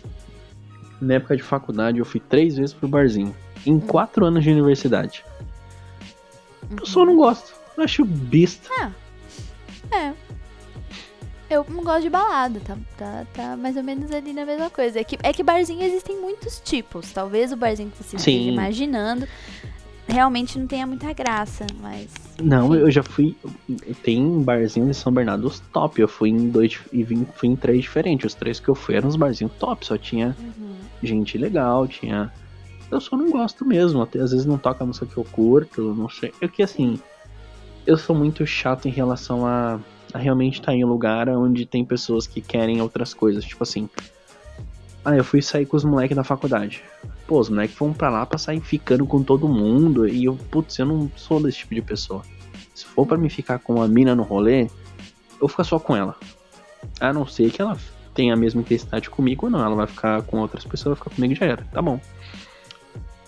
na 1.01 1.13
época 1.13 1.38
de 1.38 1.43
faculdade 1.43 1.97
eu 1.97 2.05
fui 2.05 2.20
três 2.20 2.57
vezes 2.57 2.74
pro 2.74 2.89
barzinho. 2.89 3.34
Em 3.65 3.80
quatro 3.80 4.26
anos 4.26 4.43
de 4.43 4.51
universidade. 4.51 5.24
Eu 6.78 6.86
só 6.86 7.05
não 7.05 7.15
gosto. 7.15 7.55
Acho 7.78 8.03
besta. 8.03 8.93
É. 9.91 10.13
Eu 11.50 11.66
não 11.70 11.84
gosto 11.84 12.04
de 12.04 12.10
balada, 12.10 12.60
tá, 12.60 12.78
tá, 12.97 13.26
tá 13.34 13.58
mais 13.58 13.76
ou 13.76 13.84
menos 13.84 14.12
ali 14.12 14.34
na 14.34 14.45
mesma 14.45 14.70
coisa. 14.70 15.00
É 15.00 15.04
que, 15.04 15.18
é 15.24 15.34
que 15.34 15.41
barzinho 15.41 15.82
existem 15.82 16.20
muitos 16.20 16.60
tipos. 16.60 17.12
Talvez 17.12 17.52
o 17.52 17.56
barzinho 17.58 17.89
que 17.89 18.04
você 18.04 18.18
esteja 18.18 18.38
imaginando 18.52 19.28
realmente 20.08 20.58
não 20.60 20.68
tenha 20.68 20.86
muita 20.86 21.12
graça, 21.14 21.66
mas. 21.82 22.08
Não, 22.41 22.74
eu 22.76 22.89
já 22.91 23.02
fui. 23.04 23.36
Tem 24.04 24.41
barzinho 24.41 24.89
em 24.89 24.93
São 24.93 25.12
Bernardo 25.12 25.47
os 25.47 25.60
top. 25.60 26.00
Eu 26.00 26.08
fui 26.08 26.30
em 26.30 26.50
dois 26.50 26.80
e 26.91 27.04
vim, 27.04 27.26
fui 27.36 27.50
em 27.50 27.56
três 27.56 27.82
diferentes. 27.82 28.28
Os 28.28 28.34
três 28.36 28.60
que 28.60 28.70
eu 28.70 28.76
fui 28.76 28.95
eram 28.95 29.10
os 29.10 29.16
barzinhos 29.16 29.54
top. 29.60 29.86
Só 29.86 29.97
tinha 29.97 30.36
Uhum. 30.39 30.76
gente 31.02 31.38
legal, 31.38 31.88
tinha. 31.88 32.32
Eu 32.91 33.02
só 33.02 33.18
não 33.18 33.30
gosto 33.32 33.66
mesmo. 33.66 34.02
Até 34.02 34.20
às 34.20 34.32
vezes 34.32 34.45
não 34.45 34.58
toca 34.58 34.84
a 34.84 34.88
música 34.88 35.06
que 35.06 35.18
eu 35.18 35.24
curto, 35.26 35.93
não 35.95 36.10
sei. 36.10 36.32
É 36.41 36.47
que 36.47 36.62
assim, 36.64 37.00
eu 37.86 37.97
sou 37.97 38.16
muito 38.16 38.45
chato 38.45 38.88
em 38.88 38.91
relação 38.91 39.45
a 39.45 39.80
realmente 40.16 40.60
estar 40.60 40.74
em 40.74 40.84
lugar 40.84 41.30
onde 41.30 41.66
tem 41.66 41.86
pessoas 41.86 42.26
que 42.26 42.41
querem 42.41 42.82
outras 42.82 43.14
coisas. 43.14 43.43
Tipo 43.43 43.64
assim. 43.64 43.89
Ah, 45.03 45.16
eu 45.16 45.24
fui 45.24 45.41
sair 45.41 45.66
com 45.66 45.78
os 45.78 45.84
moleques 45.84 46.16
da 46.16 46.24
faculdade. 46.24 46.84
Pô, 47.26 47.39
os 47.39 47.49
moleques 47.49 47.76
foram 47.76 47.93
pra 47.93 48.10
lá 48.10 48.26
pra 48.26 48.38
sair 48.38 48.60
ficando 48.60 49.05
com 49.05 49.24
todo 49.24 49.47
mundo. 49.47 50.07
E 50.07 50.26
eu, 50.26 50.38
putz, 50.51 50.78
eu 50.80 50.86
não 50.86 51.10
sou 51.16 51.41
desse 51.41 51.60
tipo 51.60 51.76
de 51.76 51.82
pessoa. 51.82 52.24
Se 52.74 52.86
for 52.86 53.05
pra 53.05 53.18
me 53.18 53.30
ficar 53.30 53.60
com 53.60 53.76
uma 53.76 53.88
mina 53.88 54.16
no 54.16 54.24
rolê, 54.24 54.64
eu 54.64 54.70
vou 55.41 55.49
ficar 55.49 55.64
só 55.64 55.80
com 55.80 55.95
ela. 55.95 56.16
A 56.99 57.14
não 57.14 57.26
ser 57.26 57.51
que 57.51 57.62
ela 57.62 57.78
tenha 58.14 58.34
a 58.34 58.38
mesma 58.38 58.62
intensidade 58.62 59.10
comigo 59.10 59.45
ou 59.45 59.51
não. 59.51 59.64
Ela 59.64 59.76
vai 59.76 59.88
ficar 59.88 60.22
com 60.24 60.39
outras 60.39 60.66
pessoas, 60.66 60.97
vai 60.97 61.03
ficar 61.03 61.16
comigo 61.16 61.34
e 61.34 61.36
já 61.36 61.45
era. 61.45 61.64
Tá 61.72 61.82
bom. 61.82 61.99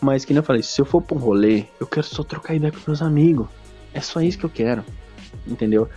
Mas 0.01 0.25
que 0.25 0.33
nem 0.33 0.39
eu 0.39 0.43
falei, 0.43 0.63
se 0.63 0.81
eu 0.81 0.85
for 0.85 1.01
pra 1.01 1.15
um 1.15 1.19
rolê, 1.19 1.65
eu 1.79 1.85
quero 1.85 2.05
só 2.05 2.23
trocar 2.23 2.55
ideia 2.55 2.71
com 2.71 2.79
meus 2.87 3.01
amigos. 3.01 3.47
É 3.93 4.01
só 4.01 4.19
isso 4.19 4.37
que 4.37 4.45
eu 4.45 4.49
quero. 4.49 4.83
Entendeu? 5.47 5.87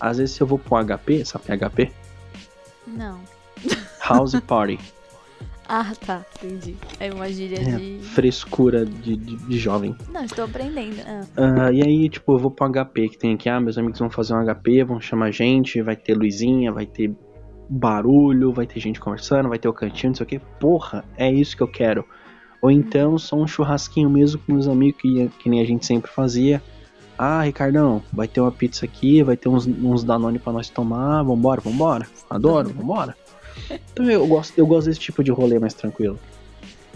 Às 0.00 0.18
vezes 0.18 0.34
se 0.34 0.40
eu 0.42 0.46
vou 0.46 0.60
um 0.70 0.76
HP, 0.84 1.24
sabe 1.24 1.44
HP? 1.56 1.92
Não. 2.86 3.20
House 4.08 4.34
Party. 4.46 4.78
Ah, 5.68 5.92
tá. 6.04 6.24
Entendi. 6.42 6.76
É 6.98 7.12
uma 7.12 7.30
gíria 7.30 7.58
É, 7.60 7.76
de. 7.76 8.00
frescura 8.02 8.84
de, 8.84 9.16
de, 9.16 9.36
de 9.36 9.58
jovem. 9.58 9.94
Não, 10.12 10.24
estou 10.24 10.44
aprendendo. 10.44 11.00
Ah. 11.06 11.66
Ah, 11.66 11.72
e 11.72 11.80
aí, 11.82 12.08
tipo, 12.08 12.32
eu 12.32 12.38
vou 12.38 12.50
pro 12.50 12.68
HP 12.68 13.10
que 13.10 13.18
tem 13.18 13.34
aqui. 13.34 13.48
Ah, 13.48 13.60
meus 13.60 13.78
amigos 13.78 14.00
vão 14.00 14.10
fazer 14.10 14.34
um 14.34 14.44
HP, 14.44 14.82
vão 14.82 15.00
chamar 15.00 15.30
gente, 15.30 15.80
vai 15.80 15.94
ter 15.94 16.14
luzinha, 16.16 16.72
vai 16.72 16.86
ter 16.86 17.14
barulho, 17.68 18.52
vai 18.52 18.66
ter 18.66 18.80
gente 18.80 18.98
conversando, 18.98 19.48
vai 19.48 19.60
ter 19.60 19.68
o 19.68 19.72
cantinho, 19.72 20.10
não 20.10 20.16
sei 20.16 20.24
o 20.24 20.28
que. 20.28 20.38
Porra, 20.58 21.04
é 21.16 21.30
isso 21.30 21.56
que 21.56 21.62
eu 21.62 21.68
quero. 21.68 22.04
Ou 22.60 22.70
então 22.70 23.16
só 23.16 23.36
um 23.36 23.46
churrasquinho 23.46 24.10
mesmo 24.10 24.40
com 24.40 24.52
meus 24.54 24.66
amigos, 24.66 25.00
que, 25.00 25.28
que 25.38 25.48
nem 25.48 25.60
a 25.60 25.64
gente 25.64 25.86
sempre 25.86 26.10
fazia. 26.10 26.60
Ah, 27.22 27.42
Ricardão, 27.42 28.02
vai 28.10 28.26
ter 28.26 28.40
uma 28.40 28.50
pizza 28.50 28.86
aqui, 28.86 29.22
vai 29.22 29.36
ter 29.36 29.50
uns, 29.50 29.66
uns 29.66 30.02
Danone 30.02 30.38
pra 30.38 30.54
nós 30.54 30.70
tomar. 30.70 31.22
Vambora, 31.22 31.60
vambora. 31.60 32.08
Adoro, 32.30 32.70
vambora. 32.72 33.14
Então 33.92 34.10
eu 34.10 34.26
gosto, 34.26 34.56
eu 34.56 34.66
gosto 34.66 34.86
desse 34.86 35.00
tipo 35.00 35.22
de 35.22 35.30
rolê 35.30 35.58
mais 35.58 35.74
tranquilo. 35.74 36.18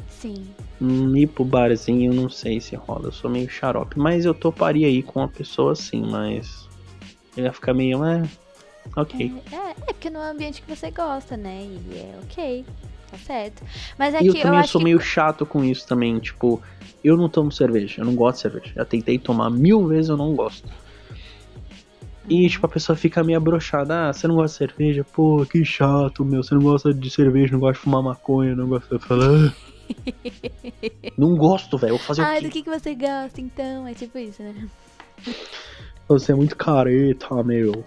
Sim. 0.09 0.47
Hum, 0.81 1.15
ir 1.15 1.27
pro 1.27 1.45
barzinho, 1.45 2.15
não 2.15 2.31
sei 2.31 2.59
se 2.59 2.75
rola. 2.75 3.09
Eu 3.09 3.13
sou 3.13 3.31
meio 3.31 3.51
xarope. 3.51 3.99
Mas 3.99 4.25
eu 4.25 4.33
toparia 4.33 4.87
aí 4.87 5.03
com 5.03 5.21
uma 5.21 5.29
pessoa 5.29 5.73
assim, 5.73 6.01
mas. 6.01 6.71
Ele 7.37 7.47
ia 7.47 7.53
ficar 7.53 7.75
meio, 7.75 8.03
é. 8.03 8.23
Ok. 8.97 9.31
É, 9.53 9.57
é, 9.57 9.71
é 9.73 9.93
porque 9.93 10.09
no 10.09 10.23
ambiente 10.23 10.63
que 10.63 10.75
você 10.75 10.91
gosta, 10.91 11.37
né? 11.37 11.65
E 11.65 11.99
é 11.99 12.19
ok. 12.23 12.65
Tá 13.15 13.19
certo. 13.19 13.63
Mas 13.97 14.15
é 14.15 14.23
e 14.23 14.27
eu 14.27 14.33
que 14.33 14.39
eu 14.41 14.43
também 14.43 14.59
acho 14.59 14.73
sou 14.73 14.81
que. 14.81 14.85
meio 14.85 15.01
chato 15.01 15.47
com 15.47 15.65
isso 15.65 15.87
também. 15.87 16.19
Tipo, 16.19 16.61
eu 17.03 17.17
não 17.17 17.29
tomo 17.29 17.53
cerveja. 17.53 18.01
Eu 18.01 18.07
não 18.07 18.15
gosto 18.15 18.37
de 18.37 18.43
cerveja. 18.43 18.73
Já 18.75 18.85
tentei 18.85 19.19
tomar 19.19 19.51
mil 19.51 19.87
vezes, 19.87 20.09
eu 20.09 20.17
não 20.17 20.35
gosto. 20.35 20.69
E, 22.29 22.49
tipo, 22.49 22.67
a 22.67 22.69
pessoa 22.69 22.97
fica 22.97 23.23
meio 23.23 23.39
abrochada. 23.39 24.09
Ah, 24.09 24.13
você 24.13 24.27
não 24.27 24.35
gosta 24.35 24.65
de 24.65 24.73
cerveja? 24.73 25.05
Pô, 25.05 25.47
que 25.47 25.65
chato, 25.65 26.25
meu. 26.25 26.43
Você 26.43 26.55
não 26.55 26.63
gosta 26.63 26.93
de 26.93 27.11
cerveja, 27.11 27.53
não 27.53 27.61
gosta 27.61 27.75
de 27.75 27.81
fumar 27.81 28.03
maconha, 28.03 28.57
não 28.57 28.67
gosta 28.67 28.99
de 28.99 29.05
falar. 29.05 29.55
não 31.17 31.37
gosto, 31.37 31.79
velho. 31.79 31.97
Vou 31.97 32.05
fazer 32.05 32.23
Ai, 32.23 32.39
o 32.39 32.43
do 32.43 32.47
quê? 32.47 32.53
que, 32.55 32.63
que 32.63 32.71
você 32.71 32.95
gosta, 32.95 33.41
então? 33.41 33.87
É 33.87 33.95
tipo 33.95 34.19
isso, 34.19 34.43
né? 34.43 34.69
Você 36.09 36.33
é 36.33 36.35
muito 36.35 36.57
careta, 36.57 37.43
meu. 37.45 37.85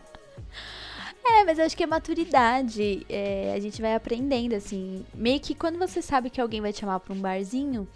É, 1.30 1.44
mas 1.44 1.60
eu 1.60 1.66
acho 1.66 1.76
que 1.76 1.84
é 1.84 1.88
maturidade. 1.88 3.06
É, 3.10 3.54
a 3.56 3.60
gente 3.60 3.82
vai 3.82 3.94
aprendendo, 3.94 4.56
assim. 4.56 5.06
Meio 5.14 5.40
que 5.40 5.54
quando 5.54 5.78
você 5.78 6.02
sabe 6.02 6.30
que 6.30 6.40
alguém 6.40 6.62
vai 6.62 6.72
te 6.72 6.80
chamar 6.80 7.00
pra 7.02 7.14
um 7.14 7.20
barzinho, 7.20 7.88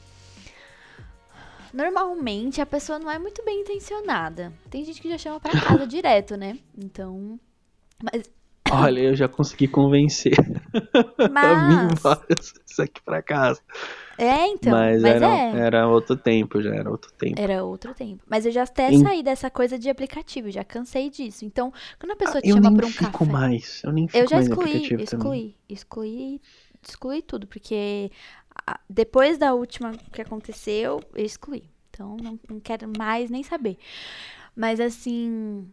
normalmente 1.73 2.59
a 2.61 2.65
pessoa 2.65 2.99
não 2.99 3.09
é 3.09 3.17
muito 3.17 3.43
bem 3.43 3.61
intencionada. 3.61 4.51
Tem 4.69 4.84
gente 4.84 5.01
que 5.01 5.09
já 5.09 5.17
chama 5.17 5.39
pra 5.39 5.59
casa 5.59 5.88
direto, 5.88 6.36
né? 6.36 6.57
Então. 6.77 7.39
Mas. 8.03 8.23
Olha, 8.69 8.99
eu 8.99 9.15
já 9.15 9.27
consegui 9.27 9.67
convencer 9.67 10.34
Mas. 11.32 11.99
várias 12.01 12.51
vezes 12.51 12.79
aqui 12.79 13.01
pra 13.01 13.21
casa. 13.21 13.61
É, 14.18 14.47
então. 14.47 14.72
mas 14.72 15.01
Mas, 15.01 15.16
era, 15.16 15.28
é. 15.28 15.57
era 15.57 15.88
outro 15.88 16.16
tempo, 16.16 16.62
já 16.62 16.74
era 16.76 16.89
outro 16.89 17.12
tempo. 17.14 17.39
Era 17.39 17.64
outro 17.64 17.93
tempo. 17.93 18.24
Mas 18.30 18.45
eu 18.45 18.51
já 18.51 18.64
até 18.64 18.91
Em- 18.91 19.01
saí 19.01 19.24
dessa 19.24 19.49
coisa 19.49 19.80
de 19.80 19.89
aplicativo, 19.89 20.51
já 20.51 20.64
cansei 20.64 21.09
disso. 21.09 21.43
Então, 21.45 21.74
quando 21.99 22.12
a 22.12 22.16
pessoa 22.16 22.39
Ah, 22.39 22.41
te 22.41 22.49
eu 22.49 22.55
chama 22.55 22.70
nem 22.70 22.78
pra 22.78 22.86
um 22.86 22.91
fico 22.91 23.26
café. 23.26 23.26
mais. 23.26 23.82
Eu 23.84 23.91
nem 23.91 24.07
fico 24.07 24.20
Eu 24.24 24.28
já 24.28 24.39
excluí, 24.39 24.89
também. 24.89 25.03
excluí, 25.03 25.55
excluí, 25.68 26.41
excluí 26.84 27.22
tudo, 27.22 27.47
porque 27.47 28.12
depois 28.89 29.38
da 29.38 29.53
última 29.53 29.91
que 30.12 30.22
aconteceu, 30.22 31.01
eu 31.16 31.26
excluí. 31.26 31.64
Então 31.89 32.16
não, 32.22 32.39
não 32.49 32.59
quero 32.59 32.91
mais 32.97 33.30
nem 33.30 33.43
saber. 33.43 33.78
Mas 34.55 34.80
assim, 34.80 35.68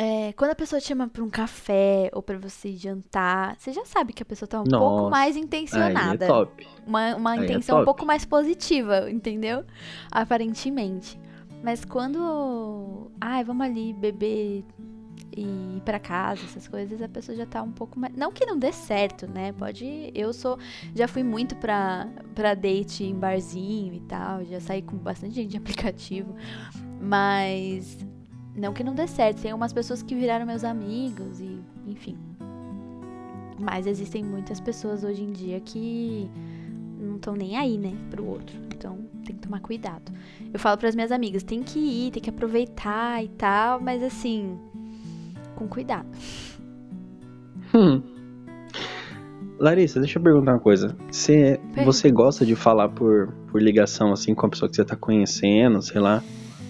é, 0.00 0.32
quando 0.34 0.52
a 0.52 0.54
pessoa 0.54 0.80
te 0.80 0.86
chama 0.86 1.08
pra 1.08 1.24
um 1.24 1.28
café 1.28 2.08
ou 2.12 2.22
pra 2.22 2.38
você 2.38 2.72
jantar, 2.76 3.56
você 3.58 3.72
já 3.72 3.84
sabe 3.84 4.12
que 4.12 4.22
a 4.22 4.26
pessoa 4.26 4.48
tá 4.48 4.60
um 4.60 4.64
pouco 4.64 4.78
Nossa, 4.78 5.10
mais 5.10 5.34
Aí 5.36 5.42
intencionada. 5.42 6.24
é 6.24 6.28
top. 6.28 6.66
Uma, 6.86 7.16
uma 7.16 7.32
Aí 7.32 7.40
é 7.40 7.44
intenção 7.44 7.76
um 7.76 7.78
top. 7.80 7.84
pouco 7.86 8.06
mais 8.06 8.24
positiva, 8.24 9.10
entendeu? 9.10 9.64
Aparentemente. 10.10 11.18
Mas 11.64 11.84
quando. 11.84 13.10
Ai, 13.20 13.42
vamos 13.42 13.66
ali 13.66 13.92
beber 13.92 14.64
e 15.36 15.42
ir 15.76 15.82
pra 15.84 15.98
casa, 15.98 16.42
essas 16.44 16.68
coisas, 16.68 17.02
a 17.02 17.08
pessoa 17.08 17.36
já 17.36 17.44
tá 17.46 17.60
um 17.62 17.72
pouco 17.72 17.98
mais. 17.98 18.14
Não 18.16 18.30
que 18.30 18.46
não 18.46 18.56
dê 18.56 18.72
certo, 18.72 19.26
né? 19.26 19.50
Pode. 19.52 20.12
Eu 20.14 20.32
sou. 20.32 20.56
Já 20.94 21.08
fui 21.08 21.24
muito 21.24 21.56
pra, 21.56 22.08
pra 22.36 22.54
date 22.54 23.02
em 23.02 23.14
barzinho 23.16 23.94
e 23.94 24.00
tal. 24.00 24.44
Já 24.44 24.60
saí 24.60 24.80
com 24.82 24.96
bastante 24.96 25.34
gente 25.34 25.50
de 25.50 25.56
aplicativo. 25.56 26.34
Mas. 27.00 27.98
Não 28.58 28.72
que 28.72 28.82
não 28.82 28.94
dê 28.94 29.06
certo. 29.06 29.42
Tem 29.42 29.52
umas 29.52 29.72
pessoas 29.72 30.02
que 30.02 30.14
viraram 30.14 30.44
meus 30.44 30.64
amigos 30.64 31.40
e. 31.40 31.58
Enfim. 31.86 32.16
Mas 33.58 33.86
existem 33.86 34.22
muitas 34.22 34.60
pessoas 34.60 35.02
hoje 35.02 35.22
em 35.22 35.32
dia 35.32 35.60
que 35.60 36.30
não 37.00 37.16
estão 37.16 37.34
nem 37.34 37.56
aí, 37.56 37.76
né, 37.76 37.92
pro 38.10 38.24
outro. 38.24 38.56
Então 38.74 38.98
tem 39.24 39.34
que 39.34 39.42
tomar 39.42 39.60
cuidado. 39.60 40.12
Eu 40.52 40.60
falo 40.60 40.78
pras 40.78 40.94
minhas 40.94 41.10
amigas, 41.10 41.42
tem 41.42 41.62
que 41.62 41.78
ir, 41.78 42.10
tem 42.12 42.22
que 42.22 42.30
aproveitar 42.30 43.22
e 43.24 43.28
tal, 43.28 43.80
mas 43.80 44.02
assim, 44.02 44.58
com 45.56 45.66
cuidado. 45.66 46.06
Hum. 47.74 48.02
Larissa, 49.58 49.98
deixa 49.98 50.18
eu 50.18 50.22
perguntar 50.22 50.52
uma 50.52 50.60
coisa. 50.60 50.96
Você, 51.10 51.58
Pergunta. 51.74 51.84
você 51.84 52.10
gosta 52.12 52.46
de 52.46 52.54
falar 52.54 52.88
por, 52.90 53.32
por 53.50 53.60
ligação, 53.60 54.12
assim, 54.12 54.32
com 54.34 54.46
a 54.46 54.48
pessoa 54.48 54.68
que 54.68 54.76
você 54.76 54.84
tá 54.84 54.94
conhecendo, 54.94 55.82
sei 55.82 56.00
lá, 56.00 56.22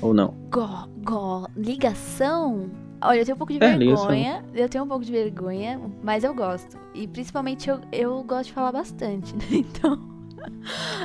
ou 0.03 0.13
não? 0.15 0.35
Go, 0.51 0.89
go, 1.05 1.49
ligação? 1.57 2.71
Olha, 3.01 3.19
eu 3.21 3.25
tenho 3.25 3.35
um 3.37 3.39
pouco 3.39 3.53
de 3.53 3.63
É, 3.63 3.77
ligação. 3.77 4.07
vergonha. 4.09 4.45
Eu 4.55 4.69
tenho 4.69 4.85
um 4.85 4.89
pouco 4.89 5.05
de 5.05 5.13
vergonha, 5.13 5.81
mas 6.03 6.25
eu 6.25 6.35
gosto. 6.35 6.77
E 6.95 7.07
principalmente 7.07 7.69
eu, 7.71 7.81
eu 7.93 8.23
gosto 8.25 8.47
de 8.47 8.53
falar 8.53 8.73
bastante, 8.73 9.35
né? 9.37 9.43
Então. 9.51 9.99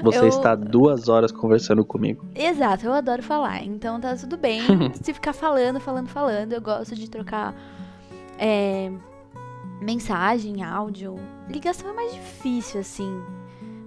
Você 0.04 0.20
Eu- 0.20 0.28
está 0.28 0.56
duas 0.56 1.10
horas 1.10 1.32
conversando 1.32 1.84
comigo. 1.84 2.24
Exato, 2.36 2.86
eu 2.86 2.94
adoro 2.94 3.22
falar. 3.24 3.64
Então 3.64 4.00
tá 4.00 4.16
tudo 4.16 4.38
bem. 4.38 4.62
Se 5.02 5.14
ficar 5.14 5.34
falando, 5.34 5.80
falando, 5.80 6.08
falando, 6.08 6.54
eu 6.54 6.62
gosto 6.62 6.96
de 6.96 7.10
trocar 7.10 7.54
é, 8.38 8.92
mensagem, 9.82 10.64
áudio. 10.64 11.16
Ligação 11.50 11.90
é 11.90 11.94
mais 11.94 12.14
difícil, 12.14 12.80
assim. 12.82 13.22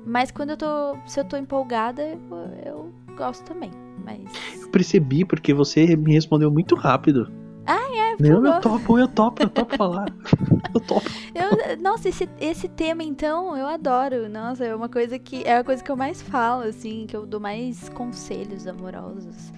Mas 0.04 0.30
quando 0.30 0.50
eu 0.50 0.56
tô. 0.56 0.96
Se 1.06 1.18
eu 1.20 1.24
tô 1.24 1.36
empolgada, 1.36 2.02
eu, 2.02 2.18
eu 2.64 2.92
gosto 3.16 3.44
também. 3.44 3.70
Mas. 4.06 4.62
Eu 4.62 4.68
percebi 4.70 5.24
porque 5.24 5.52
você 5.52 5.94
me 5.96 6.12
respondeu 6.14 6.50
muito 6.50 6.74
rápido. 6.74 7.30
É, 7.66 8.16
porque 8.16 8.30
Não, 8.32 8.46
eu 8.46 8.60
topo, 8.60 8.98
eu 8.98 9.08
topo, 9.08 9.42
eu 9.42 9.48
topo 9.50 9.76
falar. 9.76 10.06
Eu 10.72 10.80
topo. 10.80 11.06
Eu- 11.34 11.76
nossa, 11.82 12.08
esse, 12.08 12.28
esse 12.40 12.68
tema, 12.68 13.02
então, 13.02 13.56
eu 13.56 13.66
adoro. 13.66 14.28
Nossa, 14.28 14.64
é 14.64 14.74
uma 14.74 14.88
coisa 14.88 15.18
que. 15.18 15.42
É 15.44 15.56
a 15.58 15.64
coisa 15.64 15.82
que 15.82 15.90
eu 15.90 15.96
mais 15.96 16.20
falo, 16.22 16.62
assim, 16.62 17.06
que 17.08 17.16
eu 17.16 17.26
dou 17.26 17.40
mais 17.40 17.88
conselhos 17.90 18.66
amorosos 18.66 19.52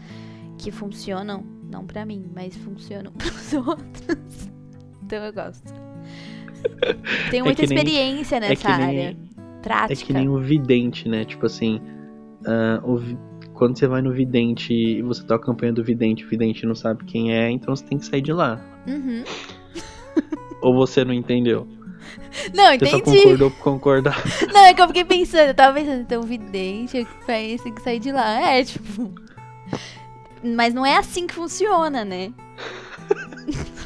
que 0.58 0.70
funcionam, 0.70 1.44
não 1.70 1.84
pra 1.86 2.04
mim, 2.06 2.24
mas 2.34 2.56
funcionam 2.56 3.12
pros 3.18 3.52
outros. 3.52 4.48
Então 5.04 5.24
eu 5.24 5.32
gosto. 5.32 5.72
Tenho 7.30 7.42
É 7.42 7.44
muita 7.44 7.62
que 7.62 7.68
nem- 7.68 7.78
experiência 7.78 8.36
É 8.36 8.40
nessa 8.40 8.76
nem, 8.78 8.86
área. 8.86 9.10
é 9.10 9.16
Prática. 9.62 10.06
que 10.06 10.12
nem 10.12 10.28
o 10.28 10.38
vidente, 10.38 11.08
né? 11.08 11.24
Tipo 11.24 11.46
assim, 11.46 11.80
ah, 12.46 12.80
o 12.84 12.96
quando 13.58 13.76
você 13.76 13.88
vai 13.88 14.00
no 14.00 14.12
vidente 14.12 14.72
e 14.72 15.02
você 15.02 15.24
tá 15.24 15.34
acompanhando 15.34 15.80
o 15.80 15.84
vidente, 15.84 16.24
o 16.24 16.28
vidente 16.28 16.64
não 16.64 16.76
sabe 16.76 17.04
quem 17.04 17.34
é, 17.34 17.50
então 17.50 17.74
você 17.74 17.84
tem 17.84 17.98
que 17.98 18.06
sair 18.06 18.20
de 18.20 18.32
lá. 18.32 18.60
Uhum. 18.86 19.24
Ou 20.62 20.74
você 20.74 21.04
não 21.04 21.12
entendeu? 21.12 21.66
Não, 22.54 22.66
Você 22.78 22.86
só 22.86 22.96
entendi. 22.98 23.16
concordou 23.22 23.50
por 23.50 23.58
concordar. 23.58 24.22
Não, 24.54 24.64
é 24.64 24.72
que 24.72 24.80
eu 24.80 24.86
fiquei 24.86 25.04
pensando, 25.04 25.48
eu 25.48 25.54
tava 25.54 25.74
pensando, 25.74 26.00
então 26.00 26.22
vidente, 26.22 27.06
faz 27.26 27.60
tem 27.60 27.74
que 27.74 27.82
sair 27.82 27.98
de 27.98 28.12
lá. 28.12 28.40
É, 28.40 28.64
tipo. 28.64 29.12
Mas 30.42 30.72
não 30.72 30.86
é 30.86 30.96
assim 30.96 31.26
que 31.26 31.34
funciona, 31.34 32.04
né? 32.04 32.32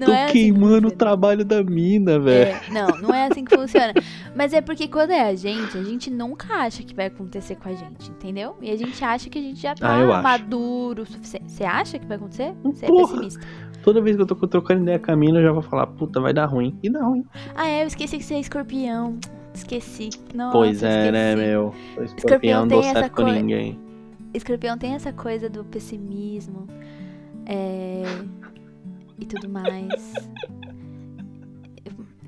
Não 0.00 0.06
Tô 0.06 0.12
é 0.12 0.24
assim 0.24 0.32
que 0.32 0.40
queimando 0.40 0.88
o 0.88 0.90
trabalho 0.90 1.44
da 1.44 1.62
mina, 1.62 2.18
velho. 2.18 2.50
É, 2.50 2.60
não, 2.72 2.88
não 2.98 3.14
é 3.14 3.26
assim 3.26 3.44
que 3.44 3.54
funciona. 3.54 3.92
Mas 4.34 4.54
é 4.54 4.62
porque 4.62 4.88
quando 4.88 5.10
é 5.10 5.20
a 5.20 5.34
gente, 5.34 5.76
a 5.76 5.82
gente 5.82 6.10
nunca 6.10 6.54
acha 6.54 6.82
que 6.82 6.94
vai 6.94 7.06
acontecer 7.06 7.56
com 7.56 7.68
a 7.68 7.74
gente, 7.74 8.10
entendeu? 8.10 8.56
E 8.62 8.70
a 8.70 8.76
gente 8.76 9.04
acha 9.04 9.28
que 9.28 9.38
a 9.38 9.42
gente 9.42 9.60
já 9.60 9.74
tá 9.74 9.94
Ah, 9.94 10.00
eu 10.00 10.10
acho. 10.12 10.22
maduro 10.22 11.02
o 11.02 11.06
suficiente. 11.06 11.52
Você 11.52 11.64
acha 11.64 11.98
que 11.98 12.06
vai 12.06 12.16
acontecer? 12.16 12.54
Você 12.64 12.86
é 12.86 12.88
pessimista. 12.88 13.40
Toda 13.82 14.00
vez 14.00 14.16
que 14.16 14.22
eu 14.22 14.26
tô 14.26 14.34
trocando 14.46 14.82
ideia 14.82 14.98
com 14.98 15.10
a 15.12 15.16
mina, 15.16 15.38
eu 15.38 15.42
já 15.42 15.52
vou 15.52 15.62
falar, 15.62 15.86
puta, 15.86 16.18
vai 16.18 16.32
dar 16.32 16.46
ruim. 16.46 16.78
E 16.82 16.88
dá 16.90 17.02
ruim. 17.02 17.24
Ah, 17.54 17.68
é, 17.68 17.82
eu 17.82 17.86
esqueci 17.86 18.16
que 18.16 18.24
você 18.24 18.34
é 18.34 18.40
escorpião. 18.40 19.18
Esqueci. 19.54 20.10
Nossa, 20.34 20.52
pois 20.52 20.82
é, 20.82 21.10
né, 21.12 21.32
esqueci. 21.32 21.48
meu? 21.50 21.62
O 21.66 22.02
Escorpião 22.02 22.14
escorpião 22.16 22.60
não 22.60 22.68
deu 22.68 22.82
certo 22.82 23.10
com 23.14 23.24
ninguém. 23.24 23.78
Escorpião 24.32 24.78
tem 24.78 24.94
essa 24.94 25.12
coisa 25.12 25.50
do 25.50 25.64
pessimismo. 25.64 26.66
É... 27.46 28.02
E 29.20 29.26
tudo 29.26 29.48
mais. 29.48 30.14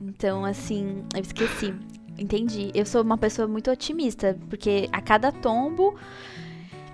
Então, 0.00 0.44
assim, 0.44 1.02
eu 1.14 1.20
esqueci. 1.22 1.74
entendi. 2.18 2.70
Eu 2.74 2.84
sou 2.86 3.02
uma 3.02 3.16
pessoa 3.18 3.48
muito 3.48 3.70
otimista, 3.70 4.36
porque 4.48 4.88
a 4.92 5.00
cada 5.00 5.32
tombo 5.32 5.94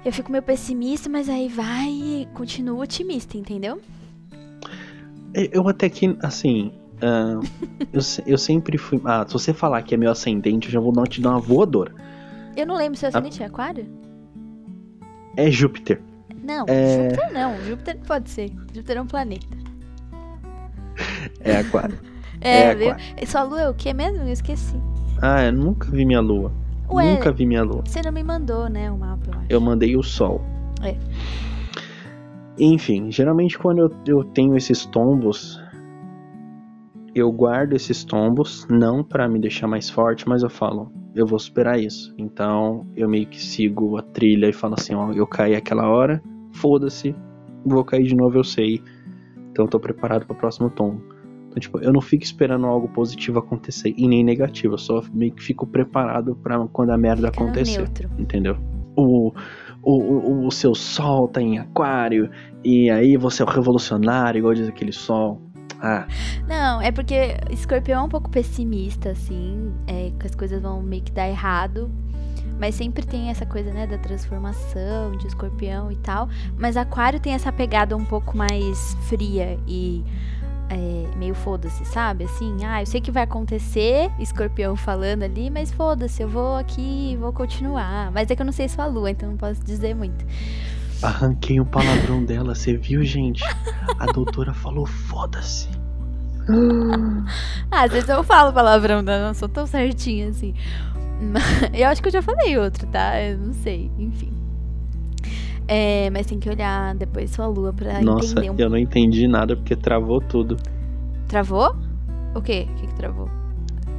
eu 0.05 0.13
fico 0.13 0.31
meio 0.31 0.43
pessimista, 0.43 1.09
mas 1.09 1.29
aí 1.29 1.49
vai 1.49 1.89
e 1.91 2.29
continuo 2.35 2.81
otimista, 2.81 3.37
entendeu? 3.37 3.81
É, 5.35 5.49
Eu 5.53 5.69
até 5.69 5.89
que, 5.91 6.17
assim. 6.23 6.73
ah, 7.03 7.41
eu, 7.93 8.01
eu 8.27 8.39
sempre 8.39 8.79
fui. 8.79 9.01
Ah, 9.05 9.25
se 9.27 9.33
você 9.33 9.53
falar 9.53 9.83
que 9.83 9.95
é 9.95 9.99
meu 9.99 10.11
ascendente, 10.11 10.69
eu 10.69 10.73
já 10.73 10.81
vou 10.81 10.93
te 11.07 11.21
dar 11.21 11.31
uma 11.31 11.41
voadora. 11.41 11.93
Eu 12.57 12.67
não 12.67 12.77
lembro 12.77 12.99
se 12.99 13.05
o 13.05 13.09
ascendente 13.09 13.43
é 13.43 13.47
aquário. 13.47 13.87
É 15.37 15.51
Júpiter. 15.51 16.01
Não, 16.43 16.65
É. 16.67 17.11
Júpiter 17.11 17.33
não. 17.33 17.57
Júpiter 17.65 17.97
não 17.97 18.05
pode 18.05 18.31
ser. 18.31 18.51
Júpiter 18.73 18.97
é 18.97 19.03
um 19.03 19.07
planeta. 19.07 19.47
É 21.41 21.57
Aquário. 21.59 21.99
É, 22.41 22.59
É 22.63 22.75
viu? 22.75 22.91
aquário. 22.91 23.05
E 23.21 23.27
Sua 23.27 23.43
lua 23.43 23.61
é 23.63 23.69
o 23.69 23.75
que 23.75 23.93
mesmo? 23.93 24.23
Eu 24.25 24.33
esqueci. 24.33 24.77
Ah, 25.21 25.45
eu 25.45 25.53
nunca 25.53 25.91
vi 25.91 26.05
minha 26.05 26.21
lua. 26.21 26.53
Ué, 26.91 27.15
Nunca 27.15 27.31
vi 27.33 27.45
minha 27.45 27.63
lua. 27.63 27.83
você 27.85 28.01
não 28.01 28.13
me 28.13 28.23
mandou, 28.23 28.69
né, 28.69 28.91
o 28.91 28.97
mapa, 28.97 29.23
eu 29.27 29.35
acho. 29.39 29.47
Eu 29.51 29.61
mandei 29.61 29.97
o 29.97 30.03
sol. 30.03 30.41
É. 30.83 30.97
Enfim, 32.59 33.11
geralmente 33.11 33.59
quando 33.59 33.79
eu, 33.79 33.91
eu 34.07 34.25
tenho 34.25 34.57
esses 34.57 34.85
tombos, 34.87 35.61
eu 37.15 37.31
guardo 37.31 37.75
esses 37.75 38.05
tombos, 38.05 38.67
não 38.71 39.03
pra 39.05 39.29
me 39.29 39.39
deixar 39.41 39.67
mais 39.69 39.89
forte, 39.91 40.29
mas 40.29 40.43
eu 40.43 40.51
falo, 40.51 40.91
eu 41.15 41.27
vou 41.27 41.39
superar 41.39 41.79
isso. 41.79 42.15
Então 42.19 42.87
eu 42.97 43.09
meio 43.09 43.27
que 43.27 43.41
sigo 43.41 43.97
a 43.97 44.03
trilha 44.03 44.49
e 44.49 44.53
falo 44.53 44.75
assim, 44.75 44.95
ó, 44.95 45.13
eu 45.13 45.27
caí 45.27 45.55
aquela 45.55 45.89
hora, 45.89 46.23
foda-se, 46.53 47.15
vou 47.65 47.85
cair 47.85 48.05
de 48.05 48.15
novo, 48.17 48.39
eu 48.39 48.45
sei. 48.45 48.83
Então 49.51 49.65
eu 49.67 49.69
tô 49.71 49.79
preparado 49.79 50.27
pro 50.27 50.35
próximo 50.37 50.71
tombo. 50.71 51.03
Então, 51.59 51.61
tipo, 51.61 51.79
eu 51.81 51.93
não 51.93 52.01
fico 52.01 52.23
esperando 52.25 52.67
algo 52.67 52.89
positivo 52.89 53.39
acontecer 53.41 53.93
e 53.97 54.07
nem 54.07 54.23
negativo, 54.25 54.75
eu 54.75 54.79
só 54.79 55.03
meio 55.13 55.33
que 55.33 55.43
fico 55.43 55.67
preparado 55.67 56.37
pra 56.37 56.59
quando 56.69 56.91
a 56.91 56.97
merda 56.99 57.31
Fica 57.31 57.43
acontecer 57.45 57.79
neutro. 57.79 58.11
entendeu? 58.19 58.57
O, 58.97 59.33
o, 59.83 59.93
o, 59.93 60.47
o 60.47 60.51
seu 60.51 60.75
sol 60.75 61.29
tá 61.29 61.41
em 61.41 61.59
aquário, 61.59 62.31
e 62.65 62.91
aí 62.91 63.17
você 63.17 63.43
é 63.43 63.45
o 63.45 63.49
revolucionário, 63.49 64.39
igual 64.39 64.55
diz 64.55 64.69
aquele 64.69 64.93
sol. 64.93 65.43
Ah, 65.81 66.07
Não, 66.49 66.81
é 66.81 66.91
porque 66.91 67.37
escorpião 67.51 68.03
é 68.03 68.05
um 68.05 68.09
pouco 68.09 68.29
pessimista, 68.29 69.11
assim, 69.11 69.73
é, 69.87 70.11
que 70.19 70.27
as 70.27 70.35
coisas 70.35 70.61
vão 70.61 70.83
meio 70.83 71.03
que 71.03 71.13
dar 71.13 71.29
errado. 71.29 71.91
Mas 72.59 72.75
sempre 72.75 73.07
tem 73.07 73.31
essa 73.31 73.47
coisa, 73.47 73.73
né, 73.73 73.87
da 73.87 73.99
transformação, 73.99 75.13
de 75.17 75.29
escorpião 75.29 75.93
e 75.93 75.97
tal. 75.97 76.29
Mas 76.59 76.77
aquário 76.77 77.21
tem 77.21 77.33
essa 77.33 77.53
pegada 77.53 77.97
um 77.97 78.05
pouco 78.05 78.37
mais 78.37 78.97
fria 79.03 79.57
e 79.65 80.03
é, 80.71 81.17
meio 81.17 81.35
foda-se, 81.35 81.85
sabe? 81.85 82.25
Assim, 82.25 82.65
ah, 82.65 82.83
eu 82.83 82.87
sei 82.87 83.01
que 83.01 83.11
vai 83.11 83.23
acontecer, 83.23 84.11
escorpião 84.19 84.77
falando 84.77 85.23
ali, 85.23 85.51
mas 85.51 85.73
foda-se, 85.73 86.23
eu 86.23 86.29
vou 86.29 86.57
aqui 86.57 87.17
vou 87.21 87.33
continuar. 87.33 88.11
Mas 88.13 88.31
é 88.31 88.37
que 88.37 88.43
eu 88.43 88.47
não 88.47 88.53
sei 88.53 88.69
sua 88.69 88.87
lua, 88.87 89.11
então 89.11 89.31
não 89.31 89.37
posso 89.37 89.63
dizer 89.65 89.95
muito. 89.95 90.25
arranquei 91.03 91.61
um 91.61 91.65
palavrão 91.65 92.25
dela, 92.25 92.55
você 92.55 92.77
viu, 92.77 93.05
gente? 93.05 93.43
A 93.99 94.07
doutora 94.07 94.53
falou, 94.53 94.87
foda-se. 94.87 95.69
Ah, 97.71 97.83
às 97.83 97.93
vezes 97.93 98.09
eu 98.09 98.25
falo 98.25 98.53
palavrão, 98.53 99.03
não 99.03 99.35
sou 99.35 99.49
tão 99.49 99.67
certinha 99.67 100.29
assim. 100.29 100.55
Eu 101.75 101.89
acho 101.89 102.01
que 102.01 102.09
eu 102.09 102.13
já 102.13 102.23
falei 102.23 102.57
outro, 102.57 102.87
tá? 102.87 103.21
Eu 103.21 103.39
não 103.39 103.53
sei, 103.53 103.91
enfim. 103.99 104.38
É, 105.69 106.09
mas 106.09 106.27
tem 106.27 106.41
que 106.41 106.49
olhar 106.49 106.95
depois 106.95 107.31
sua 107.31 107.47
lua 107.47 107.75
pra 107.75 108.01
Nossa, 108.01 108.33
entender 108.33 108.51
um 108.51 108.57
eu 108.57 108.71
não 108.71 108.79
entendi 108.79 109.29
nada 109.29 109.55
porque 109.55 109.77
travou 109.77 110.19
tudo. 110.19 110.57
Travou? 111.29 111.77
O 112.35 112.41
quê? 112.41 112.67
O 112.71 112.75
que, 112.75 112.87
que 112.87 112.95
travou? 112.95 113.29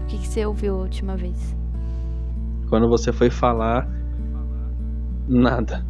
O 0.02 0.06
que, 0.08 0.18
que 0.18 0.28
você 0.28 0.44
ouviu 0.44 0.76
a 0.76 0.80
última 0.80 1.16
vez? 1.16 1.56
Quando 2.70 2.90
você 2.90 3.14
foi 3.14 3.30
falar, 3.30 3.88
nada. 5.28 5.86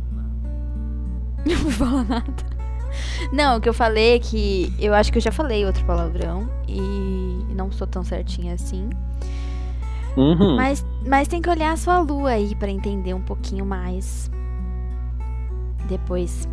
Não 1.47 1.55
vou 1.55 1.71
falar 1.71 2.03
nada. 2.03 2.59
Não, 3.31 3.57
o 3.57 3.61
que 3.61 3.69
eu 3.69 3.73
falei 3.73 4.15
é 4.15 4.19
que 4.19 4.73
eu 4.79 4.93
acho 4.93 5.11
que 5.11 5.17
eu 5.17 5.21
já 5.21 5.31
falei 5.31 5.65
outro 5.65 5.85
palavrão 5.85 6.49
e 6.67 7.45
não 7.55 7.71
sou 7.71 7.85
tão 7.85 8.03
certinha 8.03 8.55
assim. 8.55 8.89
Uhum. 10.17 10.55
Mas, 10.55 10.85
mas 11.05 11.27
tem 11.27 11.41
que 11.41 11.49
olhar 11.49 11.71
a 11.71 11.77
sua 11.77 11.99
lua 11.99 12.31
aí 12.31 12.55
pra 12.55 12.69
entender 12.69 13.13
um 13.13 13.21
pouquinho 13.21 13.65
mais 13.65 14.29
depois 15.89 16.47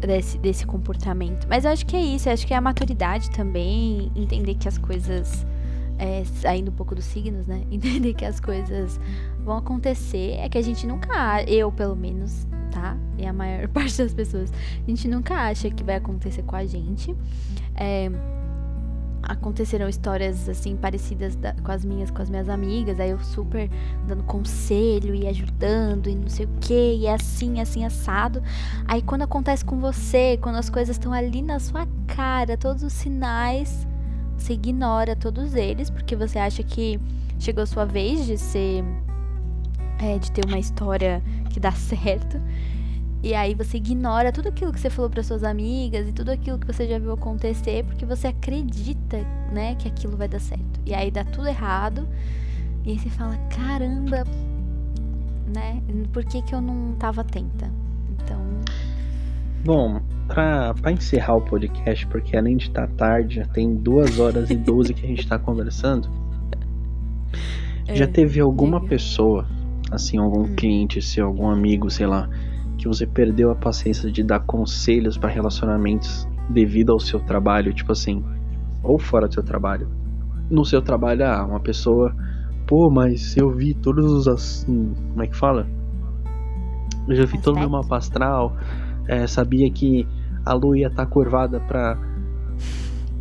desse, 0.00 0.38
desse 0.38 0.66
comportamento. 0.66 1.46
Mas 1.48 1.64
eu 1.64 1.70
acho 1.70 1.84
que 1.86 1.96
é 1.96 2.00
isso, 2.00 2.28
eu 2.28 2.32
acho 2.32 2.46
que 2.46 2.54
é 2.54 2.56
a 2.56 2.60
maturidade 2.60 3.30
também, 3.30 4.10
entender 4.16 4.54
que 4.54 4.68
as 4.68 4.78
coisas. 4.78 5.46
É, 6.00 6.22
saindo 6.40 6.70
um 6.70 6.74
pouco 6.74 6.94
dos 6.94 7.04
signos, 7.04 7.48
né? 7.48 7.64
Entender 7.72 8.14
que 8.14 8.24
as 8.24 8.38
coisas 8.38 9.00
vão 9.44 9.56
acontecer. 9.56 10.36
É 10.38 10.48
que 10.48 10.56
a 10.56 10.62
gente 10.62 10.86
nunca, 10.86 11.42
eu 11.42 11.72
pelo 11.72 11.96
menos, 11.96 12.46
tá? 12.70 12.96
E 13.16 13.26
a 13.26 13.32
maior 13.32 13.66
parte 13.74 13.98
das 13.98 14.14
pessoas, 14.14 14.52
a 14.52 14.88
gente 14.88 15.08
nunca 15.08 15.34
acha 15.34 15.68
que 15.68 15.82
vai 15.82 15.96
acontecer 15.96 16.44
com 16.44 16.54
a 16.54 16.64
gente. 16.64 17.12
É, 17.74 18.12
aconteceram 19.22 19.88
histórias 19.88 20.48
assim 20.48 20.76
parecidas 20.76 21.34
da- 21.36 21.52
com 21.54 21.70
as 21.72 21.84
minhas 21.84 22.10
com 22.10 22.22
as 22.22 22.30
minhas 22.30 22.48
amigas 22.48 22.98
aí 23.00 23.10
eu 23.10 23.18
super 23.20 23.68
dando 24.06 24.22
conselho 24.22 25.14
e 25.14 25.26
ajudando 25.26 26.08
e 26.08 26.14
não 26.14 26.28
sei 26.28 26.46
o 26.46 26.48
que 26.60 26.94
e 26.96 27.06
é 27.06 27.14
assim 27.14 27.60
assim 27.60 27.84
assado. 27.84 28.42
Aí 28.86 29.02
quando 29.02 29.22
acontece 29.22 29.64
com 29.64 29.78
você 29.78 30.38
quando 30.40 30.56
as 30.56 30.70
coisas 30.70 30.96
estão 30.96 31.12
ali 31.12 31.42
na 31.42 31.58
sua 31.58 31.86
cara 32.06 32.56
todos 32.56 32.82
os 32.82 32.92
sinais 32.92 33.86
você 34.36 34.52
ignora 34.52 35.16
todos 35.16 35.54
eles 35.54 35.90
porque 35.90 36.14
você 36.14 36.38
acha 36.38 36.62
que 36.62 37.00
chegou 37.38 37.62
a 37.62 37.66
sua 37.66 37.84
vez 37.84 38.24
de 38.24 38.38
ser 38.38 38.84
é, 40.00 40.18
de 40.18 40.30
ter 40.30 40.44
uma 40.46 40.58
história 40.58 41.22
que 41.50 41.58
dá 41.58 41.72
certo 41.76 42.40
e 43.22 43.34
aí 43.34 43.54
você 43.54 43.76
ignora 43.78 44.32
tudo 44.32 44.48
aquilo 44.48 44.72
que 44.72 44.80
você 44.80 44.90
falou 44.90 45.10
para 45.10 45.22
suas 45.22 45.42
amigas 45.44 46.08
e 46.08 46.12
tudo 46.12 46.30
aquilo 46.30 46.58
que 46.58 46.66
você 46.66 46.86
já 46.88 46.98
viu 46.98 47.12
acontecer 47.12 47.84
porque 47.84 48.06
você 48.06 48.28
acredita, 48.28 49.18
né, 49.52 49.74
que 49.76 49.88
aquilo 49.88 50.16
vai 50.16 50.28
dar 50.28 50.40
certo. 50.40 50.80
E 50.86 50.94
aí 50.94 51.10
dá 51.10 51.24
tudo 51.24 51.48
errado. 51.48 52.08
E 52.84 52.90
aí 52.92 52.98
você 52.98 53.10
fala, 53.10 53.36
caramba, 53.50 54.24
né? 55.46 55.82
Por 56.12 56.24
que 56.24 56.42
que 56.42 56.54
eu 56.54 56.60
não 56.60 56.94
tava 56.96 57.22
atenta? 57.22 57.70
Então, 58.08 58.66
Bom, 59.64 60.00
pra, 60.26 60.74
pra 60.74 60.92
encerrar 60.92 61.36
o 61.36 61.42
podcast, 61.42 62.06
porque 62.06 62.36
além 62.36 62.56
de 62.56 62.66
estar 62.68 62.88
tarde, 62.88 63.36
já 63.36 63.46
tem 63.46 63.76
2 63.76 64.18
horas 64.18 64.50
e 64.50 64.56
12 64.56 64.94
que 64.94 65.04
a 65.04 65.08
gente 65.08 65.26
tá 65.26 65.38
conversando. 65.40 66.08
Já 67.92 68.04
É, 68.04 68.06
teve 68.06 68.40
alguma 68.40 68.80
pessoa, 68.84 69.46
assim, 69.90 70.18
algum 70.18 70.44
Hum. 70.44 70.54
cliente 70.54 71.00
seu, 71.02 71.26
algum 71.26 71.48
amigo, 71.48 71.90
sei 71.90 72.06
lá, 72.06 72.28
que 72.78 72.86
você 72.86 73.06
perdeu 73.06 73.50
a 73.50 73.56
paciência 73.56 74.10
de 74.10 74.22
dar 74.22 74.40
conselhos 74.40 75.18
pra 75.18 75.28
relacionamentos 75.28 76.26
devido 76.48 76.92
ao 76.92 77.00
seu 77.00 77.20
trabalho, 77.20 77.74
tipo 77.74 77.92
assim, 77.92 78.24
ou 78.82 78.98
fora 78.98 79.26
do 79.26 79.34
seu 79.34 79.42
trabalho. 79.42 79.88
No 80.48 80.64
seu 80.64 80.80
trabalho, 80.80 81.26
ah, 81.26 81.44
uma 81.44 81.60
pessoa, 81.60 82.14
pô, 82.66 82.88
mas 82.88 83.36
eu 83.36 83.50
vi 83.50 83.74
todos 83.74 84.10
os, 84.10 84.28
assim, 84.28 84.94
como 85.10 85.22
é 85.22 85.26
que 85.26 85.36
fala? 85.36 85.66
Eu 87.06 87.16
já 87.16 87.24
vi 87.24 87.38
todo 87.38 87.56
o 87.56 87.58
meu 87.58 87.68
mapa 87.68 87.96
astral, 87.96 88.56
é, 89.06 89.26
sabia 89.26 89.68
que 89.70 90.06
a 90.46 90.54
lua 90.54 90.78
ia 90.78 90.86
estar 90.86 91.04
curvada 91.06 91.58
pra 91.60 91.98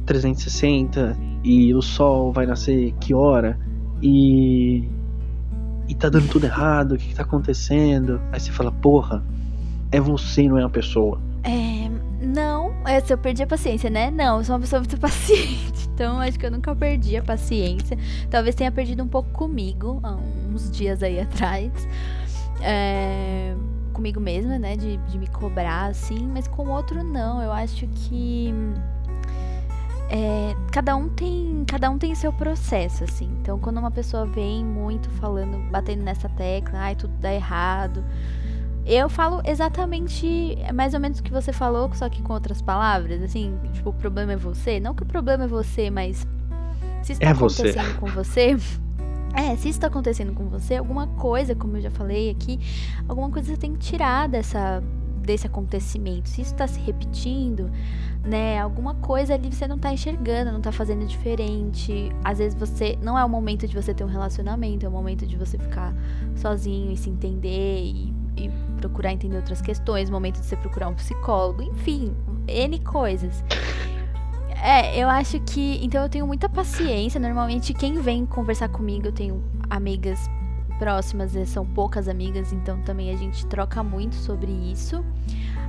360 0.06 1.18
e 1.44 1.74
o 1.74 1.82
sol 1.82 2.32
vai 2.32 2.46
nascer 2.46 2.94
que 3.00 3.14
hora 3.14 3.60
e 4.02 4.88
e 5.90 5.96
tá 5.96 6.10
dando 6.10 6.28
tudo 6.28 6.46
errado, 6.46 6.94
o 6.94 6.98
que, 6.98 7.08
que 7.08 7.16
tá 7.16 7.24
acontecendo? 7.24 8.20
Aí 8.32 8.40
você 8.40 8.52
fala, 8.52 8.72
porra, 8.72 9.24
é 9.92 10.00
você, 10.00 10.48
não 10.48 10.58
é 10.58 10.64
a 10.64 10.70
pessoa. 10.70 11.20
é, 11.44 11.90
não, 12.22 12.74
é, 12.86 13.00
se 13.00 13.14
eu 13.14 13.18
perdi 13.18 13.44
a 13.44 13.48
paciência, 13.48 13.90
né? 13.90 14.10
Não, 14.12 14.40
eu 14.40 14.44
sou 14.44 14.56
uma 14.56 14.62
pessoa 14.62 14.80
muito 14.80 14.98
paciente. 15.00 15.88
Então, 15.94 16.20
acho 16.20 16.38
que 16.38 16.46
eu 16.46 16.52
nunca 16.52 16.76
perdi 16.76 17.16
a 17.18 17.24
paciência. 17.24 17.98
Talvez 18.30 18.56
tenha 18.56 18.72
perdido 18.72 19.04
um 19.04 19.08
pouco 19.08 19.30
comigo, 19.32 20.00
há 20.04 20.16
uns 20.16 20.70
dias 20.72 21.02
aí 21.02 21.20
atrás. 21.20 21.72
É, 22.62 23.56
comigo 23.94 24.20
mesma, 24.20 24.58
né? 24.60 24.76
De, 24.76 24.98
de 24.98 25.18
me 25.18 25.28
cobrar, 25.28 25.86
assim. 25.86 26.28
Mas 26.28 26.48
com 26.48 26.66
o 26.66 26.70
outro, 26.72 27.04
não. 27.04 27.42
Eu 27.42 27.52
acho 27.52 27.88
que. 27.88 28.54
é, 30.10 30.56
cada 30.72 30.96
um 30.96 31.10
tem 31.10 31.64
cada 31.68 31.90
um 31.90 31.98
tem 31.98 32.16
seu 32.16 32.32
processo 32.32 33.04
assim 33.04 33.30
então 33.42 33.60
quando 33.60 33.78
uma 33.78 33.92
pessoa 33.92 34.26
vem 34.26 34.64
muito 34.64 35.10
falando 35.10 35.58
batendo 35.70 36.02
nessa 36.02 36.30
tecla 36.30 36.80
ai 36.80 36.96
tudo 36.96 37.14
dá 37.20 37.34
errado 37.34 38.02
eu 38.88 39.10
falo 39.10 39.42
exatamente 39.46 40.58
mais 40.74 40.94
ou 40.94 41.00
menos 41.00 41.20
o 41.20 41.24
que 41.24 41.32
você 41.32 41.52
falou 41.52 41.92
só 41.94 42.08
que 42.10 42.22
com 42.22 42.34
outras 42.34 42.62
palavras 42.62 43.22
assim 43.22 43.54
tipo 43.74 43.90
o 43.90 43.94
problema 43.94 44.34
é 44.34 44.38
você 44.38 44.80
não 44.80 44.94
que 44.96 45.04
o 45.04 45.06
problema 45.06 45.44
é 45.44 45.48
você 45.48 45.90
mas 45.90 46.26
se 47.04 47.14
está 47.14 47.28
É 47.30 47.34
você. 47.34 47.62
acontecendo 47.70 48.00
com 48.00 48.08
você 48.08 48.56
é 49.36 49.56
se 49.58 49.70
está 49.70 49.88
acontecendo 49.88 50.34
com 50.34 50.46
você 50.46 50.76
alguma 50.78 51.08
coisa 51.08 51.54
como 51.54 51.78
eu 51.78 51.82
já 51.82 51.92
falei 51.92 52.30
aqui 52.30 52.60
alguma 53.08 53.30
coisa 53.30 53.50
você 53.50 53.58
tem 53.58 53.74
que 53.74 53.80
tirar 53.80 54.28
dessa 54.30 54.82
desse 55.28 55.46
acontecimento. 55.46 56.30
Se 56.30 56.42
isso 56.42 56.54
está 56.54 56.66
se 56.66 56.80
repetindo, 56.80 57.70
né, 58.24 58.60
alguma 58.62 58.96
coisa 58.96 59.34
ali 59.34 59.54
você 59.54 59.68
não 59.68 59.78
tá 59.78 59.92
enxergando, 59.92 60.54
não 60.54 60.62
tá 60.62 60.72
fazendo 60.72 61.06
diferente. 61.06 62.10
Às 62.24 62.38
vezes 62.40 62.58
você 62.58 62.98
não 63.04 63.20
é 63.20 63.26
o 63.26 63.28
momento 63.30 63.68
de 63.68 63.76
você 63.76 63.94
ter 63.94 64.06
um 64.06 64.08
relacionamento, 64.08 64.86
é 64.86 64.90
o 64.90 64.92
momento 64.92 65.28
de 65.28 65.36
você 65.36 65.58
ficar 65.58 65.94
sozinho 66.34 66.94
e 66.94 66.96
se 66.96 67.10
entender 67.10 67.82
e, 67.84 68.14
e 68.38 68.52
procurar 68.80 69.12
entender 69.12 69.36
outras 69.36 69.62
questões, 69.62 70.10
momento 70.10 70.40
de 70.40 70.46
você 70.46 70.56
procurar 70.56 70.88
um 70.88 70.94
psicólogo, 70.94 71.64
enfim, 71.64 72.16
N 72.48 72.80
coisas. 72.80 73.44
É, 74.62 74.98
eu 74.98 75.08
acho 75.08 75.40
que. 75.42 75.80
Então 75.84 76.04
eu 76.04 76.10
tenho 76.10 76.26
muita 76.26 76.50
paciência. 76.50 77.20
Normalmente 77.20 77.74
quem 77.74 78.02
vem 78.02 78.26
conversar 78.26 78.70
comigo, 78.70 79.08
eu 79.08 79.12
tenho 79.12 79.44
amigas 79.70 80.30
próximas, 80.78 81.32
são 81.50 81.66
poucas 81.66 82.08
amigas, 82.08 82.54
então 82.54 82.80
também 82.82 83.12
a 83.12 83.18
gente 83.18 83.46
troca 83.48 83.84
muito 83.84 84.16
sobre 84.16 84.52
isso. 84.52 85.04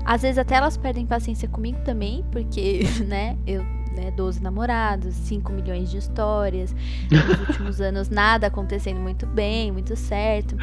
Às 0.04 0.22
vezes 0.22 0.38
até 0.38 0.56
elas 0.56 0.76
perdem 0.76 1.06
paciência 1.06 1.48
comigo 1.48 1.78
também, 1.84 2.24
porque, 2.30 2.82
né, 3.06 3.36
eu, 3.46 3.62
né, 3.94 4.10
12 4.10 4.42
namorados, 4.42 5.14
5 5.14 5.52
milhões 5.52 5.90
de 5.90 5.98
histórias, 5.98 6.74
nos 7.10 7.48
últimos 7.48 7.80
anos 7.80 8.08
nada 8.08 8.46
acontecendo 8.46 9.00
muito 9.00 9.26
bem, 9.26 9.72
muito 9.72 9.96
certo. 9.96 10.56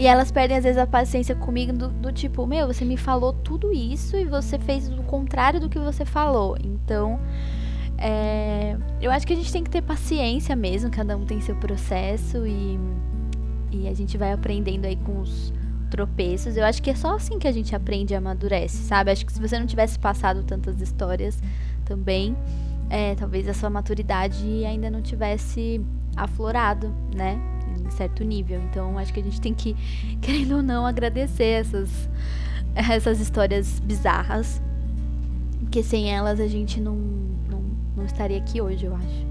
E 0.00 0.06
elas 0.06 0.32
perdem 0.32 0.56
às 0.56 0.64
vezes 0.64 0.78
a 0.78 0.86
paciência 0.86 1.34
comigo 1.34 1.74
do, 1.74 1.88
do, 1.88 2.10
tipo, 2.10 2.46
meu, 2.46 2.66
você 2.66 2.86
me 2.86 2.96
falou 2.96 3.34
tudo 3.34 3.70
isso 3.70 4.16
e 4.16 4.24
você 4.24 4.58
fez 4.58 4.88
o 4.88 5.02
contrário 5.02 5.60
do 5.60 5.68
que 5.68 5.78
você 5.78 6.06
falou. 6.06 6.56
Então, 6.64 7.20
é, 7.98 8.78
eu 8.98 9.10
acho 9.10 9.26
que 9.26 9.34
a 9.34 9.36
gente 9.36 9.52
tem 9.52 9.62
que 9.62 9.68
ter 9.68 9.82
paciência 9.82 10.56
mesmo, 10.56 10.90
cada 10.90 11.14
um 11.18 11.26
tem 11.26 11.38
seu 11.42 11.54
processo 11.54 12.46
e, 12.46 12.80
e 13.70 13.86
a 13.88 13.92
gente 13.92 14.16
vai 14.16 14.32
aprendendo 14.32 14.86
aí 14.86 14.96
com 14.96 15.20
os 15.20 15.52
tropeços. 15.90 16.56
Eu 16.56 16.64
acho 16.64 16.82
que 16.82 16.88
é 16.88 16.94
só 16.94 17.16
assim 17.16 17.38
que 17.38 17.46
a 17.46 17.52
gente 17.52 17.76
aprende 17.76 18.14
e 18.14 18.16
amadurece, 18.16 18.78
sabe? 18.78 19.10
Acho 19.10 19.26
que 19.26 19.32
se 19.34 19.38
você 19.38 19.58
não 19.58 19.66
tivesse 19.66 19.98
passado 19.98 20.42
tantas 20.44 20.80
histórias 20.80 21.42
também, 21.84 22.34
é, 22.88 23.14
talvez 23.16 23.46
a 23.46 23.52
sua 23.52 23.68
maturidade 23.68 24.64
ainda 24.64 24.90
não 24.90 25.02
tivesse 25.02 25.78
aflorado, 26.16 26.90
né? 27.14 27.38
Em 27.90 27.96
certo 27.96 28.22
nível. 28.22 28.60
Então, 28.70 28.96
acho 28.96 29.12
que 29.12 29.18
a 29.18 29.22
gente 29.22 29.40
tem 29.40 29.52
que, 29.52 29.74
querendo 30.22 30.56
ou 30.56 30.62
não, 30.62 30.86
agradecer 30.86 31.60
essas, 31.60 32.08
essas 32.74 33.20
histórias 33.20 33.80
bizarras. 33.80 34.62
Porque 35.58 35.82
sem 35.82 36.10
elas 36.14 36.38
a 36.40 36.46
gente 36.46 36.80
não, 36.80 36.94
não, 36.94 37.62
não 37.96 38.04
estaria 38.04 38.38
aqui 38.38 38.60
hoje, 38.60 38.86
eu 38.86 38.94
acho. 38.94 39.26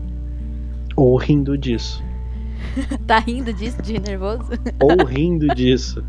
Ou 0.95 1.15
rindo 1.17 1.57
disso. 1.57 2.03
tá 3.07 3.19
rindo 3.19 3.53
disso, 3.53 3.81
de 3.81 3.99
nervoso? 3.99 4.51
Ou 4.81 5.05
rindo 5.05 5.47
disso. 5.55 6.03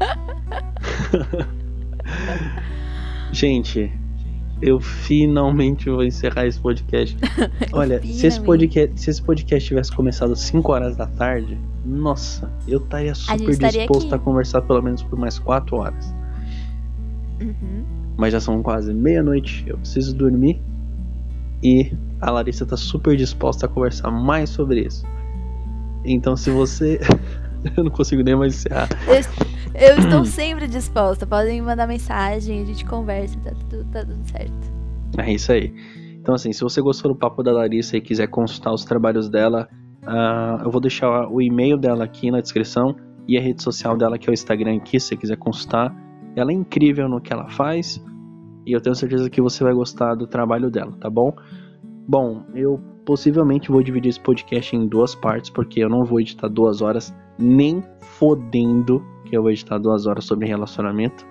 Gente, 3.32 3.92
eu 4.62 4.80
finalmente 4.80 5.90
vou 5.90 6.04
encerrar 6.04 6.46
esse 6.46 6.58
podcast. 6.60 7.16
Olha, 7.72 8.00
se 8.00 8.28
esse 8.28 8.40
podcast, 8.40 9.00
se 9.00 9.10
esse 9.10 9.20
podcast 9.20 9.68
tivesse 9.68 9.92
começado 9.92 10.32
às 10.32 10.40
5 10.40 10.72
horas 10.72 10.96
da 10.96 11.06
tarde, 11.06 11.58
nossa, 11.84 12.48
eu 12.68 12.78
estaria 12.78 13.14
super 13.14 13.50
estaria 13.50 13.80
disposto 13.80 14.06
aqui. 14.06 14.14
a 14.14 14.18
conversar 14.18 14.62
pelo 14.62 14.80
menos 14.80 15.02
por 15.02 15.18
mais 15.18 15.38
4 15.40 15.76
horas. 15.76 16.14
Uhum. 17.40 17.84
Mas 18.16 18.32
já 18.32 18.40
são 18.40 18.62
quase 18.62 18.94
meia-noite, 18.94 19.64
eu 19.66 19.76
preciso 19.78 20.14
dormir. 20.14 20.62
E 21.60 21.92
a 22.20 22.30
Larissa 22.30 22.64
tá 22.64 22.76
super 22.76 23.16
disposta 23.16 23.66
a 23.66 23.68
conversar 23.68 24.10
mais 24.10 24.50
sobre 24.50 24.86
isso. 24.86 25.04
Então, 26.04 26.36
se 26.36 26.50
você. 26.50 27.00
eu 27.76 27.84
não 27.84 27.90
consigo 27.90 28.22
nem 28.22 28.36
mais 28.36 28.54
encerrar. 28.54 28.88
Eu 29.74 29.98
estou 29.98 30.24
sempre 30.26 30.66
disposta. 30.66 31.26
Podem 31.26 31.60
mandar 31.62 31.86
mensagem, 31.86 32.62
a 32.62 32.64
gente 32.64 32.84
conversa, 32.84 33.38
tá 33.40 33.52
tudo, 33.68 33.84
tá 33.90 34.04
tudo 34.04 34.24
certo. 34.28 34.72
É 35.18 35.32
isso 35.32 35.52
aí. 35.52 35.72
Então, 36.20 36.34
assim, 36.34 36.52
se 36.52 36.62
você 36.62 36.80
gostou 36.80 37.12
do 37.12 37.18
papo 37.18 37.42
da 37.42 37.52
Larissa 37.52 37.96
e 37.96 38.00
quiser 38.00 38.28
consultar 38.28 38.72
os 38.72 38.84
trabalhos 38.84 39.28
dela, 39.28 39.68
uh, 40.04 40.64
eu 40.64 40.70
vou 40.70 40.80
deixar 40.80 41.28
o 41.28 41.42
e-mail 41.42 41.76
dela 41.76 42.04
aqui 42.04 42.30
na 42.30 42.40
descrição 42.40 42.94
e 43.26 43.36
a 43.36 43.40
rede 43.40 43.62
social 43.62 43.96
dela, 43.96 44.18
que 44.18 44.28
é 44.28 44.30
o 44.30 44.34
Instagram 44.34 44.76
aqui, 44.76 45.00
se 45.00 45.08
você 45.08 45.16
quiser 45.16 45.36
consultar. 45.36 45.94
Ela 46.36 46.52
é 46.52 46.54
incrível 46.54 47.08
no 47.08 47.20
que 47.20 47.32
ela 47.32 47.48
faz 47.48 48.02
e 48.66 48.72
eu 48.72 48.80
tenho 48.80 48.94
certeza 48.94 49.28
que 49.28 49.40
você 49.40 49.64
vai 49.64 49.74
gostar 49.74 50.14
do 50.14 50.26
trabalho 50.26 50.70
dela, 50.70 50.92
tá 51.00 51.10
bom? 51.10 51.34
Bom, 52.06 52.44
eu 52.54 52.80
possivelmente 53.04 53.70
vou 53.70 53.82
dividir 53.82 54.10
esse 54.10 54.20
podcast 54.20 54.76
em 54.76 54.86
duas 54.86 55.14
partes, 55.14 55.50
porque 55.50 55.80
eu 55.80 55.88
não 55.88 56.04
vou 56.04 56.20
editar 56.20 56.48
duas 56.48 56.80
horas, 56.80 57.14
nem 57.38 57.82
fodendo 58.00 59.04
que 59.32 59.36
eu 59.38 59.40
vou 59.40 59.50
editar 59.50 59.78
duas 59.78 60.04
horas 60.04 60.26
sobre 60.26 60.46
relacionamento. 60.46 61.26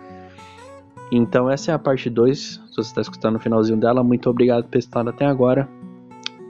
Então 1.12 1.48
essa 1.48 1.70
é 1.70 1.76
a 1.76 1.78
parte 1.78 2.10
2. 2.10 2.40
Se 2.40 2.76
você 2.76 2.82
está 2.82 3.00
escutando 3.00 3.36
o 3.36 3.40
finalzinho 3.40 3.80
dela, 3.80 4.04
muito 4.04 4.28
obrigado 4.28 4.68
por 4.68 4.76
estado 4.80 5.12
até 5.12 5.24
agora. 5.24 5.70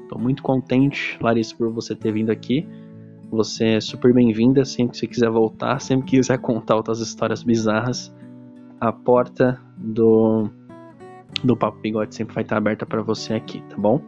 Estou 0.04 0.18
muito 0.18 0.42
contente, 0.42 1.18
Larissa, 1.20 1.54
por 1.54 1.70
você 1.70 1.94
ter 1.94 2.14
vindo 2.14 2.30
aqui. 2.30 2.66
Você 3.30 3.66
é 3.66 3.82
super 3.82 4.14
bem-vinda 4.14 4.64
sempre 4.64 4.94
que 4.94 5.00
você 5.00 5.08
quiser 5.08 5.30
voltar, 5.30 5.82
sempre 5.82 6.06
que 6.06 6.18
quiser 6.18 6.38
contar 6.38 6.78
outras 6.78 7.02
histórias 7.02 7.44
bizarras. 7.44 8.16
A 8.80 8.94
porta 8.94 9.60
do 9.76 10.50
do 11.44 11.58
Papo 11.58 11.80
Bigode 11.80 12.16
sempre 12.16 12.34
vai 12.34 12.44
estar 12.44 12.56
aberta 12.56 12.86
para 12.86 13.02
você 13.02 13.34
aqui, 13.34 13.62
tá 13.64 13.76
bom? 13.76 14.02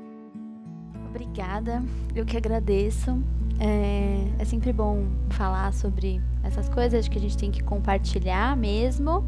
Obrigada, 1.14 1.84
eu 2.16 2.26
que 2.26 2.36
agradeço. 2.36 3.22
É, 3.60 4.42
é 4.42 4.46
sempre 4.46 4.74
bom 4.74 5.06
falar 5.30 5.72
sobre 5.72 6.20
essas 6.42 6.68
coisas, 6.68 7.08
que 7.08 7.20
a 7.20 7.22
gente 7.22 7.38
tem 7.38 7.52
que 7.52 7.62
compartilhar 7.62 8.58
mesmo. 8.58 9.24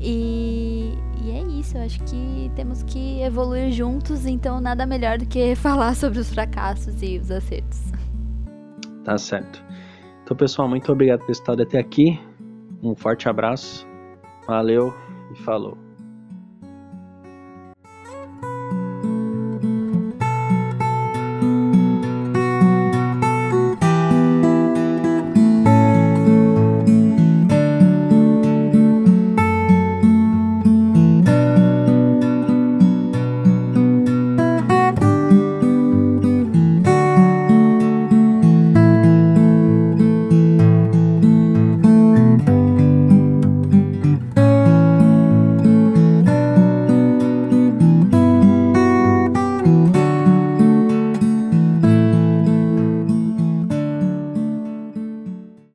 E, 0.00 0.94
e, 1.22 1.30
é 1.30 1.42
isso, 1.60 1.76
eu 1.76 1.82
acho 1.82 2.02
que 2.04 2.50
temos 2.56 2.82
que 2.82 3.20
evoluir 3.20 3.70
juntos, 3.72 4.24
então 4.24 4.58
nada 4.58 4.86
melhor 4.86 5.18
do 5.18 5.26
que 5.26 5.54
falar 5.54 5.94
sobre 5.94 6.18
os 6.18 6.32
fracassos 6.32 7.02
e 7.02 7.18
os 7.18 7.30
acertos. 7.30 7.92
Tá 9.04 9.18
certo. 9.18 9.62
Então, 10.24 10.34
pessoal, 10.34 10.66
muito 10.66 10.90
obrigado 10.90 11.20
por 11.20 11.30
estado 11.30 11.62
até 11.62 11.78
aqui. 11.78 12.18
Um 12.82 12.96
forte 12.96 13.28
abraço. 13.28 13.86
Valeu 14.46 14.94
e 15.30 15.36
falou. 15.42 15.81